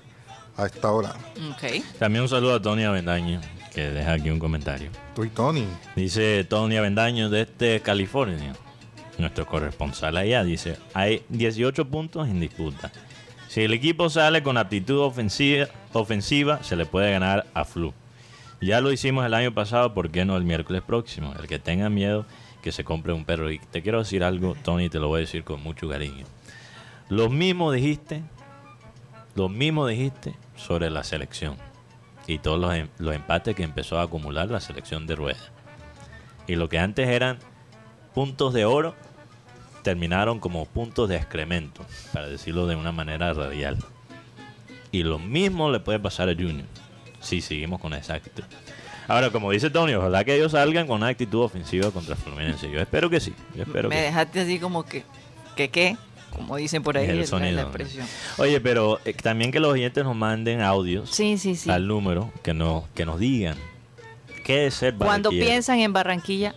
a 0.56 0.66
esta 0.66 0.90
hora. 0.90 1.14
Ok. 1.50 1.82
También 1.98 2.22
un 2.22 2.28
saludo 2.28 2.54
a 2.54 2.62
Tony 2.62 2.84
Avendaño, 2.84 3.40
que 3.74 3.90
deja 3.90 4.14
aquí 4.14 4.30
un 4.30 4.38
comentario. 4.38 4.90
Tú 5.14 5.24
y 5.24 5.28
Tony. 5.28 5.66
Dice 5.94 6.44
Tony 6.44 6.76
Avendaño 6.76 7.28
desde 7.28 7.82
California, 7.82 8.54
nuestro 9.18 9.46
corresponsal 9.46 10.16
allá, 10.16 10.44
dice, 10.44 10.78
hay 10.94 11.24
18 11.28 11.86
puntos 11.88 12.26
en 12.28 12.40
disputa. 12.40 12.90
Si 13.48 13.62
el 13.62 13.72
equipo 13.72 14.10
sale 14.10 14.42
con 14.42 14.58
aptitud 14.58 15.00
ofensiva, 15.00 15.68
ofensiva 15.92 16.62
se 16.62 16.76
le 16.76 16.86
puede 16.86 17.12
ganar 17.12 17.46
a 17.54 17.64
Flu. 17.64 17.94
Ya 18.60 18.80
lo 18.80 18.90
hicimos 18.90 19.24
el 19.24 19.34
año 19.34 19.52
pasado, 19.52 19.94
¿por 19.94 20.10
qué 20.10 20.24
no 20.24 20.36
el 20.36 20.44
miércoles 20.44 20.82
próximo? 20.82 21.34
El 21.38 21.46
que 21.46 21.58
tenga 21.58 21.88
miedo, 21.88 22.26
que 22.62 22.72
se 22.72 22.84
compre 22.84 23.12
un 23.12 23.24
perro. 23.24 23.50
Y 23.50 23.58
te 23.58 23.82
quiero 23.82 23.98
decir 23.98 24.24
algo, 24.24 24.54
Tony, 24.62 24.88
te 24.88 24.98
lo 24.98 25.08
voy 25.08 25.18
a 25.18 25.20
decir 25.20 25.44
con 25.44 25.62
mucho 25.62 25.88
cariño. 25.88 26.26
Lo 27.08 27.28
mismo 27.28 27.70
dijiste, 27.70 28.22
lo 29.34 29.48
mismo 29.48 29.86
dijiste 29.86 30.34
sobre 30.56 30.90
la 30.90 31.04
selección 31.04 31.56
y 32.26 32.38
todos 32.38 32.58
los, 32.58 32.74
em- 32.74 32.88
los 32.98 33.14
empates 33.14 33.54
que 33.54 33.62
empezó 33.62 33.98
a 33.98 34.02
acumular 34.02 34.50
la 34.50 34.60
selección 34.60 35.06
de 35.06 35.14
rueda. 35.14 35.38
Y 36.48 36.56
lo 36.56 36.68
que 36.68 36.78
antes 36.78 37.08
eran 37.08 37.38
puntos 38.14 38.54
de 38.54 38.64
oro, 38.64 38.94
terminaron 39.86 40.40
como 40.40 40.64
puntos 40.66 41.08
de 41.08 41.14
excremento, 41.14 41.80
para 42.12 42.26
decirlo 42.26 42.66
de 42.66 42.74
una 42.74 42.90
manera 42.90 43.32
radial. 43.32 43.76
Y 44.90 45.04
lo 45.04 45.20
mismo 45.20 45.70
le 45.70 45.78
puede 45.78 46.00
pasar 46.00 46.28
a 46.28 46.34
Junior, 46.34 46.66
si 47.20 47.40
seguimos 47.40 47.80
con 47.80 47.94
esa 47.94 48.14
actitud. 48.14 48.42
Ahora, 49.06 49.30
como 49.30 49.52
dice 49.52 49.70
Tony, 49.70 49.94
ojalá 49.94 50.24
que 50.24 50.34
ellos 50.34 50.50
salgan 50.52 50.88
con 50.88 50.96
una 50.96 51.06
actitud 51.06 51.40
ofensiva 51.44 51.92
contra 51.92 52.16
Fluminense. 52.16 52.68
Yo 52.68 52.80
espero 52.80 53.08
que 53.08 53.20
sí. 53.20 53.32
Yo 53.54 53.62
espero 53.62 53.88
Me 53.88 53.94
que 53.94 54.00
sí. 54.00 54.06
dejaste 54.06 54.40
así 54.40 54.58
como 54.58 54.84
que, 54.84 55.04
que 55.54 55.68
qué, 55.68 55.96
como 56.32 56.56
dicen 56.56 56.82
por 56.82 56.96
ahí 56.98 57.04
el 57.08 57.14
la- 57.14 57.20
la, 57.20 57.26
sonido, 57.28 57.52
¿no? 57.54 57.60
expresión. 57.68 58.06
Oye, 58.38 58.60
pero 58.60 58.98
eh, 59.04 59.12
también 59.14 59.52
que 59.52 59.60
los 59.60 59.72
oyentes 59.72 60.02
nos 60.02 60.16
manden 60.16 60.62
audios 60.62 61.10
Sí, 61.10 61.38
sí, 61.38 61.54
sí. 61.54 61.70
al 61.70 61.86
número 61.86 62.32
que 62.42 62.54
nos, 62.54 62.88
que 62.96 63.06
nos 63.06 63.20
digan 63.20 63.56
qué 64.44 64.66
es 64.66 64.74
ser 64.74 64.94
Cuando 64.96 65.28
barranquillero. 65.28 65.46
piensan 65.48 65.78
en 65.78 65.92
Barranquilla, 65.92 66.54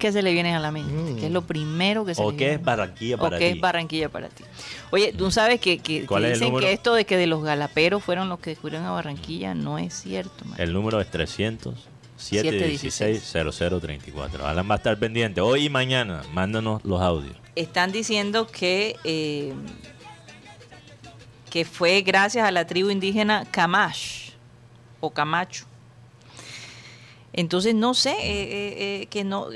¿qué 0.00 0.10
se 0.10 0.22
le 0.22 0.32
viene 0.32 0.52
a 0.56 0.58
la 0.58 0.72
mente? 0.72 0.92
Mm. 0.92 1.16
¿Qué 1.20 1.26
es 1.26 1.32
lo 1.32 1.42
primero 1.42 2.04
que 2.04 2.16
se 2.16 2.22
o 2.22 2.32
le 2.32 2.36
qué 2.36 2.54
es 2.54 2.62
Barranquilla 2.64 3.16
para 3.16 3.36
¿O 3.36 3.38
qué 3.38 3.46
ti. 3.50 3.54
es 3.54 3.60
Barranquilla 3.60 4.08
para 4.08 4.28
ti? 4.28 4.42
Oye, 4.90 5.12
tú 5.12 5.30
sabes 5.30 5.60
que, 5.60 5.78
que- 5.78 6.00
que 6.00 6.06
¿Cuál 6.06 6.24
es 6.24 6.32
el 6.32 6.40
dicen 6.40 6.58
que 6.58 6.72
esto 6.72 6.94
de 6.94 7.04
que 7.04 7.16
de 7.16 7.28
los 7.28 7.44
galaperos 7.44 8.02
fueron 8.02 8.28
los 8.28 8.40
que 8.40 8.50
descubrieron 8.50 8.84
a 8.86 8.90
Barranquilla 8.90 9.54
no 9.54 9.78
es 9.78 9.94
cierto. 9.94 10.44
man. 10.44 10.60
El 10.60 10.72
número 10.72 11.00
es 11.00 11.08
300 11.08 11.74
716 12.16 13.22
0034. 13.32 14.46
Alan 14.46 14.68
va 14.68 14.74
a 14.74 14.76
estar 14.78 14.98
pendiente 14.98 15.40
hoy 15.40 15.66
y 15.66 15.70
mañana. 15.70 16.22
Mándanos 16.32 16.84
los 16.84 17.00
audios. 17.00 17.36
Están 17.56 17.92
diciendo 17.92 18.46
que, 18.46 18.96
eh, 19.04 19.54
que 21.50 21.64
fue 21.64 22.02
gracias 22.02 22.46
a 22.46 22.50
la 22.50 22.66
tribu 22.66 22.90
indígena 22.90 23.44
Camash 23.50 24.30
o 25.00 25.10
Camacho. 25.10 25.64
Entonces, 27.32 27.74
no 27.74 27.94
sé, 27.94 28.10
eh, 28.10 28.16
eh, 28.22 29.02
eh, 29.02 29.06
que 29.06 29.24
no... 29.24 29.46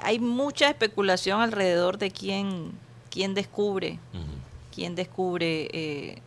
hay 0.00 0.18
mucha 0.18 0.68
especulación 0.68 1.40
alrededor 1.40 1.98
de 1.98 2.10
quién, 2.10 2.72
quién 3.10 3.34
descubre, 3.34 3.98
Ujú. 4.12 4.22
quién 4.74 4.94
descubre 4.94 5.68
eh, 5.72 6.18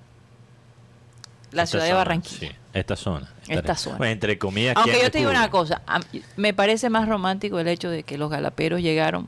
la 1.51 1.63
Esta 1.63 1.71
ciudad 1.71 1.85
de 1.85 1.93
Barranquilla. 1.93 2.37
sí, 2.39 2.51
esta 2.73 2.95
zona. 2.95 3.33
Esta 3.47 3.75
zona. 3.75 3.97
Bueno, 3.97 4.11
entre 4.13 4.37
comillas. 4.37 4.75
Aunque 4.77 4.91
¿quién 4.91 5.03
yo 5.03 5.11
te 5.11 5.17
digo 5.19 5.31
una 5.31 5.49
cosa, 5.49 5.81
a- 5.87 5.99
me 6.37 6.53
parece 6.53 6.89
más 6.89 7.07
romántico 7.07 7.59
el 7.59 7.67
hecho 7.67 7.89
de 7.89 8.03
que 8.03 8.17
los 8.17 8.29
galaperos 8.29 8.81
llegaron 8.81 9.27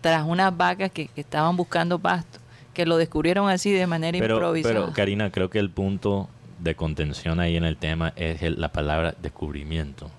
tras 0.00 0.24
unas 0.24 0.56
vacas 0.56 0.90
que, 0.92 1.08
que 1.08 1.20
estaban 1.20 1.56
buscando 1.56 1.98
pasto, 1.98 2.38
que 2.72 2.86
lo 2.86 2.96
descubrieron 2.96 3.48
así 3.48 3.72
de 3.72 3.86
manera 3.88 4.16
Pero, 4.18 4.36
improvisada. 4.36 4.74
pero, 4.74 4.92
Karina, 4.92 5.30
creo 5.32 5.50
que 5.50 5.58
el 5.58 5.70
punto 5.70 6.28
de 6.60 6.74
contención 6.76 7.40
ahí 7.40 7.56
en 7.56 7.64
el 7.64 7.76
tema 7.76 8.12
es 8.16 8.40
el- 8.42 8.60
la 8.60 8.70
palabra 8.72 9.14
descubrimiento. 9.20 10.10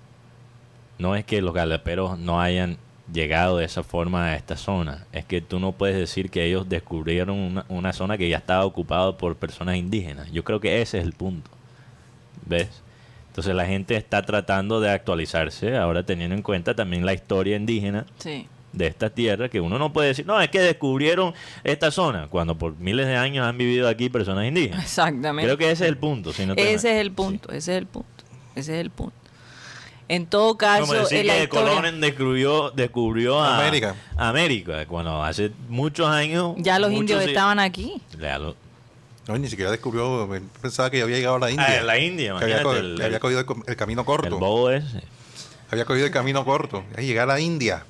No 0.99 1.15
es 1.15 1.25
que 1.25 1.41
los 1.41 1.53
galaperos 1.53 2.17
no 2.17 2.41
hayan 2.41 2.77
llegado 3.13 3.57
de 3.57 3.65
esa 3.65 3.83
forma 3.83 4.25
a 4.25 4.35
esta 4.35 4.57
zona. 4.57 5.05
Es 5.13 5.23
que 5.25 5.41
tú 5.41 5.59
no 5.59 5.71
puedes 5.71 5.95
decir 5.97 6.29
que 6.29 6.43
ellos 6.45 6.67
descubrieron 6.67 7.37
una, 7.37 7.65
una 7.69 7.93
zona 7.93 8.17
que 8.17 8.27
ya 8.29 8.37
estaba 8.37 8.65
ocupada 8.65 9.17
por 9.17 9.35
personas 9.35 9.77
indígenas. 9.77 10.29
Yo 10.31 10.43
creo 10.43 10.59
que 10.59 10.81
ese 10.81 10.97
es 10.99 11.03
el 11.05 11.13
punto. 11.13 11.49
¿Ves? 12.45 12.67
Entonces 13.29 13.53
la 13.55 13.65
gente 13.65 13.95
está 13.95 14.23
tratando 14.23 14.79
de 14.81 14.89
actualizarse, 14.89 15.77
ahora 15.77 16.03
teniendo 16.03 16.35
en 16.35 16.41
cuenta 16.41 16.75
también 16.75 17.05
la 17.05 17.13
historia 17.13 17.55
indígena 17.55 18.05
sí. 18.17 18.47
de 18.73 18.87
esta 18.87 19.11
tierra, 19.11 19.47
que 19.47 19.61
uno 19.61 19.77
no 19.77 19.93
puede 19.93 20.07
decir, 20.07 20.25
no, 20.25 20.41
es 20.41 20.49
que 20.49 20.59
descubrieron 20.59 21.33
esta 21.63 21.91
zona, 21.91 22.27
cuando 22.29 22.57
por 22.57 22.75
miles 22.79 23.05
de 23.05 23.15
años 23.15 23.45
han 23.45 23.57
vivido 23.57 23.87
aquí 23.87 24.09
personas 24.09 24.45
indígenas. 24.47 24.81
Exactamente. 24.83 25.45
Creo 25.47 25.57
que 25.57 25.69
ese 25.69 25.83
es 25.85 25.89
el 25.89 25.97
punto. 25.97 26.33
Si 26.33 26.45
no 26.47 26.55
te- 26.55 26.73
ese 26.73 26.95
es 26.95 27.01
el 27.01 27.11
punto, 27.11 27.49
ese 27.51 27.73
es 27.73 27.77
el 27.77 27.85
punto, 27.85 28.23
ese 28.55 28.73
es 28.73 28.81
el 28.81 28.89
punto. 28.89 29.15
En 30.09 30.25
todo 30.25 30.57
caso, 30.57 30.81
Como 30.87 30.93
decir 30.93 31.17
en 31.19 31.27
la 31.27 31.33
que 31.35 31.43
historia- 31.43 31.75
Colón 31.75 31.99
descubrió, 32.01 32.71
descubrió 32.71 33.41
a 33.41 33.57
América. 33.59 33.95
América, 34.15 34.85
cuando 34.85 35.21
hace 35.23 35.51
muchos 35.67 36.07
años... 36.07 36.53
ya 36.57 36.79
los 36.79 36.89
muchos 36.91 37.01
indios 37.11 37.23
estaban 37.25 37.59
aquí. 37.59 38.01
Lo- 38.17 38.55
No, 39.27 39.37
ni 39.37 39.49
siquiera 39.49 39.69
descubrió, 39.69 40.29
pensaba 40.61 40.89
que 40.89 40.99
ya 40.99 41.03
había 41.03 41.17
llegado 41.17 41.35
a 41.35 41.39
la 41.39 41.51
India. 41.51 41.65
Ah, 41.67 41.83
la 41.83 41.99
India, 41.99 42.35
que 42.39 42.43
había, 42.45 42.63
co- 42.63 42.73
el- 42.75 43.01
había 43.01 43.19
cogido 43.19 43.41
el, 43.41 43.47
el 43.67 43.75
camino 43.75 44.01
el 44.01 44.05
corto. 44.05 44.39
bobo 44.39 44.69
ese. 44.71 45.01
Había 45.69 45.83
cogido 45.83 46.05
el 46.05 46.11
camino 46.13 46.45
corto. 46.45 46.85
Llegar 46.97 47.29
a 47.29 47.33
la 47.33 47.39
India. 47.41 47.83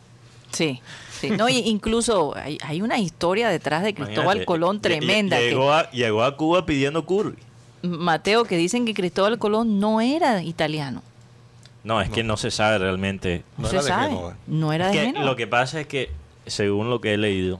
Sí, 0.52 0.82
sí. 1.20 1.30
No, 1.30 1.48
y 1.50 1.58
incluso 1.60 2.36
hay, 2.36 2.58
hay 2.64 2.82
una 2.82 2.98
historia 2.98 3.50
detrás 3.50 3.84
de 3.84 3.94
Cristóbal 3.94 4.38
Imagínate, 4.38 4.46
Colón 4.46 4.82
tremenda. 4.82 5.38
que- 5.38 5.50
Llegó 5.50 5.72
a, 5.72 5.92
llegó 5.92 6.24
a 6.24 6.36
Cuba 6.36 6.66
pidiendo 6.66 7.06
curry. 7.06 7.36
Mateo, 7.84 8.44
que 8.46 8.58
dicen 8.58 8.86
que 8.86 8.96
Cristóbal 8.96 9.38
Colón 9.38 9.80
no 9.80 10.02
era 10.02 10.42
italiano. 10.42 11.04
No, 11.88 12.02
es 12.02 12.10
que 12.10 12.24
no 12.24 12.36
se 12.38 12.52
sabe 12.52 12.80
realmente. 12.80 13.44
No, 13.58 13.64
No 13.64 13.70
se 13.70 13.76
era 13.78 13.84
de 13.84 13.90
sabe. 13.90 14.08
Génova. 14.10 14.36
No 14.48 14.74
era 14.74 14.86
Es 14.88 14.92
de 14.94 15.00
que 15.00 15.06
Génova. 15.06 15.26
lo 15.26 15.36
que 15.38 15.48
pasa 15.48 15.80
es 15.82 15.88
que, 15.88 16.12
según 16.46 16.90
lo 16.90 17.00
que 17.02 17.14
he 17.14 17.18
leído, 17.18 17.60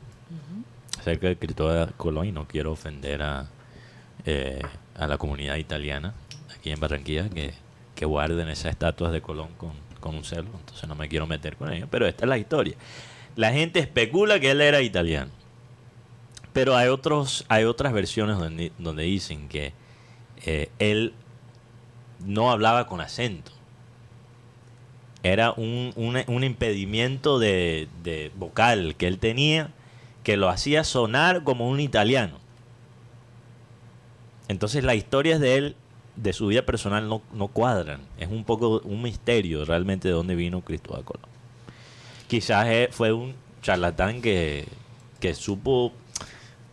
acerca 1.00 1.28
de 1.28 1.38
Cristóbal 1.38 1.94
Colón 1.96 2.26
y 2.28 2.32
no 2.34 2.46
quiero 2.48 2.74
ofender 2.74 3.22
a, 3.24 3.48
eh, 4.26 4.62
a 4.98 5.08
la 5.08 5.18
comunidad 5.18 5.56
italiana 5.56 6.14
aquí 6.54 6.72
en 6.72 6.80
Barranquilla 6.82 7.30
que, 7.30 7.54
que 7.96 8.06
guarden 8.06 8.50
esas 8.50 8.72
estatuas 8.72 9.14
de 9.14 9.22
Colón 9.22 9.48
con, 9.58 9.72
con 10.02 10.16
un 10.16 10.26
celo, 10.26 10.50
entonces 10.60 10.88
no 10.90 10.96
me 10.96 11.08
quiero 11.08 11.26
meter 11.28 11.56
con 11.56 11.72
ellos, 11.72 11.88
pero 11.90 12.06
esta 12.06 12.26
es 12.26 12.30
la 12.30 12.38
historia. 12.38 12.76
La 13.38 13.54
gente 13.54 13.80
especula 13.80 14.40
que 14.42 14.52
él 14.52 14.60
era 14.60 14.82
italiano. 14.82 15.32
Pero 16.52 16.76
hay 16.76 16.90
otros, 16.90 17.46
hay 17.48 17.64
otras 17.64 17.94
versiones 17.94 18.38
donde, 18.38 18.72
donde 18.80 19.04
dicen 19.04 19.48
que 19.48 19.72
eh, 20.46 20.70
él 20.80 21.14
no 22.26 22.52
hablaba 22.52 22.88
con 22.88 23.00
acento. 23.00 23.52
Era 25.24 25.52
un, 25.52 25.94
un- 25.96 26.24
un 26.28 26.44
impedimento 26.44 27.40
de, 27.40 27.88
de 28.04 28.32
vocal 28.36 28.96
que 28.98 29.08
él 29.08 29.18
tenía 29.20 29.72
que 30.24 30.38
lo 30.38 30.50
hacía 30.50 30.84
sonar 30.84 31.44
como 31.44 31.68
un 31.70 31.80
italiano. 31.80 32.38
Entonces 34.48 34.84
las 34.84 34.96
historias 34.96 35.40
de 35.40 35.56
él, 35.56 35.76
de 36.16 36.34
su 36.34 36.48
vida 36.48 36.64
personal, 36.64 37.08
no, 37.10 37.22
no 37.34 37.48
cuadran. 37.48 38.02
Es 38.18 38.30
un 38.30 38.44
poco 38.44 38.82
un 38.84 39.02
misterio 39.02 39.66
realmente 39.66 40.08
de 40.08 40.14
dónde 40.14 40.36
vino 40.36 40.62
Cristóbal 40.62 41.04
Colón. 41.04 41.28
Quizás 42.28 42.68
eh, 42.68 42.90
fue 42.92 43.12
un 43.14 43.34
charlatán 43.62 44.22
que, 44.22 44.66
que 45.20 45.34
supo 45.34 45.92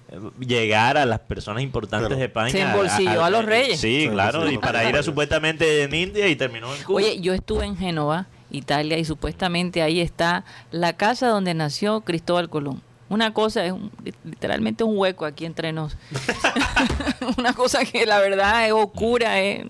eh, 0.09 0.19
llegar 0.41 0.97
a 0.97 1.07
las 1.07 1.21
personas 1.21 1.63
importantes 1.63 2.09
Claro. 2.09 2.19
de 2.19 2.25
España. 2.27 2.51
Se 2.51 2.61
embolsilló 2.61 3.25
a 3.25 3.31
los 3.31 3.45
reyes. 3.45 3.81
Sí, 3.81 4.09
claro, 4.11 4.51
y 4.51 4.59
para 4.59 4.89
ir 4.89 4.97
a 4.97 5.03
supuestamente 5.03 5.83
en 5.83 5.95
India 5.95 6.29
y 6.29 6.37
terminó 6.37 6.75
en 6.75 6.83
Cuba. 6.83 6.97
Oye, 6.99 7.21
yo 7.21 7.35
estuve 7.35 7.65
en 7.65 7.77
Génova, 7.77 8.27
Italia, 8.55 8.99
y 8.99 9.05
supuestamente 9.05 9.83
ahí 9.83 10.01
está 10.01 10.45
la 10.71 10.93
casa 10.95 11.29
donde 11.29 11.55
nació 11.55 12.01
Cristóbal 12.03 12.49
Colón. 12.49 12.83
Una 13.11 13.33
cosa 13.35 13.65
es 13.65 13.73
un- 13.73 13.91
literalmente 14.25 14.83
un 14.83 14.97
hueco 14.97 15.25
aquí 15.27 15.45
entre 15.45 15.73
nos. 15.73 15.97
Una 17.39 17.53
cosa 17.53 17.85
que 17.85 18.07
la 18.07 18.19
verdad 18.19 18.67
es 18.67 18.73
oscura, 18.73 19.41
es- 19.41 19.67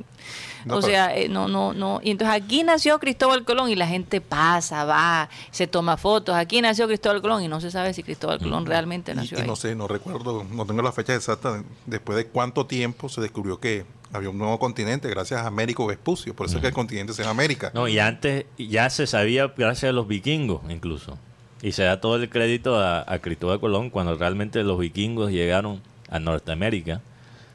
No, 0.65 0.77
o 0.77 0.83
sea, 0.83 1.17
eh, 1.17 1.29
no, 1.29 1.49
no, 1.49 1.73
no. 1.73 2.01
Y 2.03 2.11
entonces 2.11 2.35
aquí 2.35 2.63
nació 2.63 2.99
Cristóbal 2.99 3.45
Colón 3.45 3.69
y 3.71 3.77
la 3.77 3.87
gente 3.87 4.21
pasa, 4.21 4.85
va, 4.85 5.29
se 5.51 5.67
toma 5.67 5.97
fotos. 5.97 6.35
Aquí 6.35 6.61
nació 6.61 6.87
Cristóbal 6.87 7.21
Colón 7.21 7.43
y 7.43 7.49
no 7.49 7.61
se 7.61 7.71
sabe 7.71 7.93
si 7.95 8.03
Cristóbal 8.03 8.39
Colón 8.39 8.67
realmente 8.67 9.13
Y- 9.13 9.15
nació 9.15 9.39
y, 9.39 9.41
ahí. 9.43 9.47
no 9.47 9.57
sé, 9.57 9.75
no 9.75 9.87
recuerdo, 9.89 10.45
no 10.51 10.65
tengo 10.67 10.83
la 10.83 10.93
fecha 10.93 11.15
exacta. 11.15 11.53
de- 11.59 11.65
Después 11.87 12.17
de 12.17 12.27
cuánto 12.27 12.67
tiempo 12.67 13.09
se 13.09 13.21
descubrió 13.21 13.61
que 13.61 13.85
había 14.13 14.31
un 14.31 14.39
nuevo 14.39 14.59
continente 14.59 15.09
gracias 15.11 15.41
a 15.43 15.47
Américo 15.47 15.87
Vespucio. 15.87 16.35
Por 16.35 16.47
eso 16.47 16.57
es 16.57 16.61
que 16.63 16.69
el 16.69 16.75
continente 16.75 17.13
se 17.13 17.23
llama 17.23 17.33
América. 17.33 17.71
No, 17.75 17.89
y 17.89 17.99
antes 17.99 18.47
ya 18.59 18.89
se 18.91 19.07
sabía 19.07 19.49
gracias 19.57 19.91
a 19.91 19.93
los 19.93 20.07
vikingos 20.09 20.61
incluso. 20.71 21.19
Y 21.63 21.73
se 21.73 21.83
da 21.83 22.01
todo 22.01 22.17
el 22.17 22.29
crédito 22.29 22.79
a, 22.79 23.05
a 23.11 23.19
Cristóbal 23.21 23.59
Colón 23.59 23.91
cuando 23.91 24.15
realmente 24.17 24.63
los 24.63 24.79
vikingos 24.79 25.31
llegaron 25.33 25.83
a 26.11 26.19
Norteamérica 26.21 27.01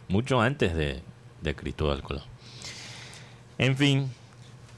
mucho 0.07 0.41
antes 0.41 0.73
de, 0.75 1.01
de 1.41 1.55
Cristóbal 1.55 2.01
Colón. 2.01 2.23
En 3.59 3.77
fin, 3.77 4.09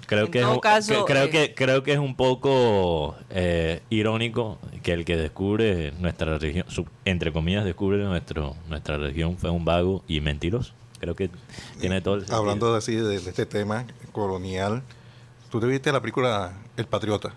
creo 0.07 0.25
En 0.25 0.31
que, 0.31 0.39
es 0.39 0.43
todo 0.45 0.55
un- 0.55 0.59
caso, 0.59 1.05
que- 1.05 1.13
creo 1.13 1.23
eh, 1.25 1.29
que 1.29 1.53
creo 1.55 1.83
que 1.83 1.93
es 1.93 1.99
un 1.99 2.15
poco 2.15 3.15
eh, 3.29 3.81
irónico 3.89 4.57
que 4.83 4.91
el 4.93 5.05
que 5.05 5.15
descubre 5.15 5.93
nuestra 5.99 6.37
región, 6.37 6.65
su- 6.69 6.85
entre 7.05 7.31
comillas 7.31 7.63
descubre 7.63 7.97
nuestro 7.99 8.55
nuestra 8.67 8.97
región 8.97 9.37
fue 9.37 9.49
un 9.49 9.63
vago 9.63 10.03
y 10.07 10.19
mentiroso. 10.19 10.73
Creo 10.99 11.15
que 11.15 11.29
tiene 11.79 12.01
todo 12.01 12.15
el 12.15 12.21
sentido. 12.21 12.37
Hablando 12.39 12.71
de, 12.73 12.77
así 12.79 12.95
de, 12.95 13.03
de 13.19 13.29
este 13.29 13.45
tema 13.45 13.85
colonial, 14.11 14.83
¿tú 15.49 15.59
te 15.59 15.65
viste 15.67 15.91
la 15.91 15.99
película 16.01 16.53
El 16.77 16.85
Patriota 16.85 17.33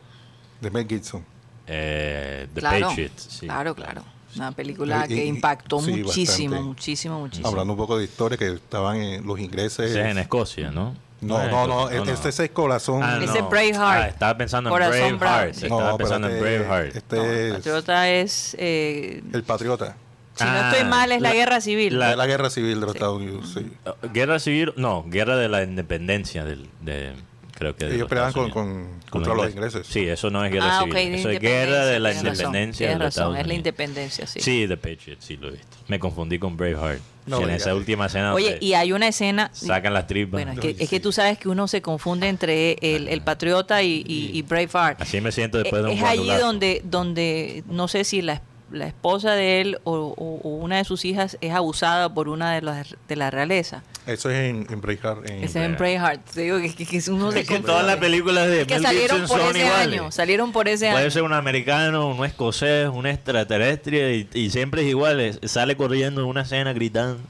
de 0.60 0.70
Mel 0.70 0.86
Gibson? 0.88 1.24
Eh, 1.66 2.46
The 2.54 2.60
claro, 2.60 2.88
Patriots, 2.88 3.22
sí. 3.30 3.46
claro, 3.46 3.74
claro. 3.74 4.02
Una 4.36 4.50
película 4.52 5.06
que 5.06 5.24
impactó 5.26 5.78
sí, 5.80 5.92
muchísimo, 5.92 6.56
bastante. 6.56 6.68
muchísimo, 6.68 7.20
muchísimo. 7.20 7.48
Hablando 7.48 7.72
un 7.74 7.78
poco 7.78 7.96
de 7.96 8.04
historia, 8.04 8.36
que 8.36 8.48
estaban 8.54 8.96
en 8.96 9.26
los 9.26 9.38
ingleses. 9.38 9.90
Ese 9.90 10.00
es 10.02 10.06
en 10.10 10.18
Escocia, 10.18 10.70
¿no? 10.72 10.94
No, 11.20 11.48
no, 11.48 11.66
no, 11.66 11.88
Escocia, 11.88 12.12
este 12.14 12.28
es 12.28 12.40
el 12.40 12.50
corazón. 12.50 13.02
Ah, 13.02 13.18
Ese. 13.22 13.40
Braveheart. 13.42 14.02
Ah, 14.02 14.08
estaba 14.08 14.36
pensando 14.36 14.68
en 14.70 14.74
Braveheart. 14.76 15.18
bravo. 15.18 15.44
Estaba 15.50 15.96
pensando 15.96 16.28
en 16.28 16.34
espérate, 16.34 16.58
Braveheart. 16.64 16.96
Este 16.96 17.16
No, 17.16 17.22
es 17.24 17.52
Patriota 17.54 18.10
es. 18.10 18.56
eh, 18.58 19.22
el 19.32 19.42
Patriota. 19.44 19.96
si 20.34 20.44
no 20.44 20.50
Ah, 20.50 20.70
estoy 20.72 20.88
mal, 20.88 21.12
es 21.12 21.20
la, 21.22 21.28
la- 21.30 21.34
guerra 21.34 21.60
civil. 21.60 21.98
la 21.98 22.26
guerra 22.26 22.50
civil 22.50 22.80
de 22.80 22.86
los 22.86 22.94
Estados 22.94 23.16
Unidos, 23.16 23.52
sí. 23.54 23.72
Uh, 23.86 24.08
Guerra 24.12 24.38
civil, 24.38 24.72
no, 24.76 25.04
guerra 25.06 25.36
de 25.36 25.48
la 25.48 25.62
independencia 25.62 26.44
del, 26.44 26.68
de, 26.82 27.12
creo 27.54 27.74
que 27.76 27.84
de 27.84 27.90
Ellos 27.90 28.00
los 28.00 28.08
peleaban 28.08 28.32
con- 28.32 28.50
con- 28.50 29.00
contra 29.10 29.34
los 29.34 29.50
ingleses. 29.50 29.86
Sí, 29.86 30.00
eso 30.08 30.30
no 30.30 30.44
es 30.44 30.52
guerra 30.52 30.78
ah, 30.78 30.80
civil. 30.80 30.92
ok, 30.92 30.96
de 30.98 31.14
eso 31.14 31.30
es 31.30 31.40
guerra 31.40 31.86
de 31.86 32.00
la 32.00 32.12
independencia 32.12 32.86
tienes 32.86 32.98
de 32.98 33.04
razón, 33.04 33.22
Estados 33.22 33.38
es 33.38 33.46
la 33.46 33.54
independencia, 33.54 34.26
sí. 34.26 34.40
Sí, 34.40 34.66
The 34.68 34.76
Patriots, 34.76 35.24
sí 35.24 35.36
lo 35.36 35.48
he 35.48 35.52
visto. 35.52 35.76
Me 35.88 35.98
confundí 35.98 36.38
con 36.38 36.56
Braveheart. 36.56 37.00
No, 37.26 37.40
en 37.40 37.50
esa 37.50 37.74
última 37.74 38.04
escena 38.06 38.34
Oye, 38.34 38.58
y 38.60 38.74
hay 38.74 38.92
una 38.92 39.08
escena. 39.08 39.48
sacan 39.54 39.94
las 39.94 40.06
tripas. 40.06 40.32
Bueno, 40.32 40.52
es 40.52 40.58
que, 40.60 40.76
es 40.84 40.90
que 40.90 41.00
tú 41.00 41.10
sabes 41.10 41.38
que 41.38 41.48
uno 41.48 41.66
se 41.68 41.80
confunde 41.80 42.28
entre 42.28 42.76
el, 42.82 43.08
el 43.08 43.22
patriota 43.22 43.82
y, 43.82 44.04
y, 44.06 44.30
y 44.34 44.42
Braveheart. 44.42 45.00
Así 45.00 45.22
me 45.22 45.32
siento 45.32 45.56
después 45.56 45.82
de 45.82 45.88
un 45.88 45.96
es 45.96 46.02
allí 46.02 46.28
donde, 46.28 46.82
donde 46.84 47.64
no 47.66 47.88
sé 47.88 48.04
si 48.04 48.20
la, 48.20 48.42
la 48.72 48.86
esposa 48.86 49.32
de 49.34 49.60
él 49.60 49.78
o, 49.84 49.92
o- 49.94 50.40
o 50.42 50.48
una 50.56 50.78
de 50.78 50.84
sus 50.84 51.04
hijas 51.04 51.36
es 51.40 51.52
abusada 51.52 52.12
por 52.12 52.28
una 52.28 52.54
de 52.54 52.62
las 52.62 52.96
de 53.08 53.16
la 53.16 53.30
realeza. 53.30 53.82
Eso 54.06 54.28
es 54.30 54.50
en, 54.50 54.66
en 54.70 54.80
Braveheart. 54.80 55.28
en- 55.30 55.44
Ese 55.44 55.60
es 55.60 55.66
en 55.66 55.76
Braveheart. 55.76 56.20
Te 56.30 56.42
digo 56.42 56.58
que, 56.58 56.74
que- 56.74 56.84
que 56.86 57.10
uno 57.10 57.28
Es 57.30 57.34
que 57.34 57.44
confunde. 57.46 57.66
todas 57.66 57.86
las 57.86 57.96
películas 57.96 58.48
de 58.48 58.66
que 58.66 58.74
Mel 58.74 58.82
salieron 58.82 59.18
Gibson 59.20 59.36
por 59.38 59.46
son 59.46 59.56
ese 59.56 59.66
iguales. 59.66 60.00
año. 60.00 60.12
Salieron 60.12 60.52
por 60.52 60.68
ese 60.68 60.90
Puede 60.90 61.02
año. 61.04 61.10
ser 61.10 61.22
un 61.22 61.32
americano, 61.32 62.08
un 62.08 62.24
escocés, 62.24 62.88
un 62.88 63.06
extraterrestre 63.06 64.16
y, 64.16 64.28
y 64.34 64.50
siempre 64.50 64.82
es 64.82 64.88
igual. 64.88 65.20
es- 65.20 65.38
sale 65.50 65.76
corriendo 65.76 66.20
en 66.22 66.26
una 66.26 66.42
escena 66.42 66.72
gritando. 66.72 67.20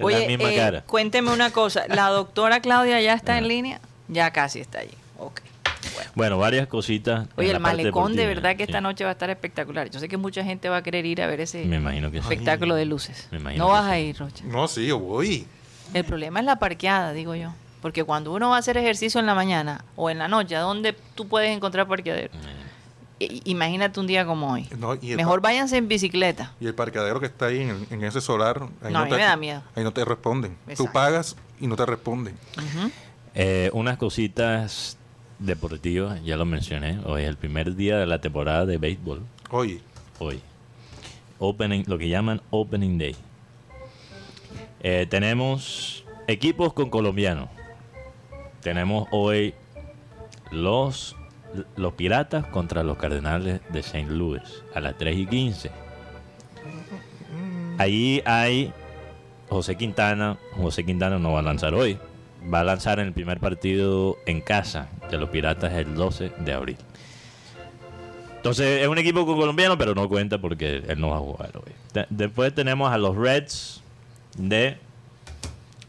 Oye, 0.00 0.20
la 0.20 0.26
misma 0.28 0.52
eh, 0.52 0.56
cara. 0.56 0.82
cuénteme 0.86 1.32
una 1.32 1.50
cosa. 1.50 1.84
¿La 1.88 2.08
doctora 2.08 2.60
Claudia 2.60 3.00
ya 3.00 3.14
está 3.14 3.36
en 3.36 3.48
línea? 3.48 3.80
Ya 4.06 4.30
casi 4.30 4.60
está 4.60 4.78
allí. 4.80 4.94
Ok. 5.18 5.40
Bueno. 5.98 6.10
Bueno, 6.14 6.38
varias 6.38 6.66
cositas. 6.68 7.26
Oye, 7.36 7.50
el 7.50 7.60
malecón 7.60 8.14
de 8.16 8.26
verdad 8.26 8.52
que 8.52 8.64
sí. 8.64 8.70
esta 8.70 8.80
noche 8.80 9.04
va 9.04 9.10
a 9.10 9.12
estar 9.14 9.30
espectacular. 9.30 9.90
Yo 9.90 10.00
sé 10.00 10.08
que 10.08 10.16
mucha 10.16 10.44
gente 10.44 10.68
va 10.68 10.78
a 10.78 10.82
querer 10.82 11.04
ir 11.06 11.20
a 11.22 11.26
ver 11.26 11.40
ese 11.40 11.64
Me 11.64 11.76
imagino 11.76 12.10
que 12.10 12.18
sí. 12.18 12.22
espectáculo 12.22 12.74
de 12.74 12.84
luces. 12.84 13.28
Me 13.30 13.38
imagino 13.38 13.64
No 13.64 13.70
vas 13.70 13.84
sí. 13.86 13.90
a 13.90 13.98
ir, 14.00 14.16
Rocha. 14.18 14.44
No, 14.44 14.68
sí, 14.68 14.86
yo 14.86 14.98
voy. 14.98 15.46
El 15.94 16.04
problema 16.04 16.40
es 16.40 16.46
la 16.46 16.58
parqueada, 16.58 17.12
digo 17.12 17.34
yo. 17.34 17.52
Porque 17.82 18.02
cuando 18.04 18.32
uno 18.32 18.50
va 18.50 18.56
a 18.56 18.58
hacer 18.58 18.76
ejercicio 18.76 19.20
en 19.20 19.26
la 19.26 19.34
mañana 19.34 19.84
o 19.96 20.10
en 20.10 20.18
la 20.18 20.26
noche, 20.28 20.56
¿a 20.56 20.60
dónde 20.60 20.94
tú 21.14 21.28
puedes 21.28 21.50
encontrar 21.56 21.86
parqueadero? 21.86 22.32
I- 23.20 23.40
Imagínate 23.46 23.98
un 24.00 24.06
día 24.06 24.24
como 24.26 24.52
hoy. 24.52 24.68
No, 24.78 24.96
Mejor 25.00 25.40
váyanse 25.40 25.76
en 25.76 25.88
bicicleta. 25.88 26.52
Y 26.60 26.66
el 26.66 26.74
parqueadero 26.74 27.18
que 27.20 27.26
está 27.26 27.46
ahí 27.46 27.62
en, 27.62 27.86
en 27.90 28.04
ese 28.04 28.20
solar. 28.20 28.62
Ahí 28.82 28.92
No, 28.92 29.00
a 29.00 29.04
mí 29.04 29.10
te, 29.10 29.16
me 29.16 29.22
da 29.22 29.36
miedo. 29.36 29.62
Ahí 29.74 29.82
no 29.84 29.92
te 29.92 30.04
responden. 30.04 30.56
Exacto. 30.66 30.84
Tú 30.84 30.92
pagas 30.92 31.36
y 31.60 31.66
no 31.68 31.74
te 31.76 31.86
responden. 31.86 32.36
Eh, 33.34 33.70
unas 33.72 33.96
cositas 33.96 34.97
deportivas, 35.38 36.22
ya 36.24 36.36
lo 36.36 36.44
mencioné. 36.44 36.98
Hoy 37.04 37.22
es 37.22 37.28
el 37.28 37.36
primer 37.36 37.74
día 37.74 37.98
de 37.98 38.06
la 38.06 38.20
temporada 38.20 38.66
de 38.66 38.78
béisbol. 38.78 39.22
Oye, 39.50 39.80
Hoy. 40.18 40.40
Opening, 41.38 41.84
lo 41.86 41.98
que 41.98 42.08
llaman 42.08 42.40
Opening 42.50 42.98
Day. 42.98 43.14
Eh, 44.80 45.06
tenemos 45.08 46.04
equipos 46.26 46.72
con 46.72 46.90
colombianos. 46.90 47.48
Tenemos 48.62 49.06
hoy 49.12 49.54
los, 50.50 51.14
los 51.76 51.92
Piratas 51.94 52.46
contra 52.48 52.82
los 52.82 52.98
Cardenales 52.98 53.60
de 53.68 53.80
St. 53.80 54.10
Louis 54.10 54.42
a 54.74 54.80
las 54.80 54.98
3 54.98 55.16
y 55.16 55.26
15. 55.26 55.70
Ahí 57.78 58.20
hay 58.24 58.72
José 59.48 59.76
Quintana. 59.76 60.36
José 60.56 60.84
Quintana 60.84 61.18
no 61.20 61.32
va 61.32 61.38
a 61.38 61.42
lanzar 61.42 61.74
hoy. 61.74 61.98
Va 62.52 62.60
a 62.60 62.64
lanzar 62.64 63.00
en 63.00 63.06
el 63.08 63.12
primer 63.12 63.40
partido 63.40 64.16
en 64.26 64.40
casa 64.40 64.88
de 65.10 65.18
los 65.18 65.28
Piratas 65.30 65.72
el 65.72 65.94
12 65.94 66.32
de 66.38 66.52
abril. 66.52 66.76
Entonces 68.36 68.82
es 68.82 68.88
un 68.88 68.98
equipo 68.98 69.26
colombiano, 69.26 69.76
pero 69.76 69.94
no 69.94 70.08
cuenta 70.08 70.38
porque 70.38 70.82
él 70.86 71.00
no 71.00 71.10
va 71.10 71.16
a 71.16 71.20
jugar 71.20 71.50
hoy. 71.56 71.72
De- 71.92 72.06
después 72.10 72.54
tenemos 72.54 72.90
a 72.92 72.98
los 72.98 73.16
Reds 73.16 73.82
de 74.36 74.78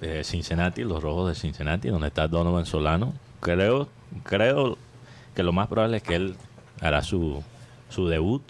eh, 0.01 0.21
Cincinnati, 0.23 0.83
los 0.83 1.01
Rojos 1.03 1.29
de 1.29 1.35
Cincinnati, 1.35 1.89
donde 1.89 2.07
está 2.07 2.27
Donovan 2.27 2.65
Solano. 2.65 3.13
Creo, 3.39 3.87
creo 4.23 4.77
que 5.35 5.43
lo 5.43 5.53
más 5.53 5.67
probable 5.67 5.97
es 5.97 6.03
que 6.03 6.15
él 6.15 6.35
hará 6.81 7.03
su, 7.03 7.43
su 7.89 8.07
debut 8.07 8.41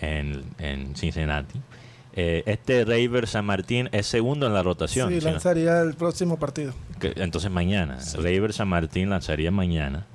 en, 0.00 0.44
en 0.58 0.94
Cincinnati. 0.94 1.60
Eh, 2.14 2.42
este 2.46 2.84
Raver 2.84 3.26
San 3.26 3.44
Martín 3.46 3.88
es 3.92 4.06
segundo 4.06 4.46
en 4.46 4.52
la 4.54 4.62
rotación. 4.62 5.08
Sí, 5.08 5.20
¿sí 5.20 5.24
lanzaría 5.24 5.80
el 5.80 5.94
próximo 5.94 6.38
partido. 6.38 6.74
Que- 7.00 7.14
entonces 7.16 7.50
mañana. 7.50 7.98
Raver 8.16 8.52
San 8.52 8.68
Martín 8.68 9.08
lanzaría 9.10 9.50
mañana. 9.50 10.06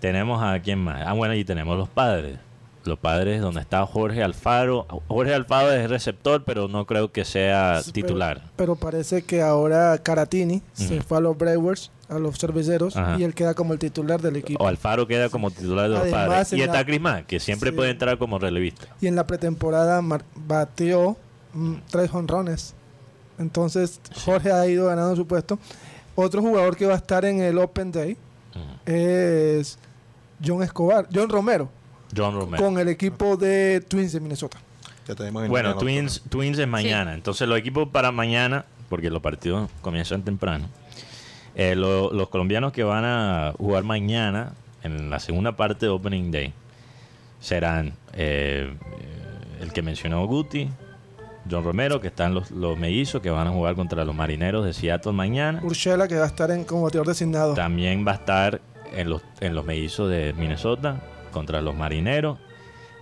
Tenemos 0.00 0.42
a 0.42 0.58
quién 0.60 0.78
más. 0.80 1.02
Ah, 1.06 1.12
bueno, 1.12 1.34
y 1.34 1.44
tenemos 1.44 1.76
los 1.76 1.88
padres. 1.88 2.38
Los 2.84 2.98
padres 2.98 3.40
donde 3.42 3.60
está 3.60 3.84
Jorge 3.84 4.22
Alfaro. 4.22 4.86
Jorge 5.08 5.34
Alfaro 5.34 5.72
es 5.72 5.90
receptor, 5.90 6.44
pero 6.44 6.68
no 6.68 6.86
creo 6.86 7.12
que 7.12 7.24
sea 7.24 7.82
Sí, 7.82 7.92
titular. 7.92 8.36
Pero, 8.38 8.50
pero 8.56 8.76
parece 8.76 9.22
que 9.22 9.42
ahora 9.42 9.98
Caratini 9.98 10.62
se 10.72 11.00
fue 11.02 11.18
a 11.18 11.20
los 11.20 11.36
Brewers 11.36 11.90
a 12.08 12.18
los 12.18 12.38
cerveceros 12.38 12.96
Ajá. 12.96 13.16
y 13.18 13.24
él 13.24 13.34
queda 13.34 13.52
como 13.52 13.74
el 13.74 13.78
titular 13.78 14.22
del 14.22 14.36
equipo. 14.36 14.64
O 14.64 14.66
Alfaro 14.68 15.06
queda 15.06 15.28
como 15.28 15.50
titular 15.50 15.84
de 15.84 15.90
los 15.90 16.00
Además, 16.00 16.26
padres. 16.28 16.52
Y 16.54 16.62
está 16.62 16.72
la- 16.78 16.84
Crismán, 16.86 17.24
que 17.26 17.38
siempre 17.40 17.70
Sí. 17.70 17.76
puede 17.76 17.90
entrar 17.90 18.16
como 18.16 18.38
relevista. 18.38 18.86
Y 19.02 19.08
en 19.08 19.16
la 19.16 19.26
pretemporada 19.26 20.00
mm, 20.00 20.18
tres 21.90 22.12
honrones. 22.12 22.74
Entonces 23.38 24.00
Jorge 24.24 24.50
ha 24.52 24.66
ido 24.66 24.86
ganando 24.86 25.14
su 25.16 25.26
puesto. 25.26 25.58
Otro 26.14 26.42
jugador 26.42 26.76
que 26.76 26.86
va 26.86 26.94
a 26.94 26.96
estar 26.96 27.24
en 27.24 27.40
el 27.40 27.58
Open 27.58 27.92
Day 27.92 28.16
es 28.86 29.78
John 30.44 30.62
Escobar, 30.62 31.06
John 31.12 31.28
Romero, 31.28 31.68
John 32.16 32.34
Romero. 32.34 32.62
con 32.62 32.78
el 32.78 32.88
equipo 32.88 33.36
de 33.36 33.80
Twins 33.86 34.12
de 34.12 34.20
Minnesota. 34.20 34.58
Ya 35.06 35.14
tenemos 35.14 35.44
el 35.44 35.48
Bueno, 35.48 35.76
Twins, 35.76 36.22
Twins 36.28 36.58
es 36.58 36.68
mañana. 36.68 37.14
Entonces 37.14 37.48
los 37.48 37.58
equipos 37.58 37.88
para 37.88 38.10
mañana, 38.12 38.64
porque 38.88 39.10
los 39.10 39.22
partidos 39.22 39.70
comienzan 39.80 40.22
temprano, 40.22 40.68
eh, 41.54 41.74
lo- 41.76 42.12
los 42.12 42.28
colombianos 42.28 42.72
que 42.72 42.82
van 42.82 43.04
a 43.04 43.52
jugar 43.56 43.84
mañana 43.84 44.52
en 44.82 45.10
la 45.10 45.18
segunda 45.20 45.56
parte 45.56 45.86
de 45.86 45.90
Opening 45.90 46.30
Day 46.30 46.52
serán 47.40 47.94
eh, 48.14 48.74
el 49.60 49.72
que 49.72 49.82
mencionó 49.82 50.26
Guti, 50.26 50.68
John 51.50 51.64
Romero, 51.64 52.00
que 52.00 52.08
están 52.08 52.34
los, 52.34 52.50
los 52.50 52.78
mellizos 52.78 53.20
que 53.22 53.30
van 53.30 53.46
a 53.46 53.50
jugar 53.50 53.74
contra 53.74 54.04
los 54.04 54.14
marineros 54.14 54.64
de 54.64 54.72
Seattle 54.72 55.12
mañana. 55.12 55.60
Urshela 55.62 56.08
que 56.08 56.16
va 56.16 56.24
a 56.24 56.28
estar 56.28 56.50
en, 56.50 56.64
como 56.64 56.82
bateador 56.82 57.08
designado. 57.08 57.54
También 57.54 58.06
va 58.06 58.12
a 58.12 58.16
estar 58.16 58.60
en 58.92 59.10
los, 59.10 59.22
en 59.40 59.54
los 59.54 59.64
mellizos 59.64 60.10
de 60.10 60.34
Minnesota 60.34 61.00
contra 61.32 61.62
los 61.62 61.74
marineros. 61.74 62.38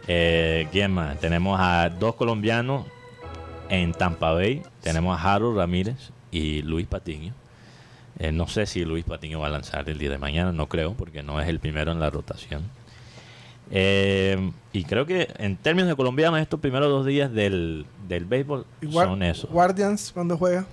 Eh, 0.09 0.68
¿Quién 0.72 0.92
más? 0.92 1.18
Tenemos 1.18 1.59
a 1.61 1.90
dos 1.90 2.14
colombianos 2.14 2.86
en 3.68 3.92
Tampa 3.92 4.32
Bay. 4.32 4.62
Tenemos 4.82 5.18
a 5.18 5.34
Harold 5.34 5.57
Ramírez 5.59 6.11
y 6.30 6.62
Luis 6.62 6.86
Patiño. 6.86 7.32
Eh, 8.18 8.32
no 8.32 8.47
sé 8.49 8.66
si 8.66 8.84
Luis 8.84 9.05
Patiño 9.05 9.40
va 9.40 9.49
a 9.49 9.51
lanzar 9.51 9.88
el 9.90 9.99
día 9.99 10.11
de 10.11 10.18
mañana, 10.18 10.53
no 10.53 10.68
creo, 10.68 10.94
porque 10.94 11.22
no 11.22 11.40
es 11.40 11.49
el 11.49 11.61
primero 11.61 11.92
en 11.92 12.01
la 12.01 12.09
rotación. 12.09 12.62
Eh, 13.70 14.52
y 14.72 14.84
creo 14.84 15.06
que 15.06 15.28
en 15.38 15.56
términos 15.56 15.88
de 15.88 15.96
colombianos, 15.96 16.40
estos 16.40 16.60
primeros 16.60 16.88
dos 16.88 17.04
días 17.06 17.32
del, 17.32 17.86
del 18.08 18.24
béisbol 18.24 18.64
son 18.92 19.22
esos. 19.22 19.50
Guardians 19.50 20.12
cuando 20.12 20.36
juega. 20.38 20.66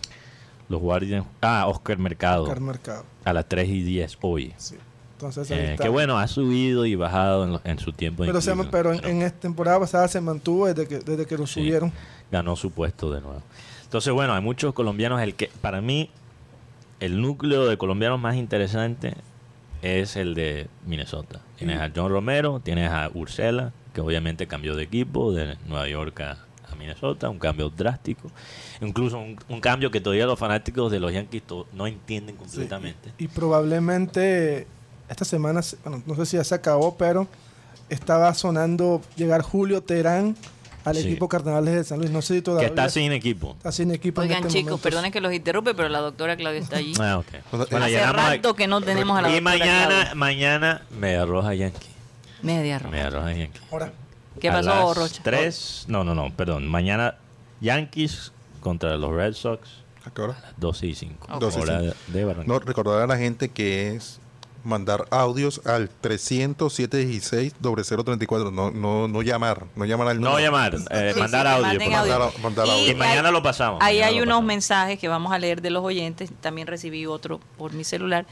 Los 0.70 0.80
Guardians. 0.82 1.26
Ah, 1.42 1.66
Oscar 1.68 1.98
Mercado. 1.98 2.44
Oscar 2.44 2.60
Mercado. 2.62 3.04
A 3.26 3.34
las 3.34 3.48
3 3.48 3.68
y 3.70 3.84
10 3.84 4.18
hoy. 4.22 4.54
Sí. 4.58 4.76
Entonces 5.14 5.50
Eh, 5.52 5.76
que 5.82 5.90
bueno, 5.90 6.18
ha 6.18 6.28
subido 6.28 6.86
y 6.86 6.96
bajado 6.96 7.44
en, 7.46 7.52
lo- 7.54 7.62
en 7.64 7.80
su 7.80 7.94
tiempo. 7.94 8.24
Pero, 8.26 8.42
se, 8.42 8.52
inclusión, 8.52 8.72
pero 8.72 8.94
en, 8.94 9.06
en 9.06 9.22
esta 9.22 9.40
temporada 9.40 9.80
pasada 9.80 10.08
se 10.08 10.20
mantuvo 10.22 10.68
desde 10.68 10.88
que, 10.88 11.00
desde 11.00 11.26
que 11.26 11.38
lo 11.38 11.48
Sí. 11.48 11.56
subieron. 11.62 11.92
ganó 12.32 12.56
su 12.56 12.72
puesto 12.72 13.12
de 13.14 13.22
nuevo. 13.22 13.42
Entonces, 13.84 14.12
bueno, 14.14 14.34
hay 14.34 14.42
muchos 14.42 14.74
colombianos. 14.74 15.22
El 15.22 15.36
que 15.36 15.50
para 15.62 15.82
mí, 15.82 16.10
el 17.00 17.22
núcleo 17.22 17.68
de 17.68 17.78
colombianos 17.78 18.20
más 18.20 18.36
interesante 18.36 19.14
es 19.84 20.16
el 20.16 20.34
de 20.34 20.68
Minnesota. 20.88 21.42
Tienes 21.58 21.80
a 21.80 21.92
John 21.96 22.10
Romero, 22.12 22.60
tienes 22.64 22.90
a 22.90 23.12
Ursela, 23.14 23.72
que 23.94 24.02
obviamente 24.02 24.48
cambió 24.48 24.76
de 24.76 24.84
equipo 24.84 25.32
de 25.34 25.58
Nueva 25.68 25.88
York 25.88 26.20
a, 26.22 26.32
a 26.72 26.76
Minnesota, 26.76 27.30
un 27.30 27.38
cambio 27.38 27.70
drástico. 27.70 28.32
Incluso 28.82 29.20
un, 29.20 29.38
un 29.50 29.60
cambio 29.62 29.92
que 29.92 30.02
todavía 30.02 30.26
los 30.26 30.40
fanáticos 30.40 30.92
de 30.92 31.00
los 31.00 31.12
Yankees 31.14 31.44
no 31.74 31.86
entienden 31.86 32.36
completamente. 32.38 33.12
Y 33.18 33.28
probablemente 33.28 34.68
esta 35.10 35.26
semana, 35.26 35.62
se- 35.62 35.78
bueno, 35.84 36.02
no 36.06 36.16
sé 36.16 36.26
si 36.26 36.38
ya 36.38 36.44
se 36.44 36.56
acabó, 36.56 36.96
pero 36.98 37.28
estaba 37.90 38.34
sonando 38.34 39.02
llegar 39.16 39.42
Julio 39.42 39.82
Terán 39.84 40.36
al 40.86 40.96
Sí. 40.96 41.08
equipo 41.08 41.28
Cardenales 41.30 41.74
de 41.76 41.84
San 41.84 42.00
Luis. 42.00 42.12
No 42.12 42.22
sé 42.22 42.34
si 42.36 42.40
que 42.40 42.42
todavía 42.44 42.68
está 42.70 42.90
sin 42.90 43.12
equipo. 43.12 43.54
está 43.58 43.72
sin 43.72 43.92
equipo. 43.92 44.22
en 44.22 44.28
Oigan, 44.30 44.44
este 44.44 44.54
chicos, 44.60 44.72
momento. 44.72 44.84
perdonen 44.84 45.12
que 45.12 45.22
los 45.22 45.34
interrumpe, 45.34 45.74
pero 45.74 45.90
la 45.90 46.00
doctora 46.00 46.36
Claudia 46.36 46.60
está 46.60 46.78
allí. 46.78 46.94
Ah, 47.00 47.18
ok. 47.20 47.28
Hace 47.28 47.42
Bueno, 47.52 47.86
Hace 47.86 47.92
llenamos 47.96 48.22
a- 48.22 48.30
rato 48.36 48.54
que 48.56 48.68
no 48.68 48.82
tenemos 48.82 49.18
a 49.18 49.22
la 49.22 49.30
y 49.30 49.34
doctora 49.36 49.58
mañana, 49.58 49.88
Claudia. 49.88 50.16
mañana 50.16 50.82
me 51.00 51.16
arroja 51.16 51.54
Yankee. 51.54 51.88
Media 52.42 52.80
roja. 52.80 52.92
Me 52.92 53.02
arroja 53.02 53.32
Yankee. 53.34 53.60
Ahora, 53.72 53.94
¿Qué 54.42 54.50
A 54.50 54.54
pasó, 54.54 54.70
las 54.88 54.98
Rocha? 54.98 55.22
Tres, 55.24 55.86
no, 55.88 56.04
no, 56.04 56.16
no, 56.16 56.34
perdón. 56.36 56.68
Mañana 56.68 57.16
Yankees 57.62 58.32
contra 58.62 58.98
los 58.98 59.12
Red 59.14 59.34
Sox 59.34 59.70
¿A 60.06 60.10
qué 60.12 60.22
hora? 60.22 60.34
a 60.38 60.42
las 60.42 60.60
12 60.60 60.88
y 60.88 60.96
5. 60.96 61.28
Ok. 61.32 61.40
12 61.40 61.60
y 61.60 61.62
Hora 61.62 61.80
cinco. 61.80 61.96
de 62.08 62.26
Barranquilla. 62.26 62.54
No, 62.54 62.60
recordar 62.60 63.02
a 63.04 63.08
la 63.08 63.18
gente 63.18 63.50
que 63.50 63.96
es 63.96 64.20
mandar 64.64 65.06
audios 65.12 65.62
al 65.66 65.90
30716 65.90 67.54
034 67.62 68.52
no, 68.52 68.72
no, 68.72 69.08
no 69.08 69.22
llamar, 69.22 69.66
no 69.76 69.86
llamar 69.86 70.08
al 70.10 70.20
No 70.22 70.30
número. 70.30 70.46
llamar, 70.46 70.76
eh, 70.90 71.12
Sí, 71.14 71.20
mandar 71.20 71.48
sí, 71.48 71.52
audio. 71.54 71.80
Mandar- 72.42 72.66
Y 72.68 72.70
audio. 72.70 72.92
Y 72.92 72.96
mañana 72.96 73.28
hay- 73.30 73.34
lo 73.34 73.44
pasamos. 73.44 73.82
Ahí 73.84 74.02
hay 74.02 74.16
unos 74.18 74.28
pasamos. 74.28 74.46
mensajes 74.46 75.00
que 75.00 75.08
vamos 75.08 75.32
a 75.34 75.40
leer 75.40 75.62
de 75.62 75.70
los 75.70 75.84
oyentes. 75.84 76.32
También 76.42 76.68
recibí 76.68 77.06
otro 77.06 77.40
por 77.58 77.74
mi 77.74 77.84
celular. 77.84 78.26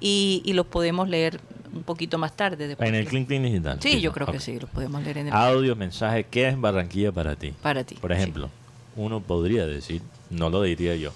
Y, 0.00 0.42
y 0.44 0.52
los 0.52 0.66
podemos 0.66 1.08
leer 1.08 1.40
un 1.72 1.82
poquito 1.82 2.18
más 2.18 2.34
tarde. 2.36 2.68
después 2.68 2.88
En 2.88 2.94
el 2.94 3.06
Clean 3.06 3.24
Clean 3.26 3.42
Digital. 3.42 3.78
Sí, 3.82 4.00
yo 4.00 4.12
creo 4.12 4.26
que 4.26 4.40
sí, 4.40 4.58
los 4.58 4.68
podemos 4.70 5.02
leer 5.02 5.18
en 5.18 5.26
el... 5.28 5.32
Audio, 5.32 5.74
mensaje, 5.76 6.24
¿qué 6.24 6.48
es 6.48 6.60
Barranquilla 6.60 7.12
para 7.12 7.36
ti? 7.36 7.52
Para 7.62 7.84
ti. 7.84 7.94
Por 7.96 8.12
ejemplo, 8.12 8.48
uno 8.94 9.20
podría 9.20 9.66
decir, 9.66 10.00
no 10.30 10.48
lo 10.50 10.62
diría 10.62 10.96
yo, 10.96 11.12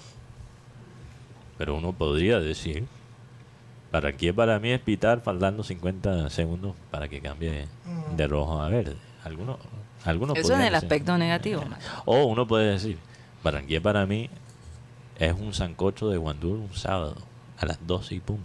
pero 1.57 1.75
uno 1.75 1.93
podría 1.93 2.39
decir, 2.39 2.85
Barranquilla 3.91 4.33
para 4.33 4.59
mí 4.59 4.71
es 4.71 4.79
pitar 4.79 5.21
faltando 5.21 5.63
50 5.63 6.29
segundos 6.29 6.75
para 6.89 7.07
que 7.07 7.19
cambie 7.19 7.67
de 8.15 8.27
rojo 8.27 8.61
a 8.61 8.69
verde. 8.69 8.95
Algunos, 9.23 9.57
algunos 10.05 10.37
Eso 10.37 10.53
en 10.53 10.61
el 10.61 10.71
decir. 10.71 10.75
aspecto 10.77 11.17
negativo. 11.17 11.63
O 12.05 12.23
uno 12.25 12.47
puede 12.47 12.71
decir, 12.71 12.97
Barranquilla 13.43 13.81
para 13.81 14.05
mí 14.05 14.29
es 15.19 15.33
un 15.33 15.53
sancocho 15.53 16.09
de 16.09 16.17
guandul 16.17 16.59
un 16.59 16.73
sábado 16.73 17.15
a 17.59 17.65
las 17.65 17.85
12 17.85 18.15
y 18.15 18.19
punto. 18.21 18.43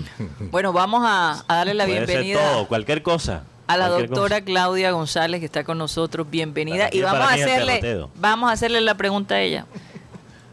Bueno, 0.50 0.72
vamos 0.72 1.02
a, 1.06 1.44
a 1.46 1.56
darle 1.56 1.74
la 1.74 1.84
Puede 1.84 1.98
ser 1.98 2.06
bienvenida 2.08 2.40
todo, 2.52 2.66
cualquier 2.68 3.02
cosa. 3.02 3.44
a 3.68 3.76
la 3.76 3.88
doctora 3.88 4.36
cosa. 4.40 4.44
Claudia 4.44 4.90
González 4.92 5.40
que 5.40 5.46
está 5.46 5.62
con 5.62 5.76
nosotros. 5.78 6.28
Bienvenida. 6.30 6.88
Y 6.90 7.02
vamos 7.02 7.20
a 7.20 7.24
para 7.24 7.34
hacerle, 7.34 8.06
vamos 8.16 8.48
a 8.50 8.52
hacerle 8.54 8.80
la 8.80 8.94
pregunta 8.96 9.34
a 9.36 9.40
ella. 9.40 9.66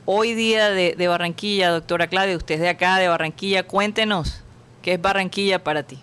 Hoy 0.06 0.34
día 0.34 0.70
de, 0.70 1.08
Barranquilla, 1.08 1.70
doctora 1.70 2.08
Claudia, 2.08 2.36
usted 2.36 2.56
es 2.56 2.62
de 2.62 2.68
acá, 2.68 2.98
de 2.98 3.08
Barranquilla. 3.08 3.64
Cuéntenos, 3.64 4.42
¿qué 4.82 4.94
es 4.94 5.02
Barranquilla 5.02 5.64
para 5.64 5.84
ti? 5.84 5.98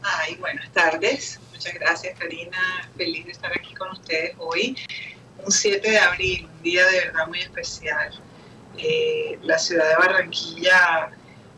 Ay, 0.00 0.36
buenas 0.36 0.70
tardes. 0.70 1.40
Muchas 1.50 1.74
gracias, 1.74 2.16
Karina. 2.16 2.88
Feliz 2.96 3.26
de 3.26 3.32
estar 3.32 3.50
aquí 3.50 3.74
con 3.74 3.90
ustedes 3.90 4.36
hoy. 4.38 4.76
Un 5.44 5.50
7 5.50 5.90
de 5.90 5.98
abril, 5.98 6.48
un 6.56 6.62
día 6.62 6.86
de 6.86 7.00
verdad 7.00 7.26
muy 7.26 7.40
especial. 7.40 8.12
Eh, 8.78 9.40
la 9.42 9.58
ciudad 9.58 9.88
de 9.88 9.96
Barranquilla 9.96 11.10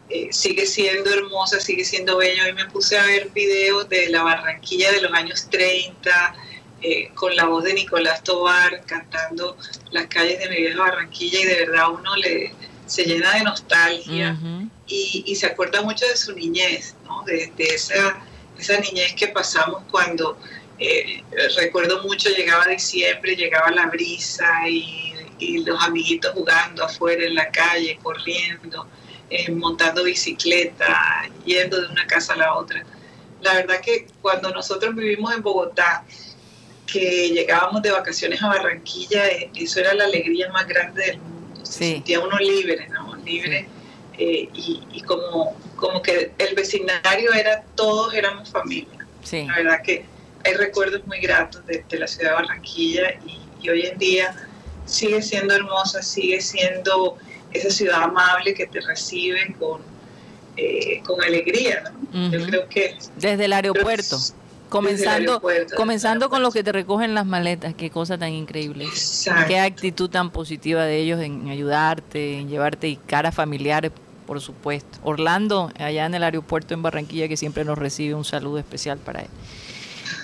eh, 0.08 0.28
sigue 0.32 0.64
siendo 0.64 1.12
hermosa, 1.12 1.60
sigue 1.60 1.84
siendo 1.84 2.16
bella. 2.16 2.44
Hoy 2.44 2.54
me 2.54 2.64
puse 2.70 2.98
a 2.98 3.04
ver 3.04 3.28
videos 3.28 3.86
de 3.90 4.08
la 4.08 4.22
Barranquilla 4.22 4.90
de 4.90 5.02
los 5.02 5.12
años 5.12 5.50
30, 5.50 6.34
eh, 6.84 7.10
con 7.14 7.34
la 7.34 7.46
voz 7.46 7.64
de 7.64 7.72
Nicolás 7.72 8.22
Tobar 8.22 8.84
cantando 8.84 9.56
las 9.90 10.06
calles 10.08 10.38
de 10.38 10.50
mi 10.50 10.56
vieja 10.56 10.78
Barranquilla 10.80 11.40
y 11.40 11.44
de 11.44 11.54
verdad 11.64 11.90
uno 11.90 12.14
le, 12.16 12.52
se 12.84 13.04
llena 13.04 13.32
de 13.36 13.42
nostalgia 13.42 14.36
Ujú. 14.38 14.68
y, 14.86 15.24
y 15.26 15.34
se 15.34 15.46
acuerda 15.46 15.80
mucho 15.80 16.06
de 16.06 16.14
su 16.14 16.34
niñez, 16.34 16.94
¿no? 17.06 17.22
de, 17.22 17.50
de 17.56 17.64
esa, 17.64 18.22
esa 18.58 18.78
niñez 18.80 19.14
que 19.14 19.28
pasamos 19.28 19.82
cuando, 19.90 20.38
eh, 20.78 21.22
recuerdo 21.56 22.02
mucho, 22.02 22.28
llegaba 22.28 22.66
diciembre, 22.66 23.34
llegaba 23.34 23.70
la 23.70 23.86
brisa 23.86 24.68
y, 24.68 25.14
y 25.38 25.64
los 25.64 25.82
amiguitos 25.82 26.32
jugando 26.34 26.84
afuera 26.84 27.24
en 27.24 27.34
la 27.34 27.50
calle, 27.50 27.98
corriendo, 28.02 28.86
eh, 29.30 29.50
montando 29.50 30.04
bicicleta, 30.04 31.30
yendo 31.46 31.80
de 31.80 31.88
una 31.88 32.06
casa 32.06 32.34
a 32.34 32.36
la 32.36 32.54
otra. 32.54 32.84
La 33.40 33.54
verdad 33.54 33.80
que 33.80 34.06
cuando 34.20 34.50
nosotros 34.50 34.94
vivimos 34.94 35.34
en 35.34 35.42
Bogotá, 35.42 36.04
que 36.86 37.30
llegábamos 37.30 37.82
de 37.82 37.90
vacaciones 37.90 38.42
a 38.42 38.48
Barranquilla, 38.48 39.26
eh, 39.28 39.50
eso 39.54 39.80
era 39.80 39.94
la 39.94 40.04
alegría 40.04 40.50
más 40.52 40.66
grande 40.66 41.04
del 41.06 41.18
mundo. 41.18 41.64
Se 41.64 41.72
Sí. 41.72 41.92
sentía 41.92 42.20
uno 42.20 42.36
libre, 42.38 42.88
¿no? 42.88 43.16
Libre. 43.16 43.68
eh, 44.16 44.48
y, 44.54 44.80
y 44.92 45.00
como, 45.00 45.56
como 45.74 46.00
que 46.00 46.30
el 46.38 46.54
vecindario 46.54 47.32
era, 47.32 47.64
todos 47.74 48.14
éramos 48.14 48.48
familia. 48.48 49.04
Sí. 49.24 49.44
La 49.44 49.56
verdad 49.56 49.82
que 49.82 50.04
hay 50.44 50.54
recuerdos 50.54 51.04
muy 51.06 51.18
gratos 51.18 51.66
de, 51.66 51.84
de 51.88 51.98
la 51.98 52.06
ciudad 52.06 52.30
de 52.30 52.34
Barranquilla 52.36 53.10
y, 53.26 53.40
y 53.60 53.68
hoy 53.70 53.86
en 53.86 53.98
día 53.98 54.36
sigue 54.86 55.20
siendo 55.20 55.52
hermosa, 55.54 56.00
sigue 56.02 56.40
siendo 56.40 57.18
esa 57.52 57.70
ciudad 57.70 58.02
amable 58.04 58.54
que 58.54 58.66
te 58.68 58.80
recibe 58.82 59.52
con, 59.58 59.80
eh, 60.56 61.00
con 61.04 61.20
alegría. 61.20 61.82
¿no? 62.12 62.30
Yo 62.30 62.38
Ujú. 62.38 62.46
creo 62.46 62.68
que... 62.68 62.96
Desde 63.16 63.46
el 63.46 63.52
aeropuerto. 63.52 64.16
Comenzando, 64.68 65.40
comenzando 65.76 66.28
con 66.30 66.42
los 66.42 66.52
que 66.52 66.64
te 66.64 66.72
recogen 66.72 67.14
las 67.14 67.26
maletas. 67.26 67.74
Qué 67.74 67.90
cosa 67.90 68.18
tan 68.18 68.32
increíble. 68.32 68.84
Exacto. 68.84 69.44
Qué 69.46 69.60
actitud 69.60 70.10
tan 70.10 70.30
positiva 70.30 70.84
de 70.84 70.98
ellos 70.98 71.20
en 71.20 71.48
ayudarte, 71.48 72.38
en 72.40 72.48
llevarte 72.48 72.88
y 72.88 72.96
caras 72.96 73.34
familiares, 73.34 73.92
por 74.26 74.40
supuesto. 74.40 74.98
Orlando, 75.04 75.70
allá 75.78 76.06
en 76.06 76.14
el 76.14 76.24
aeropuerto 76.24 76.74
en 76.74 76.82
Barranquilla, 76.82 77.28
que 77.28 77.36
siempre 77.36 77.64
nos 77.64 77.78
recibe 77.78 78.14
un 78.14 78.24
saludo 78.24 78.58
especial 78.58 78.98
para 78.98 79.20
él. 79.20 79.28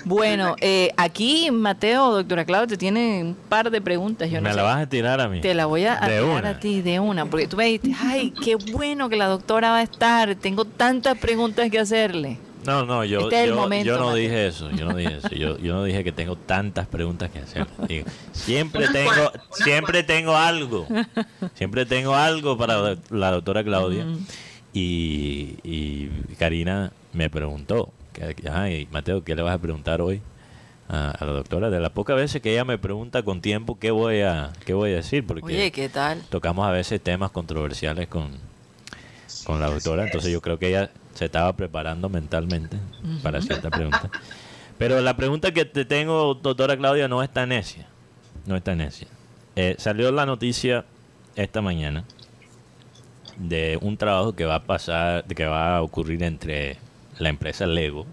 Bueno, 0.03 0.55
eh, 0.61 0.91
aquí 0.97 1.49
Mateo, 1.51 2.11
doctora 2.11 2.43
Claudia, 2.43 2.67
te 2.67 2.77
tiene 2.77 3.21
un 3.23 3.35
par 3.35 3.69
de 3.69 3.81
preguntas. 3.81 4.29
Yo 4.31 4.37
no 4.41 4.45
¿Me 4.45 4.49
sé. 4.49 4.55
la 4.55 4.63
vas 4.63 4.81
a 4.81 4.89
tirar 4.89 5.21
a 5.21 5.29
mí? 5.29 5.41
Te 5.41 5.53
la 5.53 5.67
voy 5.67 5.85
a, 5.85 6.03
a 6.03 6.07
De 6.09 6.19
tirar 6.19 6.39
una. 6.39 6.49
a 6.49 6.59
ti 6.59 6.81
de 6.81 6.99
una, 6.99 7.25
porque 7.27 7.47
tú 7.47 7.55
me 7.57 7.65
dijiste, 7.65 7.95
ay, 8.01 8.31
qué 8.43 8.55
bueno 8.55 9.09
que 9.09 9.15
la 9.15 9.27
doctora 9.27 9.69
va 9.71 9.77
a 9.77 9.83
estar, 9.83 10.33
tengo 10.35 10.65
tantas 10.65 11.17
preguntas 11.19 11.69
que 11.69 11.77
hacerle. 11.79 12.39
No, 12.65 12.85
no, 12.85 13.03
yo, 13.05 13.21
Este 13.21 13.35
es 13.37 13.43
el 13.45 13.49
yo, 13.49 13.55
momento, 13.55 13.85
yo 13.87 13.97
no 13.97 14.05
Mateo. 14.07 14.15
dije 14.15 14.47
eso, 14.47 14.69
yo 14.71 14.85
no 14.85 14.95
dije 14.95 15.17
eso, 15.17 15.29
yo, 15.29 15.57
yo 15.57 15.73
no 15.73 15.83
dije 15.83 16.03
que 16.03 16.11
tengo 16.11 16.35
tantas 16.35 16.87
preguntas 16.87 17.31
que 17.31 17.39
hacer. 17.39 17.65
Digo, 17.87 18.05
siempre 18.31 18.87
tengo, 18.89 19.31
siempre 19.51 20.03
tengo 20.03 20.35
algo, 20.35 20.85
siempre 21.55 21.85
tengo 21.85 22.13
algo 22.15 22.57
para 22.57 22.97
la 23.09 23.31
doctora 23.31 23.63
Claudia. 23.63 24.05
Mm. 24.05 24.25
Y, 24.73 25.55
y 25.63 26.07
Karina 26.37 26.91
me 27.13 27.29
preguntó, 27.29 27.91
que, 28.13 28.35
que, 28.35 28.47
ay, 28.49 28.87
Mateo, 28.91 29.23
¿qué 29.23 29.35
le 29.35 29.41
vas 29.41 29.55
a 29.55 29.59
preguntar 29.59 29.99
hoy 30.01 30.21
a, 30.87 31.11
a 31.11 31.25
la 31.25 31.31
doctora? 31.33 31.69
De 31.71 31.79
las 31.79 31.91
pocas 31.91 32.15
veces 32.15 32.41
que 32.41 32.51
ella 32.53 32.63
me 32.63 32.77
pregunta 32.77 33.23
con 33.23 33.41
tiempo, 33.41 33.79
¿qué 33.79 33.91
voy 33.91 34.21
a, 34.21 34.53
qué 34.65 34.73
voy 34.73 34.91
a 34.91 34.95
decir? 34.97 35.25
Porque 35.25 35.43
Oye, 35.45 35.71
¿qué 35.71 35.89
tal? 35.89 36.21
tocamos 36.29 36.65
a 36.67 36.71
veces 36.71 37.01
temas 37.01 37.31
controversiales 37.31 38.07
con, 38.07 38.29
con 39.45 39.59
la 39.59 39.67
doctora, 39.69 40.03
entonces 40.05 40.27
es. 40.27 40.33
yo 40.33 40.41
creo 40.41 40.57
que 40.59 40.69
ella 40.69 40.91
se 41.13 41.25
estaba 41.25 41.53
preparando 41.55 42.09
mentalmente 42.09 42.77
para 43.23 43.41
cierta 43.41 43.69
pregunta. 43.69 44.09
Pero 44.77 44.99
la 45.01 45.15
pregunta 45.15 45.51
que 45.51 45.65
te 45.65 45.85
tengo, 45.85 46.33
doctora 46.35 46.75
Claudia, 46.77 47.07
no 47.07 47.21
es 47.21 47.29
tan 47.29 47.49
necia. 47.49 47.87
No 48.45 48.55
es 48.55 48.63
tan 48.63 48.79
necia. 48.79 49.07
Eh, 49.55 49.75
salió 49.77 50.11
la 50.11 50.25
noticia 50.25 50.85
esta 51.35 51.61
mañana 51.61 52.03
de 53.37 53.77
un 53.81 53.97
trabajo 53.97 54.33
que 54.33 54.45
va 54.45 54.55
a 54.55 54.63
pasar, 54.63 55.25
que 55.25 55.45
va 55.45 55.77
a 55.77 55.81
ocurrir 55.81 56.23
entre 56.23 56.77
la 57.19 57.29
empresa 57.29 57.65
Lego, 57.65 58.05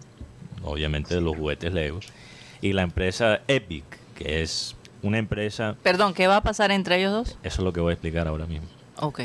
obviamente 0.63 1.15
de 1.15 1.21
los 1.21 1.37
juguetes 1.37 1.73
Lego, 1.73 2.01
y 2.61 2.73
la 2.73 2.83
empresa 2.83 3.41
Epic, 3.49 3.85
que 4.15 4.43
es 4.43 4.77
una 5.03 5.19
empresa, 5.19 5.77
Perdón, 5.83 6.13
¿qué 6.13 6.27
va 6.27 6.37
a 6.37 6.43
pasar 6.43 6.71
entre 6.71 6.99
ellos 6.99 7.13
dos? 7.13 7.29
eso 7.43 7.61
es 7.61 7.65
lo 7.65 7.73
que 7.73 7.81
voy 7.81 7.91
a 7.91 7.95
explicar 7.95 8.27
ahora 8.29 8.47
mismo. 8.47 8.67
Ok. 8.97 9.21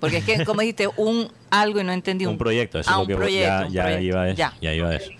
Porque 0.00 0.18
es 0.18 0.24
que, 0.24 0.44
como 0.44 0.60
dijiste, 0.60 0.88
un 0.96 1.28
algo 1.50 1.80
y 1.80 1.84
no 1.84 1.92
entendí. 1.92 2.24
un 2.26 2.38
proyecto, 2.38 2.78
eso 2.78 2.90
Ah, 2.90 2.92
es 2.92 2.96
lo 2.98 3.02
un 3.02 3.08
que 3.08 3.16
proyecto, 3.16 3.48
ya, 3.48 3.66
un 3.66 3.72
ya 3.72 3.82
proyecto. 3.82 4.04
iba 4.06 4.22
a 4.22 4.28
eso, 4.28 4.36
Ya. 4.38 4.54
ya 4.60 4.74
iba 4.74 4.88
a 4.90 4.94
eso. 4.96 5.10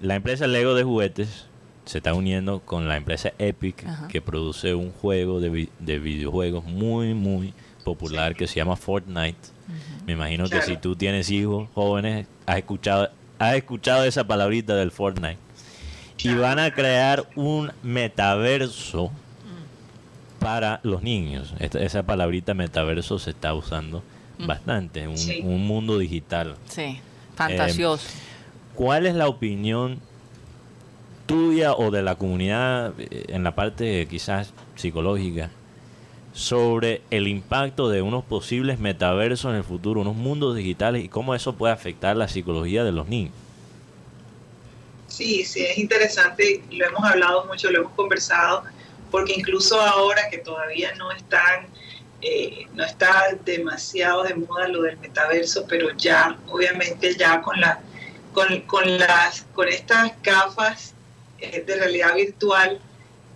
La 0.00 0.14
empresa 0.16 0.46
Lego 0.46 0.74
de 0.74 0.84
juguetes 0.84 1.46
se 1.86 1.98
está 1.98 2.12
uniendo 2.14 2.60
con 2.60 2.86
la 2.88 2.96
empresa 2.96 3.32
Epic 3.38 3.84
Ajá. 3.86 4.08
que 4.08 4.20
produce 4.20 4.74
un 4.74 4.92
juego 4.92 5.40
de, 5.40 5.48
vi- 5.48 5.68
de 5.78 5.98
videojuegos 5.98 6.64
muy 6.64 7.14
muy 7.14 7.54
popular 7.84 8.34
que 8.36 8.46
se 8.46 8.56
llama 8.56 8.76
Fortnite. 8.76 9.38
Me 10.06 10.12
imagino 10.12 10.48
que 10.48 10.60
si 10.62 10.76
tú 10.76 10.94
tienes 10.96 11.30
hijos 11.30 11.68
jóvenes 11.74 12.26
has 12.46 12.58
escuchado 12.58 13.08
has 13.38 13.54
escuchado 13.54 14.04
esa 14.04 14.26
palabrita 14.26 14.74
del 14.76 14.90
Fortnite. 14.90 15.38
Y 16.18 16.34
van 16.34 16.58
a 16.58 16.72
crear 16.74 17.24
un 17.36 17.70
metaverso 17.82 19.10
para 20.38 20.80
los 20.82 21.02
niños. 21.02 21.54
Esta- 21.58 21.80
esa 21.80 22.02
palabrita 22.04 22.54
metaverso 22.54 23.18
se 23.18 23.30
está 23.30 23.54
usando 23.54 24.02
bastante, 24.46 25.08
un, 25.08 25.16
Sí. 25.18 25.40
un 25.42 25.66
mundo 25.66 25.98
digital. 25.98 26.56
Sí, 26.68 27.00
fantasioso. 27.34 28.06
¿Cuál 28.74 29.06
es 29.06 29.14
la 29.14 29.26
opinión 29.28 29.98
tuya 31.26 31.72
o 31.74 31.90
de 31.90 32.02
la 32.02 32.14
comunidad 32.14 32.94
eh, 32.98 33.24
en 33.28 33.42
la 33.44 33.54
parte 33.54 34.06
quizás 34.08 34.52
psicológica 34.76 35.50
sobre 36.32 37.02
el 37.10 37.26
impacto 37.26 37.88
de 37.88 38.00
unos 38.00 38.24
posibles 38.24 38.78
metaversos 38.78 39.50
en 39.50 39.56
el 39.56 39.64
futuro, 39.64 40.00
unos 40.02 40.14
mundos 40.14 40.54
digitales 40.56 41.04
y 41.04 41.08
cómo 41.08 41.34
eso 41.34 41.54
puede 41.56 41.72
afectar 41.74 42.16
la 42.16 42.28
psicología 42.28 42.84
de 42.84 42.92
los 42.92 43.08
niños? 43.08 43.32
Sí, 45.08 45.44
sí, 45.44 45.60
es 45.64 45.78
interesante, 45.78 46.62
lo 46.70 46.86
hemos 46.86 47.02
hablado 47.02 47.44
mucho, 47.46 47.70
lo 47.70 47.80
hemos 47.80 47.92
conversado, 47.94 48.62
porque 49.10 49.34
incluso 49.36 49.80
ahora 49.80 50.28
que 50.30 50.38
todavía 50.38 50.94
no 50.96 51.10
están, 51.10 51.66
eh, 52.20 52.66
no 52.74 52.84
está 52.84 53.36
demasiado 53.44 54.24
de 54.24 54.34
moda 54.34 54.68
lo 54.68 54.82
del 54.82 54.98
metaverso, 54.98 55.66
pero 55.68 55.96
ya, 55.96 56.38
obviamente 56.48 57.14
ya 57.16 57.40
con 57.40 57.60
la, 57.60 57.80
con, 58.32 58.60
con 58.62 58.98
las, 58.98 59.42
con 59.54 59.68
estas 59.68 60.12
gafas 60.22 60.94
eh, 61.38 61.62
de 61.66 61.76
realidad 61.76 62.14
virtual, 62.14 62.80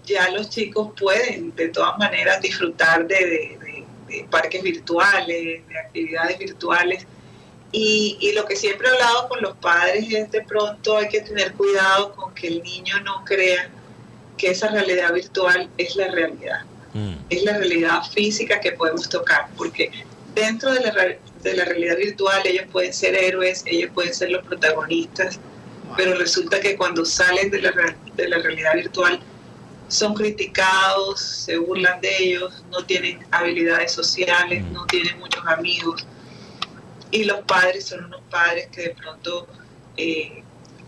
ya 0.05 0.31
los 0.31 0.51
chicos 0.51 0.91
pueden 0.99 1.55
de 1.55 1.69
todas 1.69 1.97
maneras 1.99 2.41
disfrutar 2.41 3.07
de, 3.07 3.87
parques 4.31 4.63
virtuales, 4.63 5.67
de 5.67 5.79
actividades 5.79 6.39
virtuales. 6.39 7.07
Y, 7.71 8.19
y 8.21 8.33
lo 8.33 8.45
que 8.45 8.57
siempre 8.57 8.87
he 8.87 8.91
hablado 8.91 9.29
con 9.29 9.41
los 9.41 9.57
padres 9.57 10.13
es 10.13 10.31
de 10.31 10.43
pronto 10.43 10.99
hay 10.99 11.09
que 11.09 11.23
tener 11.23 11.55
cuidado 11.55 12.13
con 12.15 12.35
que 12.35 12.49
el 12.49 12.63
niño 12.63 13.01
no 13.01 13.25
crea 13.25 13.71
que 14.37 14.51
esa 14.51 14.69
realidad 14.69 15.15
virtual 15.15 15.71
es 15.79 15.97
la 15.97 16.09
realidad, 16.09 16.65
Mm, 16.95 17.15
es 17.31 17.43
la 17.45 17.57
realidad 17.59 18.03
física 18.13 18.61
que 18.61 18.73
podemos 18.73 19.09
tocar, 19.09 19.49
porque 19.57 19.91
dentro 20.35 20.73
de 20.73 20.81
la, 20.81 20.93
de 21.43 21.55
la 21.57 21.65
realidad 21.65 21.97
virtual 21.97 22.43
ellos 22.47 22.67
pueden 22.71 22.93
ser 22.93 23.15
héroes, 23.15 23.63
ellos 23.67 23.91
pueden 23.95 24.13
ser 24.15 24.31
los 24.31 24.45
protagonistas, 24.45 25.39
pero 25.97 26.15
resulta 26.15 26.61
que 26.61 26.77
cuando 26.77 27.05
salen 27.05 27.51
de 27.51 27.63
la, 27.63 27.73
de 28.15 28.29
la 28.29 28.39
realidad 28.39 28.75
virtual 28.75 29.21
son 29.89 30.15
criticados, 30.15 31.21
se 31.21 31.59
burlan 31.59 32.01
de 32.01 32.17
ellos, 32.19 32.65
no 32.71 32.85
tienen 32.85 33.27
habilidades 33.31 33.93
sociales, 33.93 34.63
Mm. 34.65 34.73
no 34.73 34.87
tienen 34.87 35.19
muchos 35.19 35.47
amigos. 35.47 36.07
Y 37.11 37.25
los 37.25 37.41
padres 37.43 37.87
son 37.87 38.05
unos 38.07 38.23
padres 38.31 38.69
que 38.73 38.83
de 38.83 38.91
pronto 38.95 39.47
eh, 39.99 40.43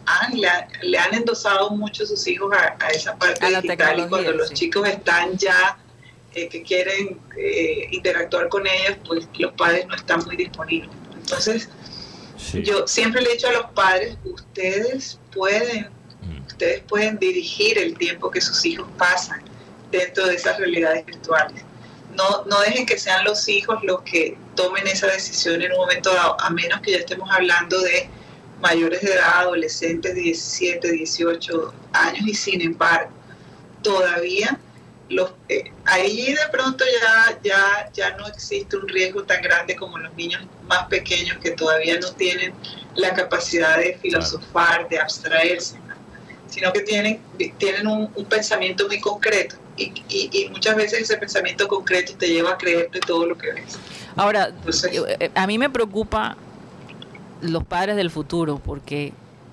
han- 0.07 0.39
le, 0.41 0.49
ha- 0.49 0.69
le 0.83 0.99
han 0.99 1.13
endosado 1.15 1.69
mucho 1.71 2.05
a 2.05 2.07
sus 2.07 2.27
hijos 2.27 2.51
a, 2.55 2.77
a 2.83 2.89
esa 2.91 3.15
parte 3.17 3.45
A 3.45 3.61
digital 3.61 4.01
y 4.01 4.09
cuando 4.09 4.33
los 4.33 4.53
chicos 4.55 4.89
están 4.89 5.37
ya 5.37 5.77
eh, 6.35 6.49
que 6.49 6.63
quieren 6.63 7.19
eh, 7.37 7.89
interactuar 7.91 8.49
con 8.49 8.67
ellos, 8.67 8.99
pues 9.07 9.29
los 9.39 9.53
padres 9.53 9.87
no 9.87 9.95
están 9.95 10.25
muy 10.25 10.37
disponibles. 10.37 10.91
Entonces, 11.15 11.69
sí. 12.37 12.63
yo 12.63 12.87
siempre 12.87 13.23
le 13.23 13.31
he 13.31 13.33
dicho 13.35 13.49
a 13.49 13.53
los 13.53 13.67
padres, 13.73 14.17
ustedes 14.25 15.19
pueden, 15.33 15.89
Mm, 16.25 16.47
ustedes 16.47 16.83
pueden 16.83 17.19
dirigir 17.19 17.79
el 17.79 17.97
tiempo 17.97 18.31
que 18.31 18.41
sus 18.41 18.65
hijos 18.65 18.89
pasan 18.99 19.43
dentro 19.91 20.27
de 20.27 20.37
esas 20.37 20.59
realidades 20.59 21.05
virtuales. 21.05 21.63
No, 22.17 22.45
no 22.47 22.61
dejen 22.61 22.87
que 22.87 22.99
sean 22.99 23.25
los 23.25 23.49
hijos 23.49 23.83
los 23.83 24.03
que 24.03 24.37
tomen 24.55 24.87
esa 24.87 25.09
decisión 25.09 25.61
en 25.63 25.73
un 25.73 25.79
momento 25.79 26.15
dado, 26.15 26.41
a 26.41 26.51
menos 26.51 26.81
que 26.81 26.93
ya 26.93 26.99
estemos 26.99 27.29
hablando 27.31 27.81
de 27.81 28.09
mayores 28.61 29.03
de 29.03 29.13
edad, 29.13 29.41
adolescentes 29.41 30.15
de 30.15 30.21
17, 30.21 30.93
18 30.93 31.75
años, 31.93 32.27
y 32.27 32.35
sin 32.35 32.61
embargo, 32.63 33.11
todavía 33.83 34.59
los, 35.11 35.33
eh, 35.49 35.65
ahí 35.85 36.33
de 36.33 36.41
pronto 36.51 36.85
ya, 37.03 37.39
ya, 37.43 37.91
ya 37.93 38.17
no 38.17 38.27
existe 38.27 38.77
un 38.77 38.89
riesgo 38.89 39.23
tan 39.25 39.43
grande 39.43 39.77
como 39.77 39.99
los 39.99 40.15
niños 40.15 40.43
más 40.67 40.87
pequeños 40.87 41.37
que 41.39 41.51
todavía 41.51 41.99
no 42.01 42.11
tienen 42.13 42.55
la 42.95 43.13
capacidad 43.13 43.77
de 43.79 43.99
filosofar, 44.01 44.89
de 44.89 44.99
abstraerse, 44.99 45.79
¿no? 45.87 45.95
sino 46.49 46.73
que 46.73 46.81
tienen, 46.81 47.21
tienen 47.59 47.87
un, 47.87 48.11
un 48.15 48.25
pensamiento 48.25 48.87
muy 48.87 49.01
concreto 49.01 49.57
y, 49.77 49.93
y- 50.09 50.31
y 50.33 50.49
muchas 50.51 50.77
veces 50.77 51.03
ese 51.03 51.17
pensamiento 51.17 51.67
concreto 51.69 52.15
te 52.17 52.29
lleva 52.29 52.53
a 52.53 52.59
creerte 52.59 53.01
todo 53.01 53.27
lo 53.27 53.37
que 53.37 53.53
ves. 53.53 53.77
Ahora, 54.17 54.47
Entonces- 54.49 54.91
eh, 55.21 55.31
a 55.35 55.47
mí 55.47 55.59
me 55.59 55.69
preocupa 55.69 56.37
los 57.43 57.65
padres 57.65 57.97
del 57.97 58.11
futuro, 58.11 58.61
porque 58.65 59.13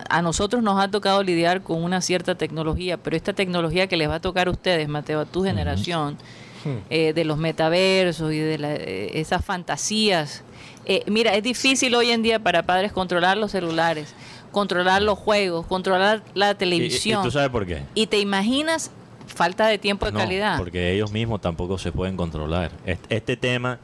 a 0.10 0.22
nosotros 0.22 0.62
nos 0.64 0.80
ha 0.82 0.90
tocado 0.90 1.24
lidiar 1.24 1.62
con 1.62 1.84
una 1.84 2.02
cierta 2.02 2.36
tecnología, 2.36 2.98
pero 2.98 3.16
esta 3.16 3.34
tecnología 3.34 3.88
que 3.88 3.98
les 3.98 4.10
va 4.10 4.16
a 4.16 4.20
tocar 4.22 4.48
a 4.48 4.52
ustedes, 4.52 4.88
Mateo, 4.88 5.20
a 5.22 5.26
tu 5.26 5.44
generación, 5.44 6.18
eh, 6.90 7.14
de 7.14 7.26
los 7.26 7.38
metaversos 7.40 8.32
y 8.32 8.38
de 8.38 8.58
la- 8.60 8.76
eh, 8.76 9.20
esas 9.20 9.44
fantasías. 9.44 10.44
eh, 10.86 11.04
mira, 11.08 11.36
es 11.36 11.44
difícil 11.44 11.94
hoy 11.96 12.10
en 12.10 12.24
día 12.24 12.40
para 12.40 12.64
padres 12.64 12.92
controlar 12.92 13.38
los 13.38 13.52
celulares, 13.52 14.16
controlar 14.52 15.02
los 15.04 15.18
juegos, 15.18 15.66
controlar 15.68 16.24
la 16.34 16.50
¿Y- 16.50 16.52
y- 16.52 16.56
televisión. 16.56 17.22
¿Y, 17.22 17.24
tú 17.24 17.32
sabes 17.32 17.50
por 17.50 17.66
qué? 17.68 17.84
Y 17.94 18.08
te 18.08 18.20
imaginas 18.20 18.90
falta 19.28 19.68
de 19.68 19.78
tiempo 19.78 20.06
de 20.08 20.12
No, 20.12 20.20
calidad. 20.20 20.58
porque 20.58 20.92
ellos 20.94 21.12
mismos 21.12 21.40
tampoco 21.40 21.78
se 21.78 21.92
pueden 21.92 22.18
controlar. 22.18 22.72
Este, 22.86 23.16
este 23.16 23.38
tema 23.38 23.80